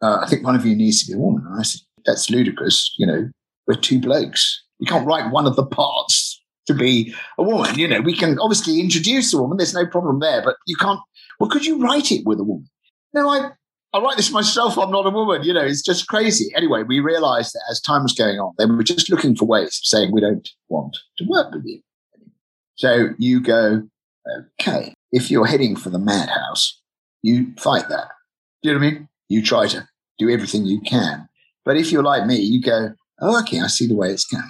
[0.02, 1.44] uh, I think one of you needs to be a woman.
[1.46, 2.94] And I said, that's ludicrous.
[2.98, 3.30] You know,
[3.68, 4.64] we're two blokes.
[4.80, 7.78] We can't write one of the parts to be a woman.
[7.78, 9.58] You know, we can obviously introduce a woman.
[9.58, 11.00] There's no problem there, but you can't.
[11.40, 12.68] Well, could you write it with a woman?
[13.14, 13.52] no, I,
[13.92, 14.78] I write this myself.
[14.78, 15.44] I'm not a woman.
[15.44, 16.52] You know, it's just crazy.
[16.56, 19.80] Anyway, we realized that as time was going on, they were just looking for ways
[19.82, 21.82] of saying, we don't want to work with you.
[22.76, 23.88] So you go,
[24.62, 26.80] okay, if you're heading for the madhouse,
[27.24, 28.10] you fight that.
[28.62, 29.10] Do you know what I mean?
[29.28, 29.88] You try to
[30.20, 31.28] do everything you can.
[31.66, 34.50] But if you're like me, you go, oh, okay, I see the way it's going.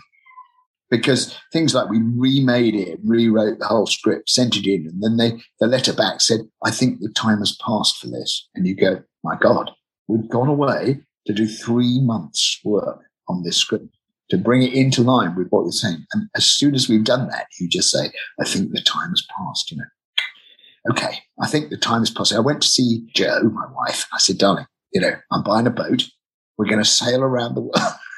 [0.89, 5.17] Because things like we remade it, rewrote the whole script, sent it in, and then
[5.17, 8.49] they the letter back said, I think the time has passed for this.
[8.55, 9.69] And you go, my God,
[10.07, 13.95] we've gone away to do three months work on this script
[14.29, 16.05] to bring it into line with what you're saying.
[16.13, 19.25] And as soon as we've done that, you just say, I think the time has
[19.35, 19.83] passed, you know.
[20.91, 22.33] Okay, I think the time has passed.
[22.33, 24.07] I went to see Jo, my wife.
[24.13, 26.07] I said, darling, you know, I'm buying a boat.
[26.57, 27.75] We're going to sail around the world.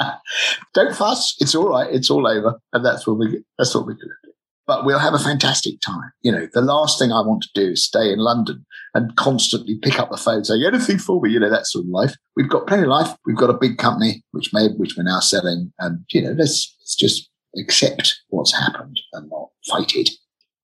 [0.74, 1.36] Don't fuss.
[1.38, 1.92] It's all right.
[1.92, 2.60] It's all over.
[2.72, 4.32] And that's what we, that's what we're going to do.
[4.66, 6.10] But we'll have a fantastic time.
[6.22, 8.64] You know, the last thing I want to do is stay in London
[8.94, 11.30] and constantly pick up the phone saying anything for me.
[11.30, 12.14] You know, that sort of life.
[12.34, 13.14] We've got plenty of life.
[13.26, 15.72] We've got a big company, which made, which we're now selling.
[15.80, 20.10] And, you know, let's, let's just accept what's happened and not fight it.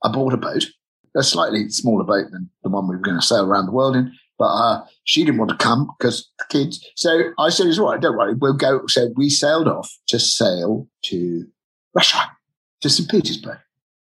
[0.02, 0.64] I bought a boat,
[1.14, 3.96] a slightly smaller boat than the one we were going to sail around the world
[3.96, 4.12] in.
[4.40, 6.82] But uh, she didn't want to come because the kids.
[6.96, 8.86] So I said, it's all right, don't worry, we'll go.
[8.86, 11.44] So we sailed off to sail to
[11.94, 12.18] Russia,
[12.80, 13.08] to St.
[13.10, 13.58] Petersburg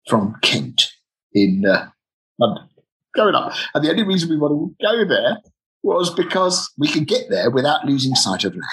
[0.08, 0.92] from Kent
[1.34, 1.90] in uh,
[2.38, 2.68] London,
[3.14, 3.52] going up.
[3.74, 5.36] And the only reason we wanted to go there
[5.82, 8.64] was because we could get there without losing sight of land.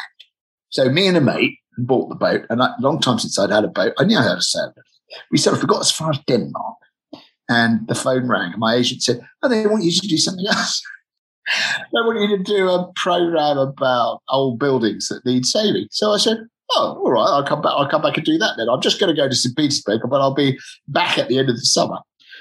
[0.69, 3.65] So me and a mate bought the boat, and a long time since I'd had
[3.65, 4.73] a boat, I knew how to sail.
[5.31, 6.77] We sort of forgot as far as Denmark,
[7.49, 10.81] and the phone rang, my agent said, "Oh, they want you to do something else."
[11.47, 15.87] They want you to do a program about old buildings that need saving.
[15.91, 16.39] So I said,
[16.71, 17.71] Oh, all right, I'll come back.
[17.77, 18.67] I'll come back and do that then.
[18.69, 19.55] I'm just going to go to St.
[19.55, 20.59] Petersburg, but I'll be
[20.89, 21.99] back at the end of the summer.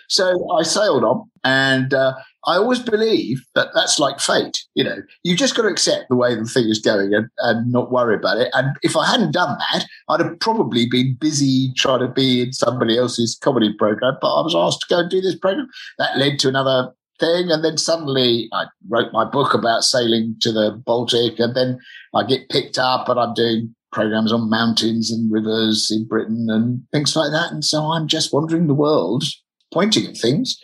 [0.08, 2.14] So I sailed on, and uh,
[2.46, 4.58] I always believe that that's like fate.
[4.74, 7.72] You know, you just got to accept the way the thing is going and, and
[7.72, 8.48] not worry about it.
[8.52, 12.52] And if I hadn't done that, I'd have probably been busy trying to be in
[12.52, 14.16] somebody else's comedy program.
[14.20, 15.68] But I was asked to go and do this program.
[15.98, 17.50] That led to another thing.
[17.50, 21.38] And then suddenly I wrote my book about sailing to the Baltic.
[21.38, 21.78] And then
[22.14, 26.82] I get picked up and I'm doing programs on mountains and rivers in Britain and
[26.92, 27.52] things like that.
[27.52, 29.24] And so I'm just wandering the world,
[29.72, 30.58] pointing at things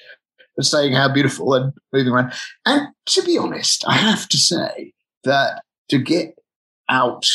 [0.56, 2.32] and saying how beautiful and moving around.
[2.66, 4.92] And to be honest, I have to say
[5.24, 6.34] that to get
[6.88, 7.26] out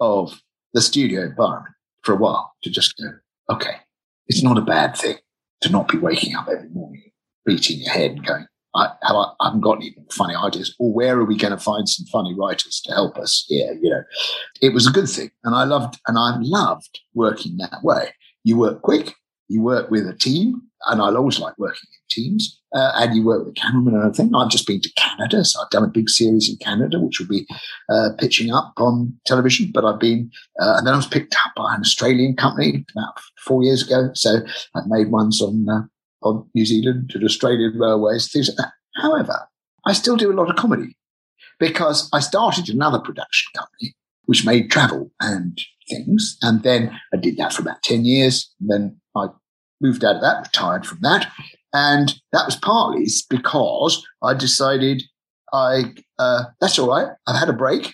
[0.00, 0.40] of
[0.74, 3.10] the studio environment for a while, to just go,
[3.54, 3.76] okay,
[4.26, 5.16] it's not a bad thing
[5.60, 7.10] to not be waking up every morning,
[7.44, 8.46] beating your head and going,
[8.76, 12.06] I, I, haven't got any funny ideas, or where are we going to find some
[12.06, 13.76] funny writers to help us here?
[13.80, 14.02] You know,
[14.60, 18.12] it was a good thing, and I loved and I loved working that way.
[18.44, 19.14] You work quick,
[19.48, 22.60] you work with a team, and I always like working in teams.
[22.74, 24.34] Uh, and you work with a cameraman and everything.
[24.34, 27.28] I've just been to Canada, so I've done a big series in Canada, which will
[27.28, 27.46] be
[27.88, 29.70] uh, pitching up on television.
[29.72, 30.30] But I've been,
[30.60, 33.14] uh, and then I was picked up by an Australian company about
[33.46, 34.10] four years ago.
[34.12, 34.40] So
[34.74, 35.82] I've made ones on uh,
[36.22, 38.68] on New Zealand and Australian railways, things like.
[38.96, 39.46] However,
[39.86, 40.96] I still do a lot of comedy
[41.58, 43.94] because I started another production company
[44.26, 46.36] which made travel and things.
[46.42, 48.52] And then I did that for about 10 years.
[48.60, 49.28] then I
[49.80, 51.30] moved out of that, retired from that.
[51.72, 55.02] And that was partly because I decided
[55.52, 57.08] I, uh, that's all right.
[57.26, 57.92] I've had a break.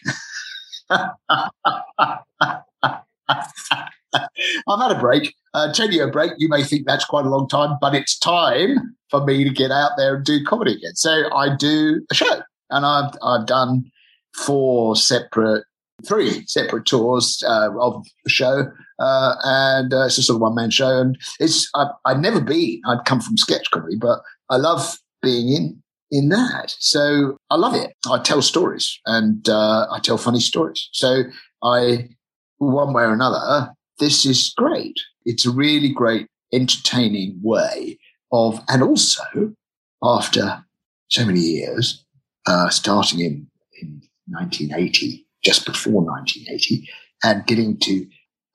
[4.68, 6.32] I've had a break, a 10 year break.
[6.38, 9.70] You may think that's quite a long time, but it's time for me to get
[9.70, 10.94] out there and do comedy again.
[10.94, 13.90] So I do a show and I've, I've done
[14.34, 15.64] four separate,
[16.06, 18.70] three separate tours uh, of the show.
[18.98, 21.00] Uh, and uh, it's a sort of one man show.
[21.00, 24.20] And it's, I, I'd never been, I'd come from sketch comedy, but
[24.50, 25.82] I love being in
[26.12, 26.76] in that.
[26.78, 27.94] So I love it.
[28.08, 30.88] I tell stories and uh, I tell funny stories.
[30.92, 31.22] So
[31.64, 32.10] I,
[32.58, 33.72] one way or another,
[34.02, 34.98] this is great.
[35.24, 38.00] It's a really great, entertaining way
[38.32, 39.54] of, and also
[40.02, 40.64] after
[41.08, 42.04] so many years,
[42.46, 43.46] uh, starting in,
[43.80, 46.88] in 1980, just before 1980,
[47.22, 48.04] and getting to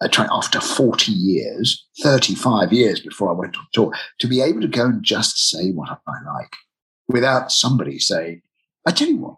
[0.01, 4.59] uh, try, after 40 years, 35 years before I went on tour, to be able
[4.59, 6.55] to go and just say what I like
[7.07, 8.41] without somebody saying,
[8.85, 9.37] I tell you what,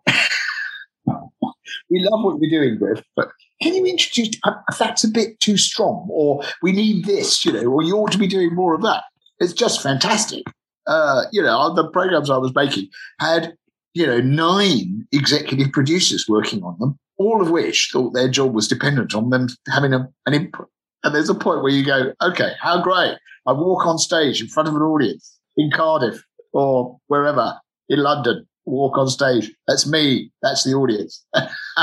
[1.90, 3.30] we love what you're doing, Griff, but
[3.62, 7.66] can you introduce uh, that's a bit too strong or we need this you know
[7.66, 9.04] or you ought to be doing more of that?
[9.40, 10.44] It's just fantastic.
[10.88, 12.88] Uh, you know the programs i was making
[13.20, 13.54] had
[13.94, 18.68] you know nine executive producers working on them all of which thought their job was
[18.68, 20.68] dependent on them having a, an input.
[21.04, 23.18] And there's a point where you go okay how great.
[23.46, 27.60] I walk on stage in front of an audience in cardiff or wherever
[27.90, 29.52] in london walk on stage.
[29.68, 30.32] That's me.
[30.42, 31.26] That's the audience.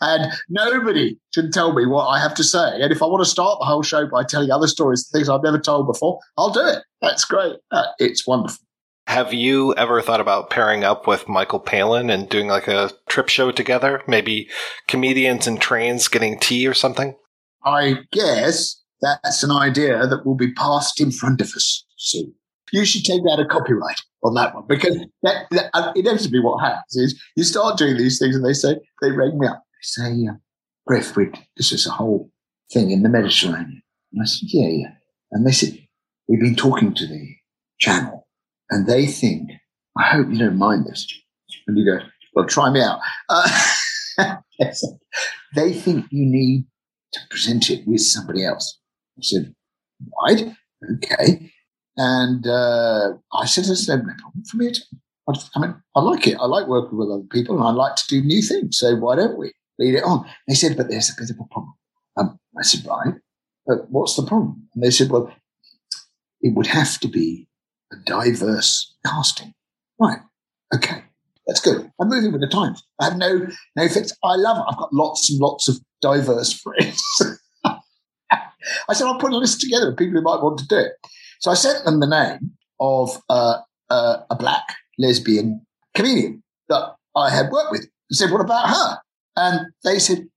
[0.00, 2.80] and nobody can tell me what I have to say.
[2.80, 5.42] And if I want to start the whole show by telling other stories, things I've
[5.42, 6.82] never told before, I'll do it.
[7.00, 7.56] That's great.
[7.70, 8.58] Uh, it's wonderful.
[9.06, 13.28] Have you ever thought about pairing up with Michael Palin and doing like a trip
[13.28, 14.02] show together?
[14.06, 14.50] Maybe
[14.86, 17.16] comedians and trains getting tea or something?
[17.64, 22.34] I guess that's an idea that will be passed in front of us soon.
[22.72, 26.58] You should take out a copyright on that one because that, that, uh, inevitably what
[26.60, 29.62] happens is you start doing these things and they say, they ring me up.
[29.72, 30.34] They say, uh,
[30.86, 32.30] Griff, we, this is a whole
[32.72, 33.82] thing in the Mediterranean.
[34.12, 34.92] And I said, yeah, yeah.
[35.32, 35.78] And they said,
[36.28, 37.34] we've been talking to the
[37.78, 38.26] channel
[38.70, 39.50] and they think,
[39.96, 41.06] I hope you don't mind this.
[41.66, 42.04] And you go,
[42.34, 43.00] well, try me out.
[43.28, 43.48] Uh,
[45.54, 46.66] they think you need
[47.12, 48.78] to present it with somebody else.
[49.18, 49.54] I said,
[50.22, 50.54] right,
[50.96, 51.52] okay.
[51.98, 54.72] And uh, I said, there's no problem for me.
[55.28, 56.36] I mean, I like it.
[56.40, 58.78] I like working with other people and I like to do new things.
[58.78, 60.24] So why don't we lead it on?
[60.46, 61.74] They said, but there's a bit of a problem.
[62.16, 63.14] Um, I said, right,
[63.66, 64.68] but what's the problem?
[64.74, 65.30] And they said, well,
[66.40, 67.48] it would have to be
[67.92, 69.52] a diverse casting.
[70.00, 70.18] Right.
[70.74, 71.02] Okay.
[71.48, 71.90] That's good.
[72.00, 72.82] I'm moving with the times.
[73.00, 74.12] I have no no fix.
[74.22, 74.64] I love it.
[74.68, 77.02] I've got lots and lots of diverse friends.
[77.64, 80.92] I said I'll put a list together of people who might want to do it.
[81.40, 83.58] So I sent them the name of uh,
[83.90, 84.64] uh, a black
[84.98, 87.84] lesbian comedian that I had worked with.
[87.84, 88.98] I said, "What about her?"
[89.36, 90.28] And they said,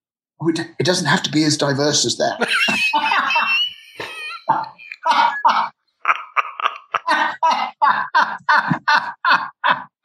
[0.41, 2.39] oh, "It doesn't have to be as diverse as that."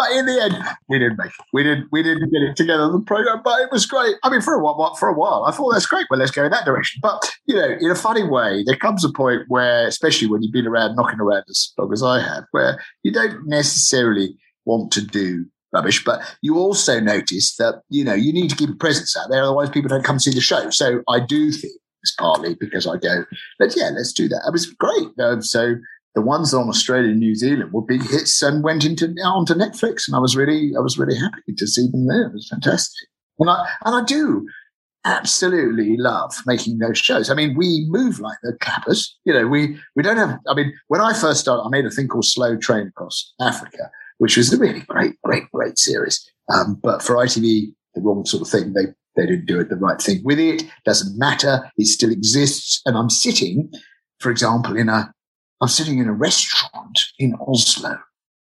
[0.00, 0.56] But in the end,
[0.88, 1.44] we didn't make it.
[1.52, 1.88] We didn't.
[1.92, 2.90] We didn't get it together.
[2.90, 4.16] The program, but it was great.
[4.22, 6.06] I mean, for a while, for a while, I thought that's great.
[6.08, 7.00] Well, let's go in that direction.
[7.02, 10.54] But you know, in a funny way, there comes a point where, especially when you've
[10.54, 15.02] been around knocking around as long as I have, where you don't necessarily want to
[15.02, 15.44] do
[15.74, 19.28] rubbish, but you also notice that you know you need to keep a presence out
[19.28, 20.70] there, otherwise people don't come see the show.
[20.70, 23.26] So I do think it's partly because I go,
[23.58, 24.44] but yeah, let's do that.
[24.48, 25.08] It was great.
[25.22, 25.74] Um, so
[26.14, 30.06] the ones on Australia and New Zealand were big hits and went into onto Netflix,
[30.06, 32.26] and I was really I was really happy to see them there.
[32.26, 33.08] It was fantastic,
[33.38, 34.46] and I and I do
[35.04, 37.30] absolutely love making those shows.
[37.30, 39.16] I mean, we move like the clappers.
[39.24, 40.38] You know, we we don't have.
[40.48, 43.90] I mean, when I first started, I made a thing called Slow Train Across Africa,
[44.18, 46.28] which was a really great, great, great series.
[46.52, 48.72] Um, but for ITV, the wrong sort of thing.
[48.72, 50.64] They they didn't do it the right thing with it.
[50.84, 51.70] Doesn't matter.
[51.76, 53.70] It still exists, and I'm sitting,
[54.18, 55.12] for example, in a
[55.60, 57.98] I'm sitting in a restaurant in Oslo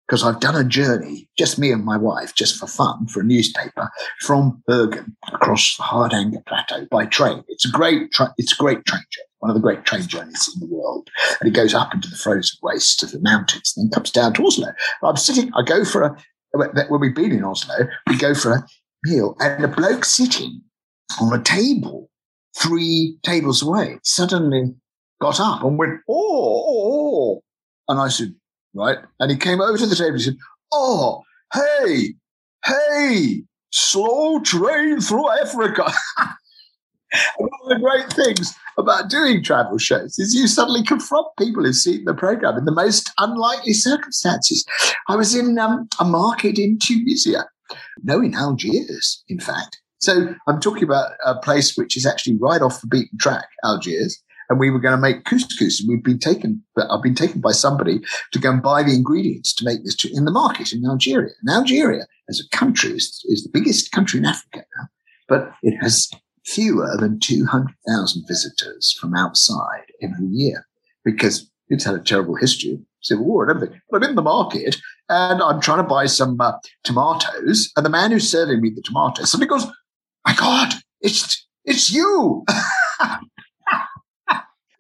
[0.07, 3.23] because I've done a journey, just me and my wife, just for fun, for a
[3.23, 3.89] newspaper,
[4.21, 7.43] from Bergen across the Hardanger Plateau by train.
[7.47, 10.47] It's a great, tra- it's a great train journey, one of the great train journeys
[10.53, 11.09] in the world.
[11.39, 14.33] And it goes up into the frozen wastes of the mountains, and then comes down
[14.33, 14.67] to Oslo.
[15.01, 16.17] I'm sitting, I go for a,
[16.53, 17.75] when we've been in Oslo,
[18.07, 18.67] we go for a
[19.05, 20.61] meal, and a bloke sitting
[21.19, 22.09] on a table
[22.57, 24.73] three tables away suddenly
[25.21, 27.04] got up and went, oh, oh, oh.
[27.87, 28.33] And I said,
[28.73, 28.97] right.
[29.19, 30.37] And he came over to the table and said,
[30.73, 31.23] oh,
[31.53, 32.13] hey,
[32.65, 35.91] hey, slow train through Africa.
[37.37, 41.75] one of the great things about doing travel shows is you suddenly confront people who've
[41.75, 44.65] seen the program in the most unlikely circumstances.
[45.07, 47.45] I was in um, a market in Tunisia,
[48.03, 49.79] no, in Algiers, in fact.
[49.99, 54.21] So I'm talking about a place which is actually right off the beaten track, Algiers
[54.49, 55.79] and we were going to make couscous.
[55.79, 58.01] And we've been taken, I've been taken by somebody
[58.31, 61.33] to go and buy the ingredients to make this in the market in Algeria.
[61.41, 64.87] And Algeria, as a country, is, is the biggest country in Africa now,
[65.27, 66.09] but it has
[66.45, 70.67] fewer than 200,000 visitors from outside every year
[71.03, 73.81] because it's had a terrible history civil war and everything.
[73.89, 74.77] But I'm in the market
[75.09, 76.53] and I'm trying to buy some uh,
[76.83, 79.65] tomatoes, and the man who's serving me the tomatoes suddenly goes,
[80.25, 82.43] "My God, it's it's you!"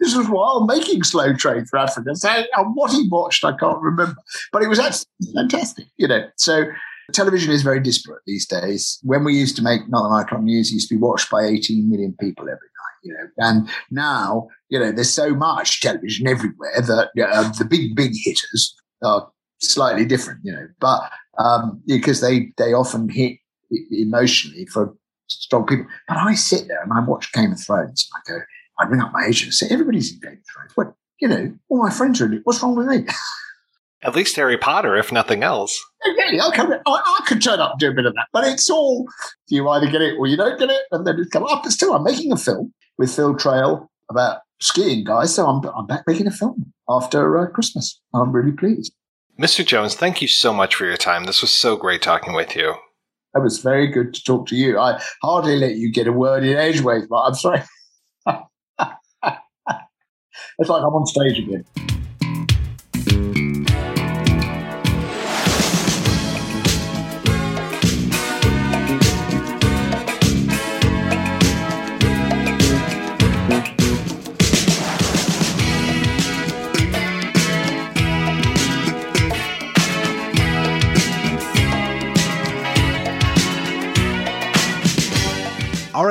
[0.05, 2.15] This was while making Slow Train for Africa.
[2.15, 2.29] So
[2.75, 4.15] what he watched, I can't remember.
[4.51, 6.27] But it was absolutely fantastic, you know.
[6.37, 6.65] So
[7.11, 8.99] television is very disparate these days.
[9.01, 11.31] When we used to make Not the Nine O'Clock News, it used to be watched
[11.31, 13.27] by 18 million people every night, you know.
[13.39, 18.11] And now, you know, there's so much television everywhere that you know, the big, big
[18.13, 19.27] hitters are
[19.59, 20.67] slightly different, you know.
[20.79, 21.01] But
[21.39, 23.39] um, because they, they often hit
[23.89, 24.95] emotionally for
[25.25, 25.87] strong people.
[26.07, 28.07] But I sit there and I watch Game of Thrones.
[28.13, 28.45] and I go,
[28.79, 30.71] I'd ring up my agent and say, everybody's in Game of Thrones.
[30.75, 32.41] What, you know, all my friends are in it.
[32.43, 33.05] What's wrong with me?
[34.03, 35.83] At least Harry Potter, if nothing else.
[36.05, 38.69] Really, okay, I, I could turn up and do a bit of that, but it's
[38.69, 39.07] all
[39.47, 41.63] you either get it or you don't get it, and then it come up.
[41.63, 45.33] But still, I'm making a film with Phil Trail about skiing, guys.
[45.33, 47.99] So I'm I'm back making a film after uh, Christmas.
[48.13, 48.93] I'm really pleased.
[49.39, 49.65] Mr.
[49.65, 51.23] Jones, thank you so much for your time.
[51.23, 52.75] This was so great talking with you.
[53.35, 54.79] It was very good to talk to you.
[54.79, 57.61] I hardly let you get a word in edgeways, but I'm sorry.
[60.59, 61.65] It's like I'm on stage again.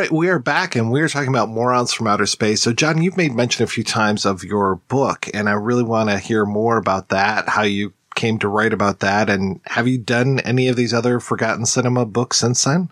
[0.05, 2.61] Right, we are back and we're talking about morons from outer space.
[2.61, 6.11] So, Jon, you've made mention a few times of your book, and I really want
[6.11, 9.97] to hear more about that, how you came to write about that, and have you
[9.97, 12.91] done any of these other Forgotten Cinema books since then?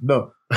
[0.00, 0.32] No.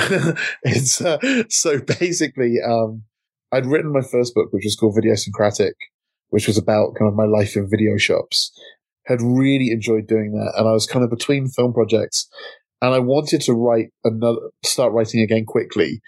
[0.63, 1.17] it's uh,
[1.49, 3.03] so basically, um,
[3.51, 5.73] I'd written my first book, which was called Videosyncratic,
[6.29, 8.57] which was about kind of my life in video shops.
[9.07, 12.29] Had really enjoyed doing that, and I was kind of between film projects
[12.81, 16.01] and I wanted to write another, start writing again quickly.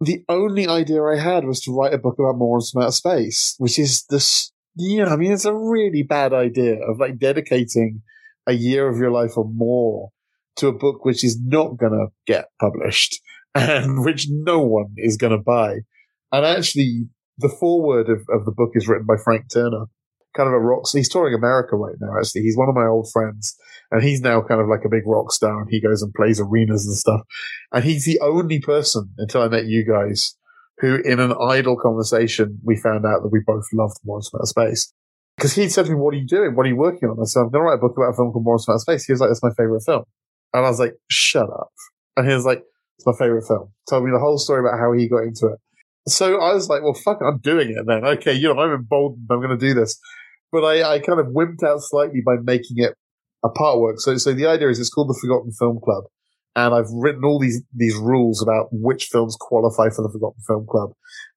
[0.00, 3.54] The only idea I had was to write a book about morons from outer space,
[3.58, 8.02] which is this, you know, I mean, it's a really bad idea of like dedicating
[8.46, 10.10] a year of your life or more
[10.56, 13.20] to a book which is not going to get published
[13.54, 15.78] and which no one is going to buy.
[16.30, 17.06] And actually,
[17.38, 19.86] the foreword of, of the book is written by Frank Turner,
[20.36, 20.86] kind of a rock.
[20.92, 22.42] He's touring America right now, actually.
[22.42, 23.56] He's one of my old friends
[23.90, 26.40] and he's now kind of like a big rock star and he goes and plays
[26.40, 27.20] arenas and stuff.
[27.72, 30.36] And he's the only person until I met you guys
[30.80, 34.46] who in an idle conversation, we found out that we both loved Morons from Outer
[34.46, 34.92] Space.
[35.36, 36.54] Because he said to me, what are you doing?
[36.54, 37.18] What are you working on?
[37.20, 38.80] I said, I'm going to write a book about a film called Morons from Outer
[38.80, 39.04] Space.
[39.06, 40.04] He was like, that's my favorite film.
[40.52, 41.70] And I was like, shut up.
[42.16, 42.62] And he was like,
[42.96, 43.70] it's my favorite film.
[43.88, 45.58] Told me the whole story about how he got into it.
[46.10, 48.04] So I was like, well, fuck, I'm doing it then.
[48.04, 49.26] Okay, you know, I'm emboldened.
[49.30, 49.98] I'm going to do this.
[50.50, 52.94] But I, I kind of wimped out slightly by making it
[53.44, 54.00] a part work.
[54.00, 56.04] So, so the idea is it's called the Forgotten Film Club.
[56.56, 60.66] And I've written all these, these rules about which films qualify for the Forgotten Film
[60.68, 60.90] Club.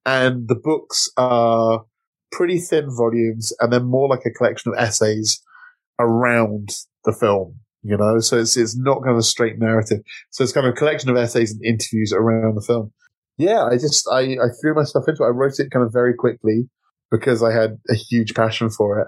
[0.06, 1.84] And the books are
[2.32, 5.42] pretty thin volumes and they're more like a collection of essays
[6.00, 6.70] around
[7.06, 8.20] the film, you know?
[8.20, 10.00] So it's, it's not kind of a straight narrative.
[10.32, 12.92] So it's kind of a collection of essays and interviews around the film.
[13.42, 15.26] Yeah, I just, I, I threw myself into it.
[15.26, 16.70] I wrote it kind of very quickly
[17.10, 19.08] because I had a huge passion for it.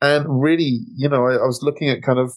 [0.00, 2.32] And really, you know, I, I, was looking at kind of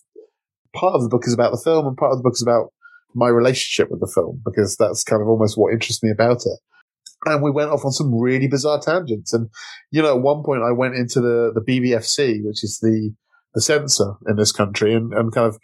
[0.76, 2.74] part of the book is about the film and part of the book is about
[3.14, 6.60] my relationship with the film because that's kind of almost what interests me about it.
[7.26, 9.32] And we went off on some really bizarre tangents.
[9.32, 9.50] And,
[9.92, 13.14] you know, at one point I went into the, the BBFC, which is the,
[13.54, 15.60] the censor in this country and, and kind of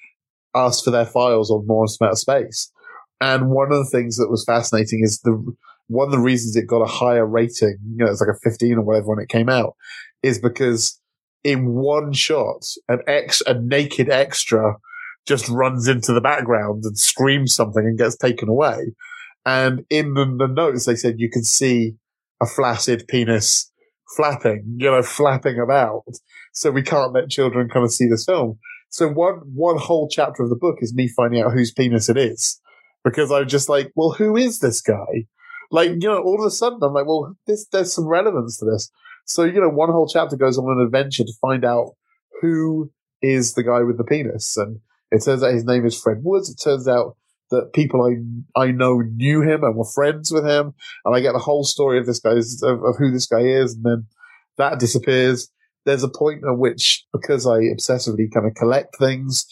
[0.53, 2.71] asked for their files on Morons from Outer Space.
[3.19, 5.55] And one of the things that was fascinating is the,
[5.87, 8.77] one of the reasons it got a higher rating, you know, it's like a 15
[8.77, 9.75] or whatever when it came out,
[10.23, 10.99] is because
[11.43, 14.75] in one shot, an ex, a naked extra
[15.27, 18.93] just runs into the background and screams something and gets taken away.
[19.45, 21.95] And in the, the notes, they said you can see
[22.41, 23.71] a flaccid penis
[24.15, 26.03] flapping, you know, flapping about.
[26.53, 28.59] So we can't let children kind of see this film.
[28.89, 32.17] So one, one whole chapter of the book is me finding out whose penis it
[32.17, 32.59] is.
[33.03, 35.25] Because I'm just like, well, who is this guy?
[35.71, 38.65] Like, you know, all of a sudden I'm like, well, this, there's some relevance to
[38.65, 38.91] this.
[39.25, 41.91] So, you know, one whole chapter goes on an adventure to find out
[42.41, 42.91] who
[43.21, 44.57] is the guy with the penis.
[44.57, 44.79] And
[45.11, 46.49] it turns out his name is Fred Woods.
[46.49, 47.15] It turns out
[47.51, 50.73] that people I, I know knew him and were friends with him.
[51.05, 53.75] And I get the whole story of this guy's, of, of who this guy is.
[53.75, 54.07] And then
[54.57, 55.49] that disappears.
[55.85, 59.45] There's a point at which, because I obsessively kind of collect things,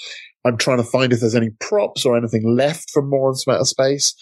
[0.45, 3.65] I'm trying to find if there's any props or anything left from Morons from Outer
[3.65, 4.15] Space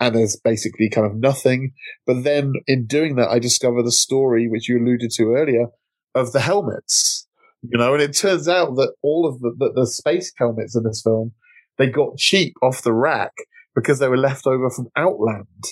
[0.00, 1.72] and there's basically kind of nothing.
[2.06, 5.66] But then in doing that, I discover the story, which you alluded to earlier,
[6.14, 7.26] of the helmets.
[7.62, 10.84] You know, and it turns out that all of the, the, the space helmets in
[10.84, 11.32] this film,
[11.76, 13.32] they got cheap off the rack
[13.74, 15.64] because they were left over from Outland.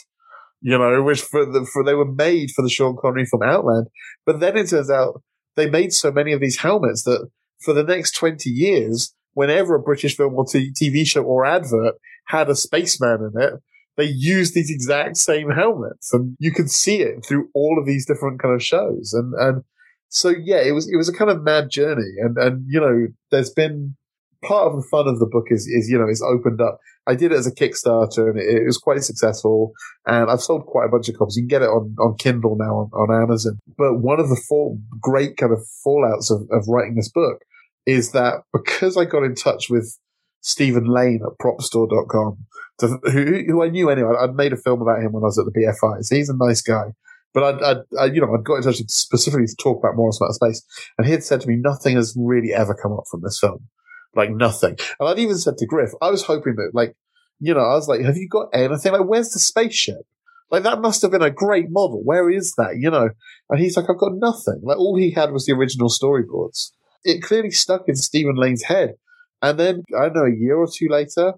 [0.60, 3.86] You know, which for the, for, they were made for the Sean Connery from Outland.
[4.24, 5.22] But then it turns out
[5.54, 7.28] they made so many of these helmets that
[7.62, 11.94] for the next 20 years, whenever a British film or TV show or advert
[12.26, 13.54] had a spaceman in it,
[13.96, 18.06] they use these exact same helmets and you can see it through all of these
[18.06, 19.12] different kind of shows.
[19.12, 19.64] And, and
[20.08, 22.14] so, yeah, it was, it was a kind of mad journey.
[22.18, 23.96] And, and, you know, there's been
[24.44, 26.78] part of the fun of the book is, is, you know, it's opened up.
[27.08, 29.72] I did it as a Kickstarter and it, it was quite successful.
[30.06, 31.36] And I've sold quite a bunch of copies.
[31.36, 33.58] You can get it on, on Kindle now on, on Amazon.
[33.78, 37.42] But one of the four great kind of fallouts of, of writing this book
[37.86, 39.98] is that because I got in touch with
[40.40, 42.38] Stephen Lane at propstore.com,
[42.78, 44.14] to, who, who I knew anyway.
[44.18, 46.04] I'd made a film about him when I was at the BFI.
[46.04, 46.92] So he's a nice guy.
[47.34, 50.18] But I'd, I'd, I, you know, I'd got in touch specifically to talk about Morons
[50.18, 50.64] from Outer Space,
[50.96, 53.68] and he had said to me, nothing has really ever come up from this film,
[54.14, 54.76] like nothing.
[54.98, 56.96] And I'd even said to Griff, I was hoping that, like,
[57.38, 58.92] you know, I was like, have you got anything?
[58.92, 60.06] Like, where's the spaceship?
[60.50, 62.00] Like, that must have been a great model.
[62.04, 62.76] Where is that?
[62.78, 63.10] You know?
[63.50, 64.60] And he's like, I've got nothing.
[64.62, 66.70] Like, all he had was the original storyboards.
[67.04, 68.94] It clearly stuck in Stephen Lane's head.
[69.42, 71.34] And then, I don't know, a year or two later,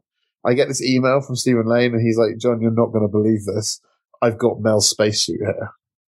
[0.46, 3.10] I get this email from Stephen Lane, and he's like, Jon, you're not going to
[3.10, 3.80] believe this.
[4.22, 5.70] I've got Mel's spacesuit here.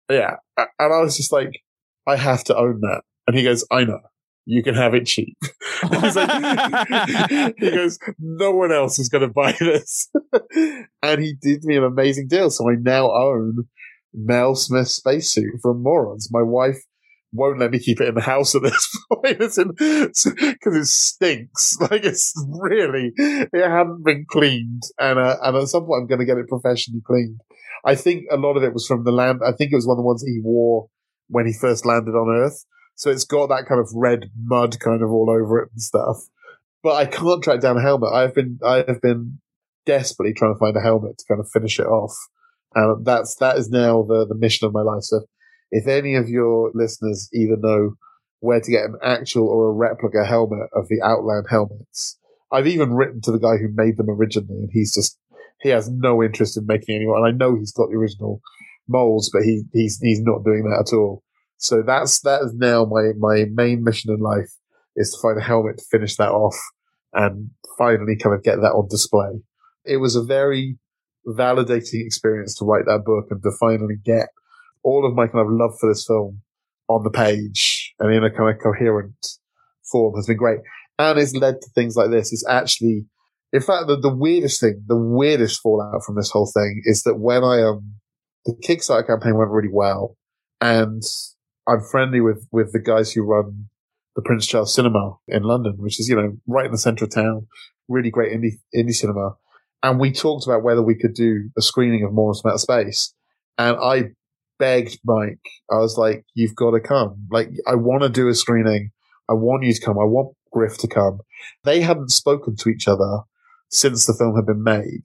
[0.10, 0.36] Yeah.
[0.58, 1.62] And I was just like,
[2.08, 3.02] I have to own that.
[3.26, 4.00] And he goes, I know.
[4.46, 5.36] You can have it cheap.
[5.92, 10.10] like, he goes, no one else is going to buy this.
[11.04, 12.50] and he did me an amazing deal.
[12.50, 13.68] So I now own
[14.14, 16.30] Mel Smith's spacesuit from Morons.
[16.32, 16.82] My wife
[17.34, 19.38] won't let me keep it in the house at this point.
[19.40, 21.78] Because it stinks.
[21.90, 24.84] Like it's really, it hadn't been cleaned.
[25.00, 27.40] And, uh, and at some point I'm going to get it professionally cleaned.
[27.86, 29.42] I think a lot of it was from the land.
[29.46, 30.90] I think it was one of the ones he wore
[31.28, 32.66] when he first landed on Earth.
[32.96, 36.18] So it's got that kind of red mud kind of all over it and stuff.
[36.84, 38.14] But I can't track down a helmet.
[38.14, 39.40] I've been, I have been
[39.86, 42.16] desperately trying to find a helmet to kind of finish it off.
[42.74, 45.04] And that's, that is now the, the mission of my life.
[45.04, 45.22] So
[45.72, 47.96] if any of your listeners either know
[48.40, 52.18] where to get an actual or a replica helmet of the Outland helmets,
[52.52, 55.18] I've even written to the guy who made them originally and he's just,
[55.62, 57.18] he has no interest in making any more.
[57.18, 58.42] And I know he's got the original
[58.88, 61.24] molds, but he, he's, he's not doing that at all.
[61.58, 64.52] So that's, that is now my, my main mission in life
[64.96, 66.56] is to find a helmet to finish that off
[67.14, 69.42] and finally kind of get that on display.
[69.84, 70.78] It was a very
[71.26, 74.30] validating experience to write that book and to finally get
[74.84, 76.42] all of my kind of love for this film
[76.90, 79.28] on the page and in a kind of coherent
[79.92, 80.60] form has been great.
[81.00, 82.34] And it's led to things like this.
[82.34, 83.06] It's actually,
[83.54, 87.16] in fact, the, the weirdest thing, the weirdest fallout from this whole thing is that
[87.16, 87.96] when I, um,
[88.46, 90.16] the Kickstarter campaign went really well
[90.62, 91.04] and
[91.68, 93.70] I'm friendly with, with the guys who run
[94.16, 97.12] the Prince Charles Cinema in London, which is, you know, right in the center of
[97.12, 97.48] town.
[97.88, 99.36] Really great indie, indie cinema.
[99.84, 103.14] And we talked about whether we could do a screening of Morons from Outer Space.
[103.60, 104.12] And I
[104.60, 105.40] begged Mike.
[105.72, 107.28] I was like, you've got to come.
[107.32, 108.92] Like, I want to do a screening.
[109.30, 110.00] I want you to come.
[110.00, 111.20] I want Griff to come.
[111.64, 113.22] They hadn't spoken to each other
[113.70, 115.04] since the film had been made.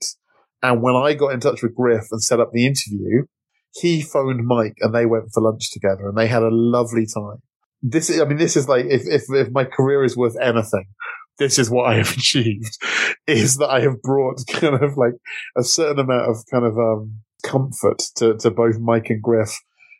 [0.61, 3.25] And when I got in touch with Griff and set up the interview,
[3.73, 7.41] he phoned Mike and they went for lunch together and they had a lovely time.
[7.81, 10.85] This, is, I mean, this is like, if, if, if my career is worth anything,
[11.37, 12.77] this is what I have achieved
[13.27, 15.15] is that I have brought kind of like
[15.57, 19.59] a certain amount of kind of, um, comfort to, to both Mike and Griff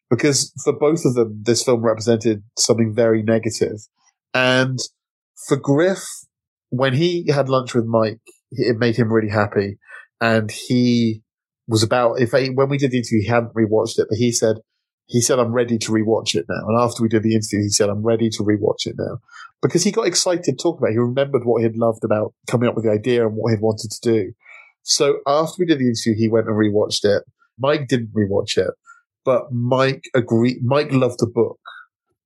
[0.09, 3.87] because for both of them, this film represented something very negative.
[4.33, 4.79] And
[5.47, 6.03] for Griff,
[6.69, 8.21] when he had lunch with Mike,
[8.51, 9.77] it made him really happy.
[10.21, 11.23] And he
[11.67, 14.31] was about, if I, when we did the interview, he hadn't rewatched it, but he
[14.31, 14.57] said,
[15.05, 16.67] he said, I'm ready to rewatch it now.
[16.67, 19.19] And after we did the interview, he said, I'm ready to rewatch it now
[19.61, 20.93] because he got excited to talk about it.
[20.93, 23.91] He remembered what he'd loved about coming up with the idea and what he'd wanted
[23.91, 24.33] to do.
[24.83, 27.23] So after we did the interview, he went and rewatched it.
[27.57, 28.71] Mike didn't rewatch it,
[29.25, 30.57] but Mike agreed.
[30.63, 31.59] Mike loved the book.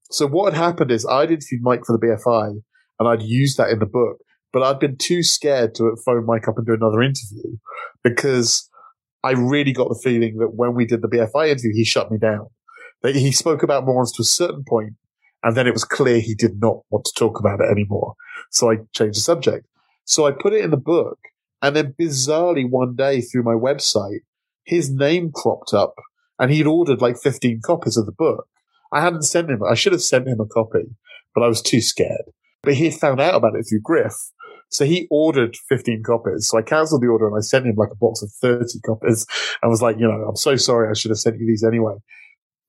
[0.09, 2.61] So what had happened is I'd interviewed Mike for the BFI
[2.99, 4.17] and I'd used that in the book,
[4.51, 7.57] but I'd been too scared to phone Mike up and do another interview
[8.03, 8.69] because
[9.23, 12.17] I really got the feeling that when we did the BFI interview, he shut me
[12.17, 12.47] down.
[13.03, 14.93] That he spoke about Morons to a certain point,
[15.43, 18.15] and then it was clear he did not want to talk about it anymore.
[18.51, 19.67] So I changed the subject.
[20.05, 21.19] So I put it in the book,
[21.61, 24.19] and then bizarrely one day through my website,
[24.63, 25.95] his name cropped up,
[26.39, 28.47] and he'd ordered like 15 copies of the book.
[28.91, 29.61] I hadn't sent him.
[29.63, 30.95] I should have sent him a copy,
[31.33, 32.31] but I was too scared.
[32.63, 34.15] But he found out about it through Griff.
[34.69, 36.47] So he ordered 15 copies.
[36.47, 39.25] So I cancelled the order and I sent him like a box of 30 copies
[39.61, 40.89] and was like, you know, I'm so sorry.
[40.89, 41.93] I should have sent you these anyway.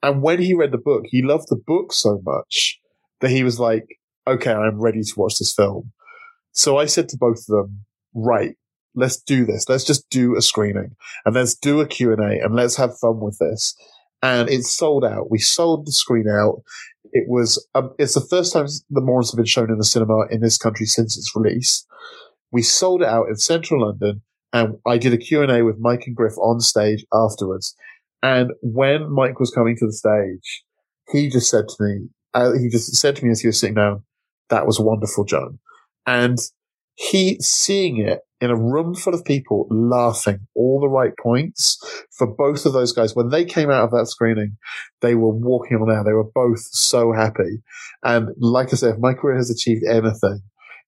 [0.02, 2.80] And when he read the book, he loved the book so much
[3.20, 3.84] that he was like,
[4.28, 5.92] okay, I'm ready to watch this film.
[6.52, 7.84] So I said to both of them,
[8.14, 8.54] right,
[8.94, 9.68] let's do this.
[9.68, 13.38] Let's just do a screening and let's do a Q&A and let's have fun with
[13.38, 13.74] this.
[14.22, 15.30] And it sold out.
[15.30, 16.62] We sold the screen out.
[17.12, 20.26] It was, um, it's the first time the Morons have been shown in the cinema
[20.30, 21.86] in this country since its release.
[22.50, 26.16] We sold it out in central London and I did a Q&A with Mike and
[26.16, 27.74] Griff on stage afterwards.
[28.22, 30.64] And when Mike was coming to the stage,
[31.12, 33.74] he just said to me, uh, he just said to me as he was sitting
[33.74, 34.02] down,
[34.50, 35.58] that was wonderful, Jon.
[36.06, 36.38] And
[36.94, 41.78] he seeing it in a room full of people laughing all the right points
[42.16, 43.14] for both of those guys.
[43.14, 44.56] When they came out of that screening,
[45.00, 46.04] they were walking on air.
[46.04, 47.62] They were both so happy.
[48.04, 50.40] And like I said, if my career has achieved anything,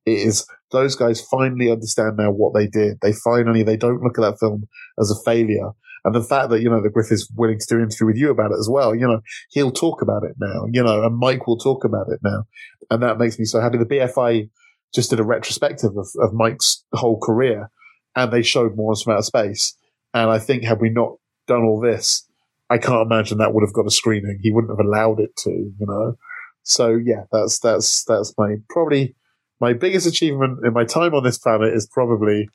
[0.07, 2.99] it is those guys finally understand now what they did.
[3.03, 4.69] They finally, they don't look at that film
[4.99, 5.73] as a failure
[6.05, 8.17] And the fact that, you know, the Griff is willing to do an interview with
[8.17, 9.21] you about it as well, you know,
[9.51, 12.45] he'll talk about it now, you know, and Mike will talk about it now.
[12.91, 13.79] And that makes me so happy.
[13.79, 14.49] The BFI
[14.95, 17.71] just did a retrospective of, of Mike's whole career
[18.17, 19.77] and they showed Morons from Outer Space.
[20.13, 22.27] And I think had we not done all this,
[22.69, 24.41] I can't imagine that would have got a screening.
[24.43, 26.17] He wouldn't have allowed it to, you know.
[26.63, 29.15] So yeah, that's that's that's my probably
[29.61, 32.49] my biggest achievement in my time on this planet is probably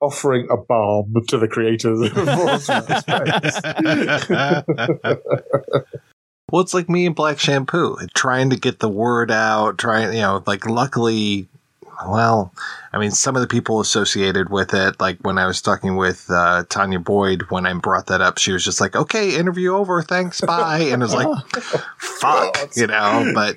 [0.00, 2.58] offering a balm to the creators of from Outer
[5.80, 6.04] Space.
[6.54, 10.20] Well, it's like me and Black Shampoo, trying to get the word out, trying, you
[10.20, 11.48] know, like luckily,
[12.06, 12.54] well,
[12.92, 16.30] I mean, some of the people associated with it, like when I was talking with
[16.30, 20.00] uh, Tanya Boyd, when I brought that up, she was just like, okay, interview over,
[20.00, 20.78] thanks, bye.
[20.78, 21.44] And it was like,
[21.98, 23.56] fuck, you know, but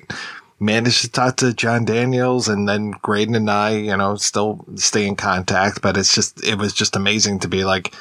[0.58, 5.06] managed to talk to John Daniels and then Greydon and I, you know, still stay
[5.06, 7.94] in contact, but it's just, it was just amazing to be like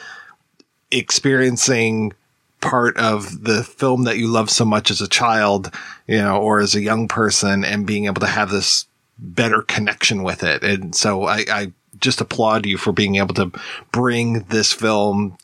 [0.90, 2.14] experiencing
[2.62, 5.72] part of the film that you love so much as a child,
[6.08, 8.86] you know, or as a young person and being able to have this
[9.20, 10.64] better connection with it.
[10.64, 13.52] And so I, I just applaud you for being able to
[13.92, 15.38] bring this film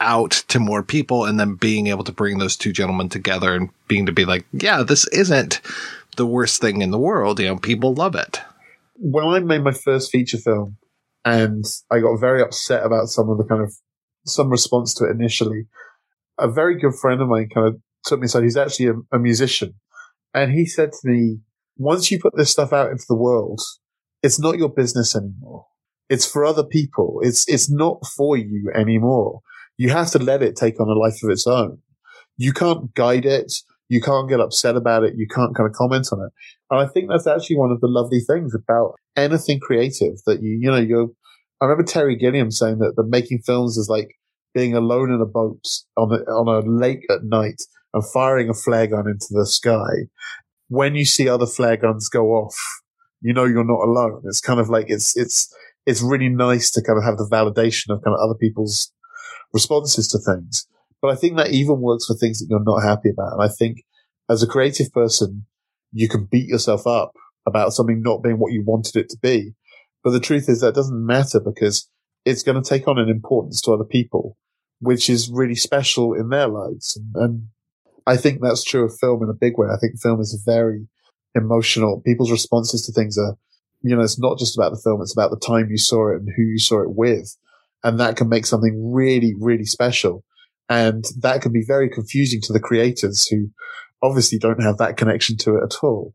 [0.00, 3.70] out to more people and then being able to bring those two gentlemen together and
[3.88, 5.60] being to be like, yeah, this isn't
[6.16, 7.40] the worst thing in the world.
[7.40, 8.40] You know, people love it.
[8.96, 10.76] when I made my first feature film
[11.24, 13.74] and I got very upset about some of the kind of
[14.26, 15.66] some response to it initially,
[16.38, 18.44] a very good friend of mine kind of took me aside.
[18.44, 19.74] He's actually a, a musician.
[20.32, 21.38] And he said to me,
[21.76, 23.60] once you put this stuff out into the world,
[24.22, 25.66] it's not your business anymore.
[26.08, 27.20] It's for other people.
[27.22, 29.40] It's, it's not for you anymore.
[29.76, 31.78] You have to let it take on a life of its own.
[32.36, 33.52] You can't guide it.
[33.88, 35.14] You can't get upset about it.
[35.16, 36.32] You can't kind of comment on it.
[36.70, 40.58] And I think that's actually one of the lovely things about anything creative that you,
[40.60, 41.08] you know, you're,
[41.60, 44.16] I remember Terry Gilliam saying that the making films is like
[44.54, 45.64] being alone in a boat
[45.96, 47.62] on a, on a lake at night
[47.92, 50.08] and firing a flare gun into the sky.
[50.68, 52.56] When you see other flare guns go off,
[53.20, 54.22] you know you're not alone.
[54.24, 55.52] It's kind of like it's it's
[55.86, 58.92] it's really nice to kind of have the validation of kind of other people's
[59.52, 60.66] responses to things.
[61.02, 63.34] But I think that even works for things that you're not happy about.
[63.34, 63.82] And I think
[64.28, 65.46] as a creative person,
[65.92, 67.12] you can beat yourself up
[67.46, 69.54] about something not being what you wanted it to be.
[70.02, 71.88] But the truth is that doesn't matter because
[72.24, 74.36] it's going to take on an importance to other people,
[74.84, 76.96] which is really special in their lives.
[76.96, 77.48] And, and
[78.06, 79.68] I think that's true of film in a big way.
[79.72, 80.86] I think film is very
[81.34, 82.02] emotional.
[82.04, 83.36] People's responses to things are,
[83.82, 85.00] you know, it's not just about the film.
[85.00, 87.36] It's about the time you saw it and who you saw it with.
[87.82, 90.24] And that can make something really, really special.
[90.68, 93.50] And that can be very confusing to the creators who
[94.02, 96.14] obviously don't have that connection to it at all.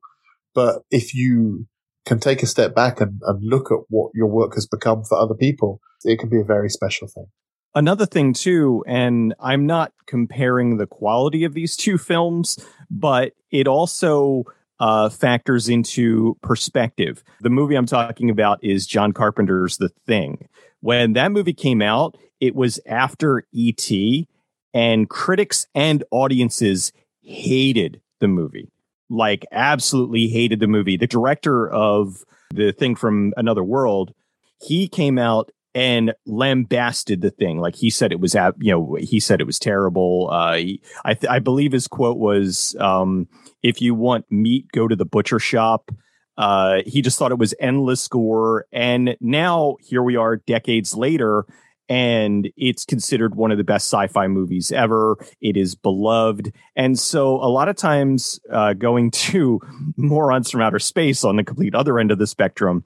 [0.56, 1.68] But if you
[2.06, 5.18] can take a step back and, and look at what your work has become for
[5.18, 7.28] other people, it can be a very special thing.
[7.76, 12.58] Another thing too, and I'm not comparing the quality of these two films,
[12.90, 14.44] but it also
[14.80, 17.24] uh, factors into perspective.
[17.42, 20.48] The movie I'm talking about is John Carpenter's The Thing.
[20.82, 24.28] When that movie came out, it was after E.T.,
[24.74, 28.72] and critics and audiences hated the movie.
[29.10, 30.96] Like, absolutely hated the movie.
[30.96, 32.24] The director of
[32.54, 34.14] The Thing from Another World,
[34.62, 37.60] he came out and lambasted the thing.
[37.60, 40.30] Like he said, it was, ab- you know, he said it was terrible.
[40.32, 43.28] Uh, he, I, th- I believe his quote was, um,
[43.64, 45.92] "If you want meat, go to the butcher shop."
[46.38, 51.46] Uh, he just thought it was endless gore, and now here we are, decades later,
[51.90, 55.18] and it's considered one of the best sci-fi movies ever.
[55.42, 59.60] It is beloved, and so a lot of times, uh, going to
[59.98, 62.84] morons from outer space on the complete other end of the spectrum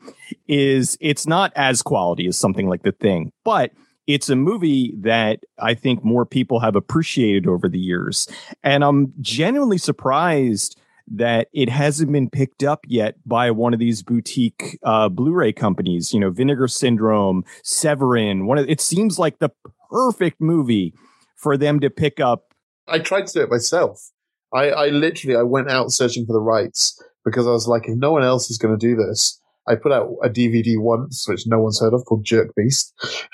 [0.48, 3.72] is it's not as quality as something like The Thing, but
[4.08, 8.28] it's a movie that I think more people have appreciated over the years,
[8.64, 14.02] and I'm genuinely surprised that it hasn't been picked up yet by one of these
[14.02, 16.14] boutique uh, Blu-ray companies.
[16.14, 18.46] You know, Vinegar Syndrome, Severin.
[18.46, 19.52] One of it seems like the
[19.92, 20.94] perfect movie
[21.36, 22.54] for them to pick up.
[22.88, 24.12] I tried to do it myself.
[24.54, 27.96] I, I literally I went out searching for the rights because I was like, if
[27.96, 31.48] no one else is going to do this, I put out a DVD once, which
[31.48, 32.94] no one's heard of, called Jerk Beast,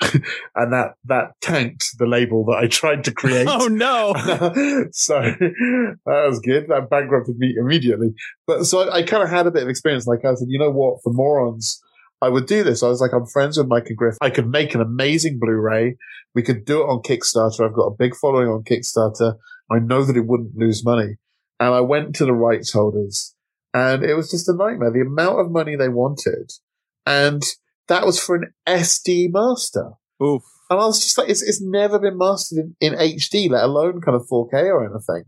[0.54, 3.48] and that that tanked the label that I tried to create.
[3.60, 4.14] Oh no!
[4.92, 6.68] so that was good.
[6.68, 8.14] That bankrupted me immediately.
[8.46, 10.06] But so I, I kind of had a bit of experience.
[10.06, 11.00] Like I said, you know what?
[11.02, 11.82] For morons,
[12.22, 12.82] I would do this.
[12.82, 14.16] I was like, I'm friends with Mike and Griff.
[14.20, 15.96] I could make an amazing Blu-ray.
[16.34, 17.66] We could do it on Kickstarter.
[17.66, 19.36] I've got a big following on Kickstarter.
[19.70, 21.16] I know that it wouldn't lose money.
[21.58, 23.34] And I went to the rights holders
[23.72, 24.92] and it was just a nightmare.
[24.92, 26.52] The amount of money they wanted,
[27.06, 27.42] and
[27.88, 29.92] that was for an SD master.
[30.22, 30.42] Oof.
[30.70, 34.00] And I was just like, it's, it's never been mastered in, in HD, let alone
[34.00, 35.24] kind of 4K or anything.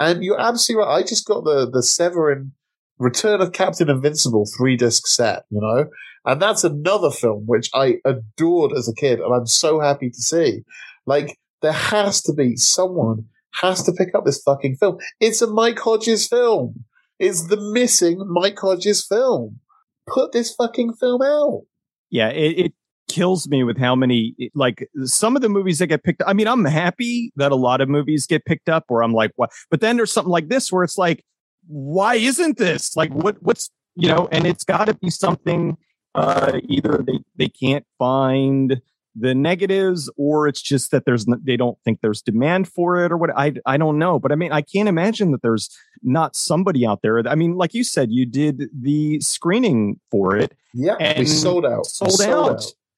[0.00, 0.96] And you're absolutely right.
[0.96, 2.52] I just got the, the Severin
[2.98, 5.86] Return of Captain Invincible three disc set, you know?
[6.24, 10.20] And that's another film which I adored as a kid and I'm so happy to
[10.20, 10.64] see.
[11.06, 14.98] Like, there has to be someone has to pick up this fucking film.
[15.20, 16.84] It's a Mike Hodges film.
[17.20, 19.60] It's the missing Mike Hodges film.
[20.08, 21.62] Put this fucking film out.
[22.10, 22.72] Yeah, it, it
[23.10, 26.28] kills me with how many like some of the movies that get picked up.
[26.28, 29.32] I mean, I'm happy that a lot of movies get picked up where I'm like,
[29.36, 29.50] what?
[29.70, 31.22] But then there's something like this where it's like,
[31.66, 32.96] why isn't this?
[32.96, 33.36] Like, what?
[33.42, 34.26] What's you know?
[34.32, 35.76] And it's got to be something.
[36.14, 38.80] Uh, either they they can't find
[39.14, 43.16] the negatives or it's just that there's they don't think there's demand for it or
[43.16, 44.18] what I I don't know.
[44.18, 45.70] But I mean I can't imagine that there's
[46.02, 47.26] not somebody out there.
[47.28, 51.66] I mean like you said you did the screening for it yeah and we sold
[51.66, 51.86] out.
[51.86, 52.56] Sold, sold out, out.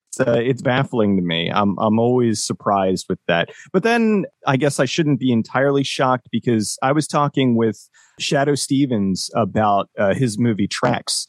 [0.08, 1.50] It's, uh, it's baffling to me.
[1.50, 3.50] I'm I'm always surprised with that.
[3.72, 7.88] But then I guess I shouldn't be entirely shocked because I was talking with
[8.20, 11.26] Shadoe Stevens about uh, his movie Traxx.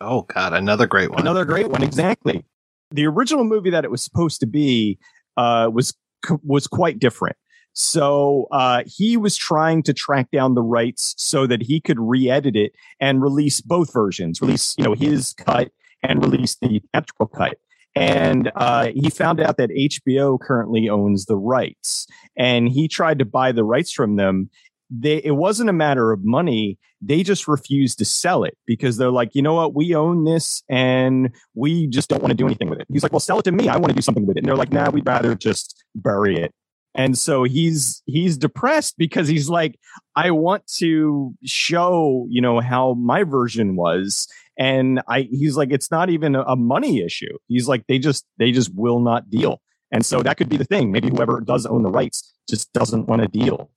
[0.00, 1.20] Oh God, another great one.
[1.20, 2.44] Another great one, exactly.
[2.92, 4.98] The original movie that it was supposed to be
[5.36, 5.94] uh, was
[6.42, 7.36] was quite different.
[7.74, 12.54] So uh, he was trying to track down the rights so that he could re-edit
[12.54, 15.70] it and release both versions, release you know his cut
[16.02, 17.56] and release the theatrical cut.
[17.94, 22.06] And uh, he found out that HBO currently owns the rights,
[22.36, 24.50] and he tried to buy the rights from them.
[24.94, 29.10] They, it wasn't a matter of money they just refused to sell it because they're
[29.10, 32.70] like, you know what, we own this and we just don't want to do anything
[32.70, 32.86] with it.
[32.90, 33.68] He's like, well, sell it to me.
[33.68, 34.40] I want to do something with it.
[34.40, 36.54] And they're like, nah, we'd rather just bury it.
[36.94, 39.78] And so he's he's depressed because he's like,
[40.14, 44.28] I want to show, you know, how my version was.
[44.58, 47.38] And I he's like, it's not even a money issue.
[47.48, 49.62] He's like, they just they just will not deal.
[49.90, 50.92] And so that could be the thing.
[50.92, 53.70] Maybe whoever does own the rights just doesn't want to deal.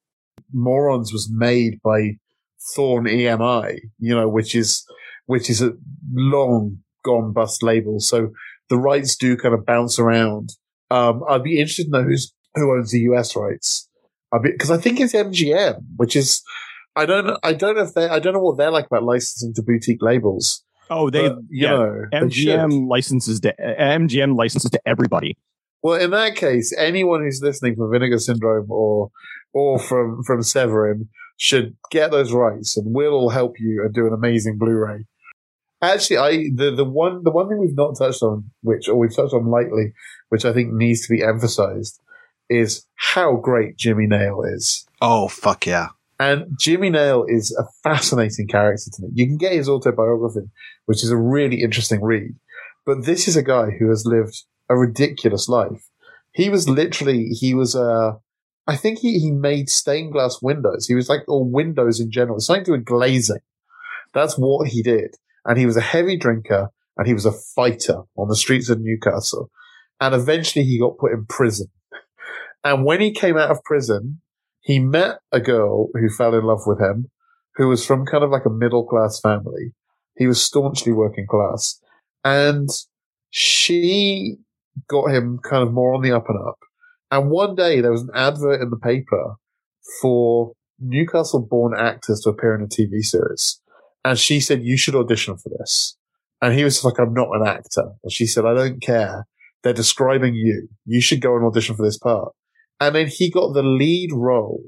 [0.53, 2.18] Morons was made by
[2.76, 4.86] Thorn EMI, you know, which is
[5.26, 5.74] which is a
[6.14, 7.99] long gone bust label.
[7.99, 8.32] So
[8.70, 10.52] the rights do kind of bounce around.
[10.91, 13.90] Um, I'd be interested to know who's who owns the US rights,
[14.41, 16.41] because I think it's MGM, which is
[16.95, 19.53] I don't I don't know if they I don't know what they're like about licensing
[19.56, 20.64] to boutique labels.
[20.90, 25.38] Oh, they but, you yeah, know MGM licenses to MGM licenses to everybody.
[25.81, 29.11] Well, in that case, anyone who's listening from Vinegar Syndrome or
[29.53, 34.07] or from from Severin should get those rights, and we'll all help you and do
[34.07, 35.06] an amazing Blu-ray.
[35.81, 39.15] Actually, I the, the one the one thing we've not touched on, which or we've
[39.15, 39.93] touched on lightly,
[40.30, 41.99] which I think needs to be emphasized,
[42.49, 44.85] is how great Jimmy Nail is.
[45.02, 45.89] Oh fuck yeah!
[46.19, 49.10] And Jimmy Nail is a fascinating character to me.
[49.14, 50.49] You can get his autobiography,
[50.85, 52.35] which is a really interesting read.
[52.85, 55.90] But this is a guy who has lived a ridiculous life.
[56.32, 58.20] He was literally he was a
[58.68, 60.88] I think he, he made stained glass windows.
[60.88, 63.42] He was like, or windows in general, something to do with glazing.
[64.14, 65.16] That's what he did.
[65.46, 68.80] And he was a heavy drinker and he was a fighter on the streets of
[68.82, 69.52] Newcastle.
[70.02, 71.68] And eventually he got put in prison.
[72.64, 74.22] And when he came out of prison,
[74.62, 77.12] he met a girl who fell in love with him,
[77.56, 79.74] who was from kind of like a middle class family.
[80.18, 81.80] He was staunchly working class.
[82.24, 82.70] And
[83.30, 84.38] she
[84.88, 86.60] got him kind of more on the up and up.
[87.11, 89.35] And one day there was an advert in the paper
[90.02, 93.61] for Newcastle born actors to appear in a TV series.
[94.03, 95.97] And she said, you should audition for this.
[96.41, 97.93] And he was like, I'm not an actor.
[98.03, 99.26] And she said, I don't care.
[99.64, 100.68] They're describing you.
[100.85, 102.34] You should go and audition for this part.
[102.80, 104.64] And then he got the lead role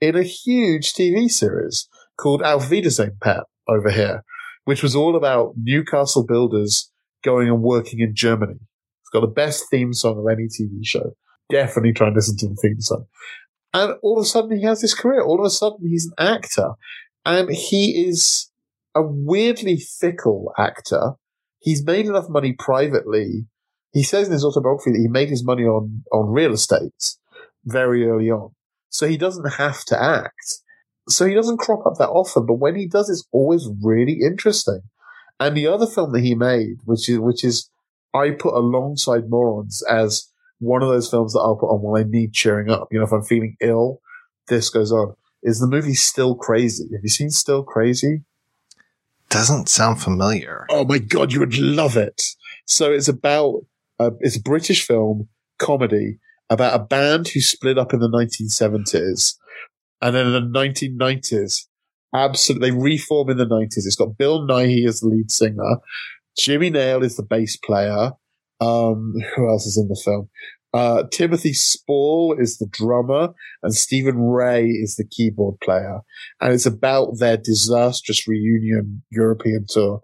[0.00, 4.22] in a huge TV series called Auf Wiedersehen Pet over here,
[4.64, 6.90] which was all about Newcastle builders
[7.24, 8.60] going and working in Germany.
[9.16, 11.14] Got the best theme song of any TV show
[11.48, 13.06] definitely try and listen to the theme song.
[13.72, 15.22] And all of a sudden, he has this career.
[15.22, 16.72] All of a sudden, he's an actor,
[17.24, 18.50] and he is
[18.94, 21.12] a weirdly fickle actor.
[21.60, 23.46] He's made enough money privately.
[23.92, 27.16] He says in his autobiography that he made his money on on real estate
[27.64, 28.50] very early on,
[28.90, 30.62] so he doesn't have to act.
[31.08, 34.80] So he doesn't crop up that often, but when he does, it's always really interesting.
[35.38, 37.70] And the other film that he made, which is which is
[38.16, 40.28] I put alongside Morons as
[40.58, 42.88] one of those films that I'll put on when I need cheering up.
[42.90, 44.00] You know, if I'm feeling ill,
[44.48, 45.14] this goes on.
[45.42, 46.88] Is the movie Still Crazy?
[46.92, 48.22] Have you seen Still Crazy?
[49.28, 50.66] Doesn't sound familiar.
[50.70, 52.22] Oh my god, you would love it.
[52.64, 53.64] So it's about
[53.98, 55.28] uh, it's a British film
[55.58, 56.18] comedy
[56.48, 59.34] about a band who split up in the 1970s,
[60.00, 61.66] and then in the 1990s,
[62.14, 63.78] absolutely they reform in the 90s.
[63.78, 65.76] It's got Bill Nighy as the lead singer,
[66.38, 68.12] Jimmy Nail is the bass player,
[68.60, 70.28] um, who else is in the film?
[70.74, 73.32] Uh, Timothy Spall is the drummer,
[73.62, 76.00] and Stephen Rea is the keyboard player.
[76.40, 80.02] And it's about their disastrous reunion European tour.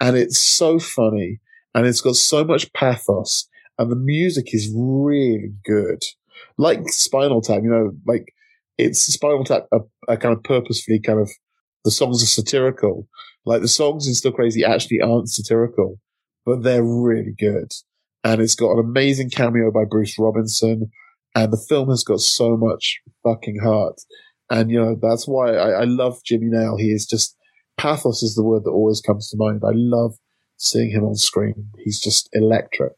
[0.00, 1.40] And it's so funny,
[1.74, 3.48] and it's got so much pathos,
[3.78, 6.02] and the music is really good.
[6.58, 8.32] Like Spinal Tap, you know, like
[8.78, 11.30] it's Spinal Tap, a, a kind of purposefully kind of
[11.84, 13.08] the songs are satirical.
[13.45, 15.99] Like the songs in Still Crazy actually aren't satirical,
[16.45, 17.71] but they're really good.
[18.23, 20.91] And it's got an amazing cameo by Bruce Robinson.
[21.35, 24.01] And the film has got so much fucking heart.
[24.49, 26.77] And, you know, that's why I, I love Jimmy Nail.
[26.77, 27.35] He is just,
[27.77, 29.61] pathos is the word that always comes to mind.
[29.65, 30.15] I love
[30.57, 31.69] seeing him on screen.
[31.77, 32.93] He's just electric.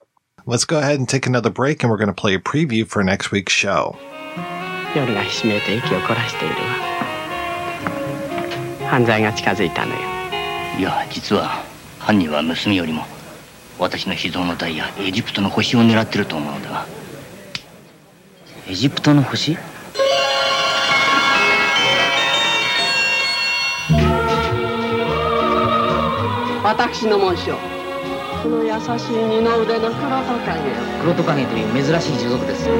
[0.46, 3.04] Let's go ahead and take another break, and we're going to play a preview for
[3.04, 3.98] next week's show.
[4.96, 6.62] 夜がひしめいて息を凝らしているわ
[8.90, 10.02] 犯罪が近づいたのよ
[10.77, 11.63] いや実は
[12.01, 13.05] 犯人は娘よりも
[13.79, 16.71] 私の秘蔵のダイヤエジプトの星を狙ってると思うのだ。
[16.71, 16.87] が
[18.69, 19.57] エジプトの星？
[26.65, 27.53] 私の紋章。
[28.43, 29.97] この優しい二の腕の黒ト
[30.45, 32.65] カゲよ黒トカゲという珍しい種族です。
[32.65, 32.73] で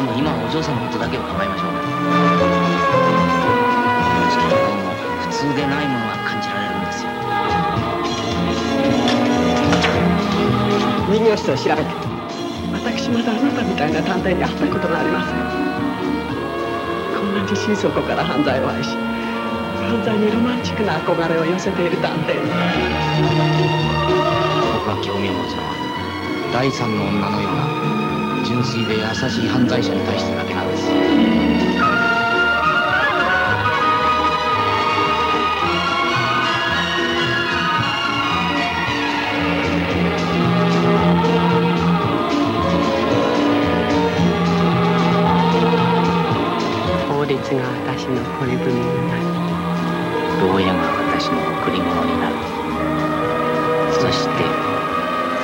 [0.00, 2.67] も今はお嬢様のことだけを構いましょう
[5.38, 7.10] 通でないものが感じられるんですよ。
[11.14, 11.94] 人形室を調べて
[12.72, 15.36] 私まだあなたみたいな探偵に会ったことがありません。
[17.14, 18.90] こんなに心底から犯罪を愛し
[19.86, 22.50] 犯罪にロマンチックな憧れを寄せている探偵に。
[24.74, 31.47] 僕が興味を持つのは第三の女のような純粋で優しい犯罪者に対してだけなんです
[47.38, 49.24] 法律が私の恋文になり
[50.40, 52.36] 牢屋が私の贈り物になる。
[53.92, 54.50] そして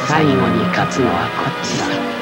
[0.07, 2.14] 最後に勝つのはこっちだ。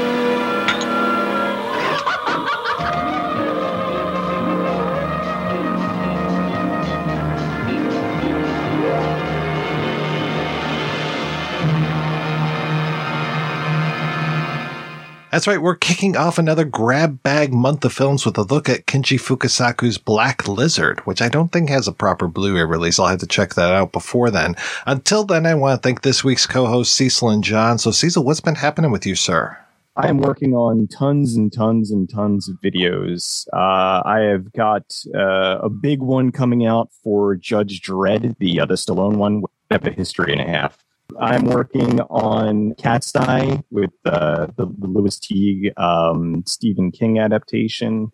[15.33, 18.85] That's right, we're kicking off another grab bag month of films with a look at
[18.85, 22.99] Kinji Fukasaku's Black Lizard, which I don't think has a proper Blu-ray release.
[22.99, 24.57] I'll have to check that out before then.
[24.85, 27.79] Until then, I want to thank this week's co-host Cecil and Jon.
[27.79, 29.57] So Cecil, what's been happening with you, sir?
[29.97, 33.47] I am working on tons and tons and tons of videos.
[33.55, 34.85] Uh, I have got
[35.15, 39.51] uh, a big one coming out for Judge Dredd, the uh, the Stallone one, with
[39.87, 40.85] a history and a half.
[41.21, 48.11] I'm working on Cat's Eye with uh, the, the Lewis Teague um, Stephen King adaptation,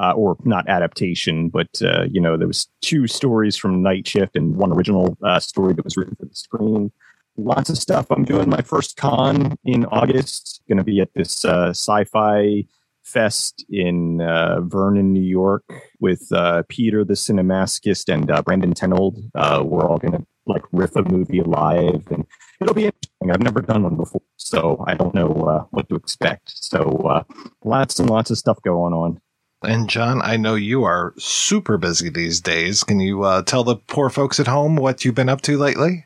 [0.00, 4.36] uh, or not adaptation, but uh, you know there was two stories from Night Shift
[4.36, 6.92] and one original uh, story that was written for the screen.
[7.36, 8.10] Lots of stuff.
[8.10, 10.62] I'm doing my first con in August.
[10.68, 12.66] Going to be at this uh, sci-fi
[13.02, 15.64] fest in uh, Vernon, New York,
[15.98, 19.18] with uh, Peter the Cinemaskist and Brandon Tenold.
[19.34, 22.26] We're all going to like riff a movie live, and
[22.60, 23.30] it'll be interesting.
[23.30, 26.52] I've never done one before, so I don't know uh, what to expect.
[26.54, 27.24] So uh,
[27.64, 29.20] lots and lots of stuff going on.
[29.62, 32.82] And Jon, I know you are super busy these days.
[32.82, 36.04] Can you uh, tell the poor folks at home what you've been up to lately?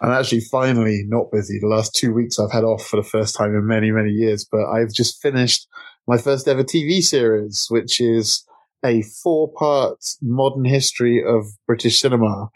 [0.00, 1.58] I'm actually finally not busy.
[1.60, 4.44] The last two weeks I've had off for the first time in many, many years,
[4.44, 5.66] but I've just finished
[6.06, 8.44] my first ever TV series, which is
[8.84, 12.50] a four part modern history of British cinema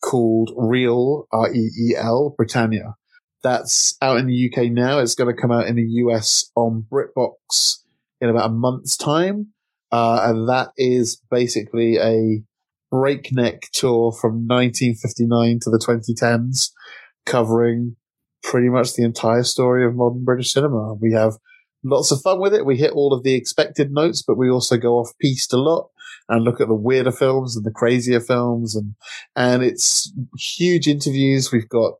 [0.00, 2.94] called Reel, R-E-E-L, Britannia.
[3.42, 4.98] That's out in the UK now.
[4.98, 7.78] It's going to come out in the US on BritBox
[8.20, 9.48] in about a month's time.
[9.92, 12.42] Uh, and that is basically a
[12.90, 16.70] breakneck tour from 1959 to the 2010s,
[17.24, 17.96] covering
[18.42, 20.94] pretty much the entire story of modern British cinema.
[20.94, 21.34] We have
[21.82, 22.66] lots of fun with it.
[22.66, 25.90] We hit all of the expected notes, but we also go off piste a lot
[26.30, 28.76] and look at the weirder films and the crazier films.
[28.76, 28.94] And,
[29.36, 31.52] and it's huge interviews.
[31.52, 31.94] We've got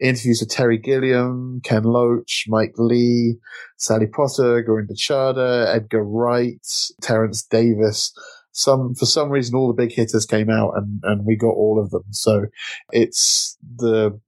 [0.00, 3.38] interviews with Terry Gilliam, Ken Loach, Mike Leigh,
[3.78, 6.66] Sally Potter, Gurinder Chadha, Edgar Wright,
[7.00, 8.12] Terence Davies.
[8.50, 11.80] Some, for some reason, all the big hitters came out and, and we got all
[11.80, 12.04] of them.
[12.10, 12.46] So
[12.90, 14.18] it's the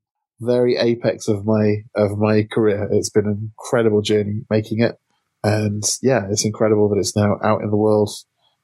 [0.41, 2.89] very apex of my, of my career.
[2.93, 4.97] It's been an incredible journey making it.
[5.43, 8.11] And yeah, it's incredible that it's now out in the world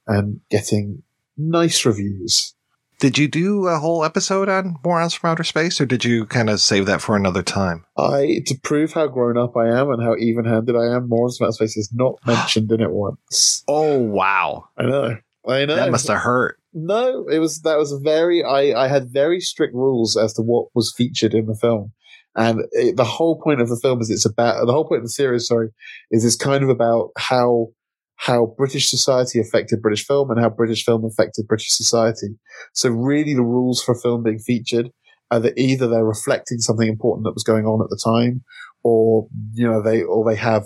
[0.06, 1.02] and getting
[1.36, 2.54] nice reviews.
[3.00, 6.48] Did you do a whole episode on Morons from Outer Space, or did you kind
[6.48, 7.84] of save that for another time?
[7.98, 11.36] I to prove how grown up I am and how even handed I am, Morons
[11.36, 13.64] from Outer Space is not mentioned in it once.
[13.68, 14.68] Oh wow!
[14.78, 15.16] I know.
[15.46, 15.76] I know.
[15.76, 16.58] That must have hurt.
[16.72, 20.68] No, it was that was very I I had very strict rules as to what
[20.74, 21.92] was featured in the film.
[22.36, 25.04] And it, the whole point of the film is it's about the whole point of
[25.04, 25.70] the series, sorry,
[26.10, 27.68] is it's kind of about how
[28.16, 32.38] how British society affected British film and how British film affected British society.
[32.72, 34.90] So really the rules for film being featured
[35.30, 38.44] are that either they're reflecting something important that was going on at the time
[38.82, 40.64] or, you know, they, or they have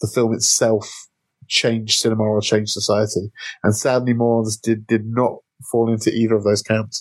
[0.00, 1.08] the film itself
[1.46, 3.30] change cinema or change society.
[3.62, 5.36] And sadly, Morons did, did not
[5.70, 7.00] fall into either of those camps.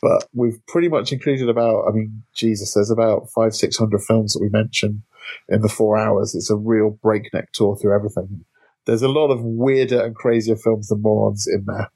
[0.00, 4.32] But we've pretty much included about, I mean, Jesus, there's about five, six hundred films
[4.32, 5.04] that we mention
[5.48, 6.34] in the four hours.
[6.34, 8.44] It's a real breakneck tour through everything
[8.86, 11.90] there's a lot of weirder and crazier films than morons in there.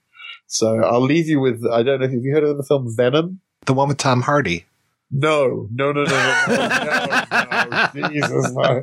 [0.46, 3.40] So I'll leave you with I don't know if you heard of the film Venom,
[3.66, 4.64] the one with Tom Hardy.
[5.10, 6.56] No, no, no, no, no,
[7.30, 8.82] no, no Jesus, no.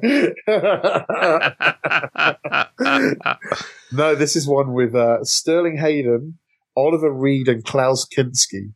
[3.92, 6.40] no, this is one with uh, Sterling Hayden,
[6.78, 8.74] Oliver Reed, and Klaus Kinski.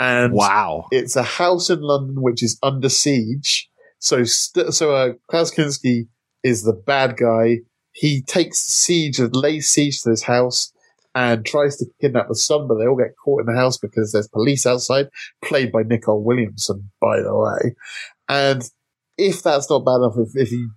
[0.00, 3.70] And wow, it's a house in London which is under siege.
[4.00, 6.08] So, st- so uh, Klaus Kinski
[6.42, 7.58] is the bad guy
[7.98, 10.72] he takes siege and lays siege to this house
[11.16, 14.12] and tries to kidnap the son, but they all get caught in the house because
[14.12, 15.08] there's police outside,
[15.44, 17.74] played by Nicol Williamson, by the way.
[18.28, 18.62] And
[19.16, 20.70] if that's not bad enough, if, if you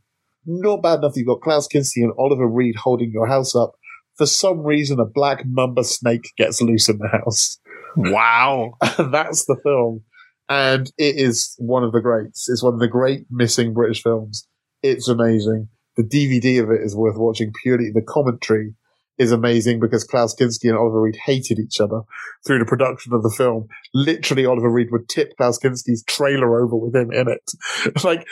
[0.48, 3.74] not bad enough, you've got Klaus Kinski and Oliver Reed holding your house up.
[4.16, 7.60] For some reason, a black mamba snake gets loose in the house.
[7.96, 8.74] Wow.
[8.98, 10.04] that's the film.
[10.50, 12.50] And it is one of the greats.
[12.50, 14.48] It's one of the great missing British films.
[14.82, 17.92] It's amazing the DVD of it is worth watching purely.
[17.92, 18.76] The commentary
[19.18, 22.02] is amazing because Klaus Kinski and Oliver Reed hated each other
[22.46, 23.68] through the production of the film.
[23.94, 27.52] Literally, Oliver Reed would tip Klaus Kinski's trailer over with him in it,
[28.04, 28.26] like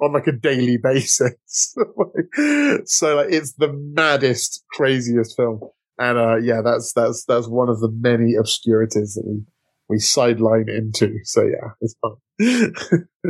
[0.00, 1.34] on like a daily basis.
[2.86, 5.60] so like, it's the maddest, craziest film.
[5.98, 9.44] And, uh, yeah, that's, that's, that's one of the many obscurities that we,
[9.88, 11.18] we sideline into.
[11.24, 12.16] So yeah, it's fun.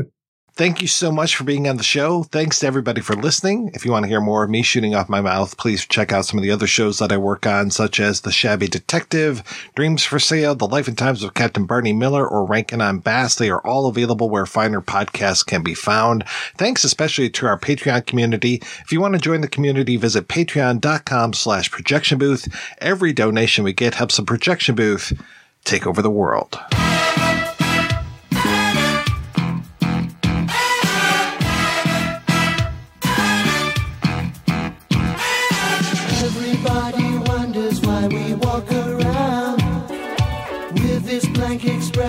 [0.54, 2.24] Thank you so much for being on the show.
[2.24, 3.70] Thanks to everybody for listening.
[3.72, 6.26] If you want to hear more of me shooting off my mouth, please check out
[6.26, 9.42] some of the other shows that I work on, such as The Shabby Detective,
[9.74, 13.34] Dreams for Sale, The Life and Times of Captain Barney Miller, or Rankin on Bass.
[13.34, 16.28] They are all available where finer podcasts can be found.
[16.58, 18.56] Thanks especially to our Patreon community.
[18.56, 22.46] If you want to join the community, visit patreon.com slash projection booth.
[22.78, 25.14] Every donation we get helps the projection booth
[25.64, 26.60] take over the world.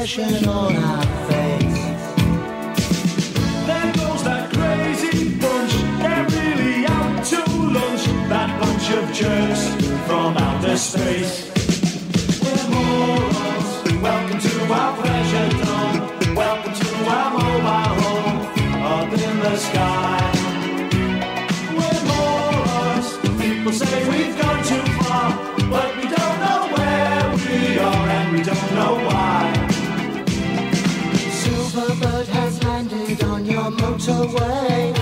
[0.03, 2.03] Expression on our face.
[3.67, 7.37] There goes that crazy bunch, they're really out to
[7.77, 8.03] lunch.
[8.27, 9.63] That bunch of jerks
[10.05, 11.47] from outer space.
[12.43, 14.01] We're morons.
[14.01, 15.12] Welcome to our pleasure
[34.03, 34.93] motorway.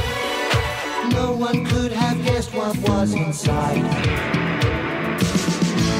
[1.11, 3.83] No one could have guessed what was inside.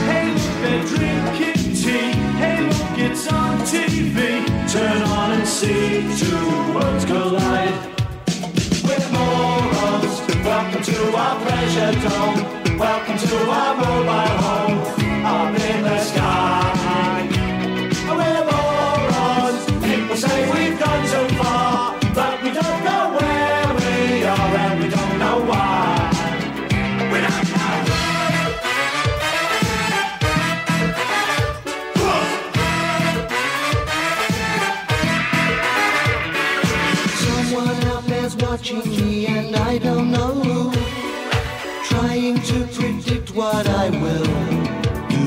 [0.07, 2.11] Hey, look, they're drinking tea.
[2.41, 4.45] Hey, look, it's on TV.
[4.71, 7.73] Turn on and see two worlds collide.
[8.85, 10.21] We're morons.
[10.45, 12.77] Welcome to our pleasure dome.
[12.77, 16.20] Welcome to our mobile home up in the sky.
[43.61, 44.23] What I will
[45.07, 45.25] do.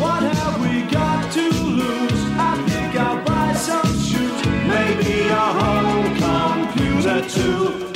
[0.00, 2.22] What have we got to lose?
[2.38, 4.46] I think I'll buy some shoes.
[4.74, 7.90] Maybe a whole computer too.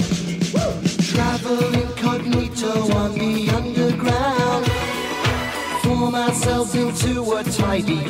[1.13, 4.67] Travel incognito on the underground.
[5.83, 8.01] Form ourselves into a tidy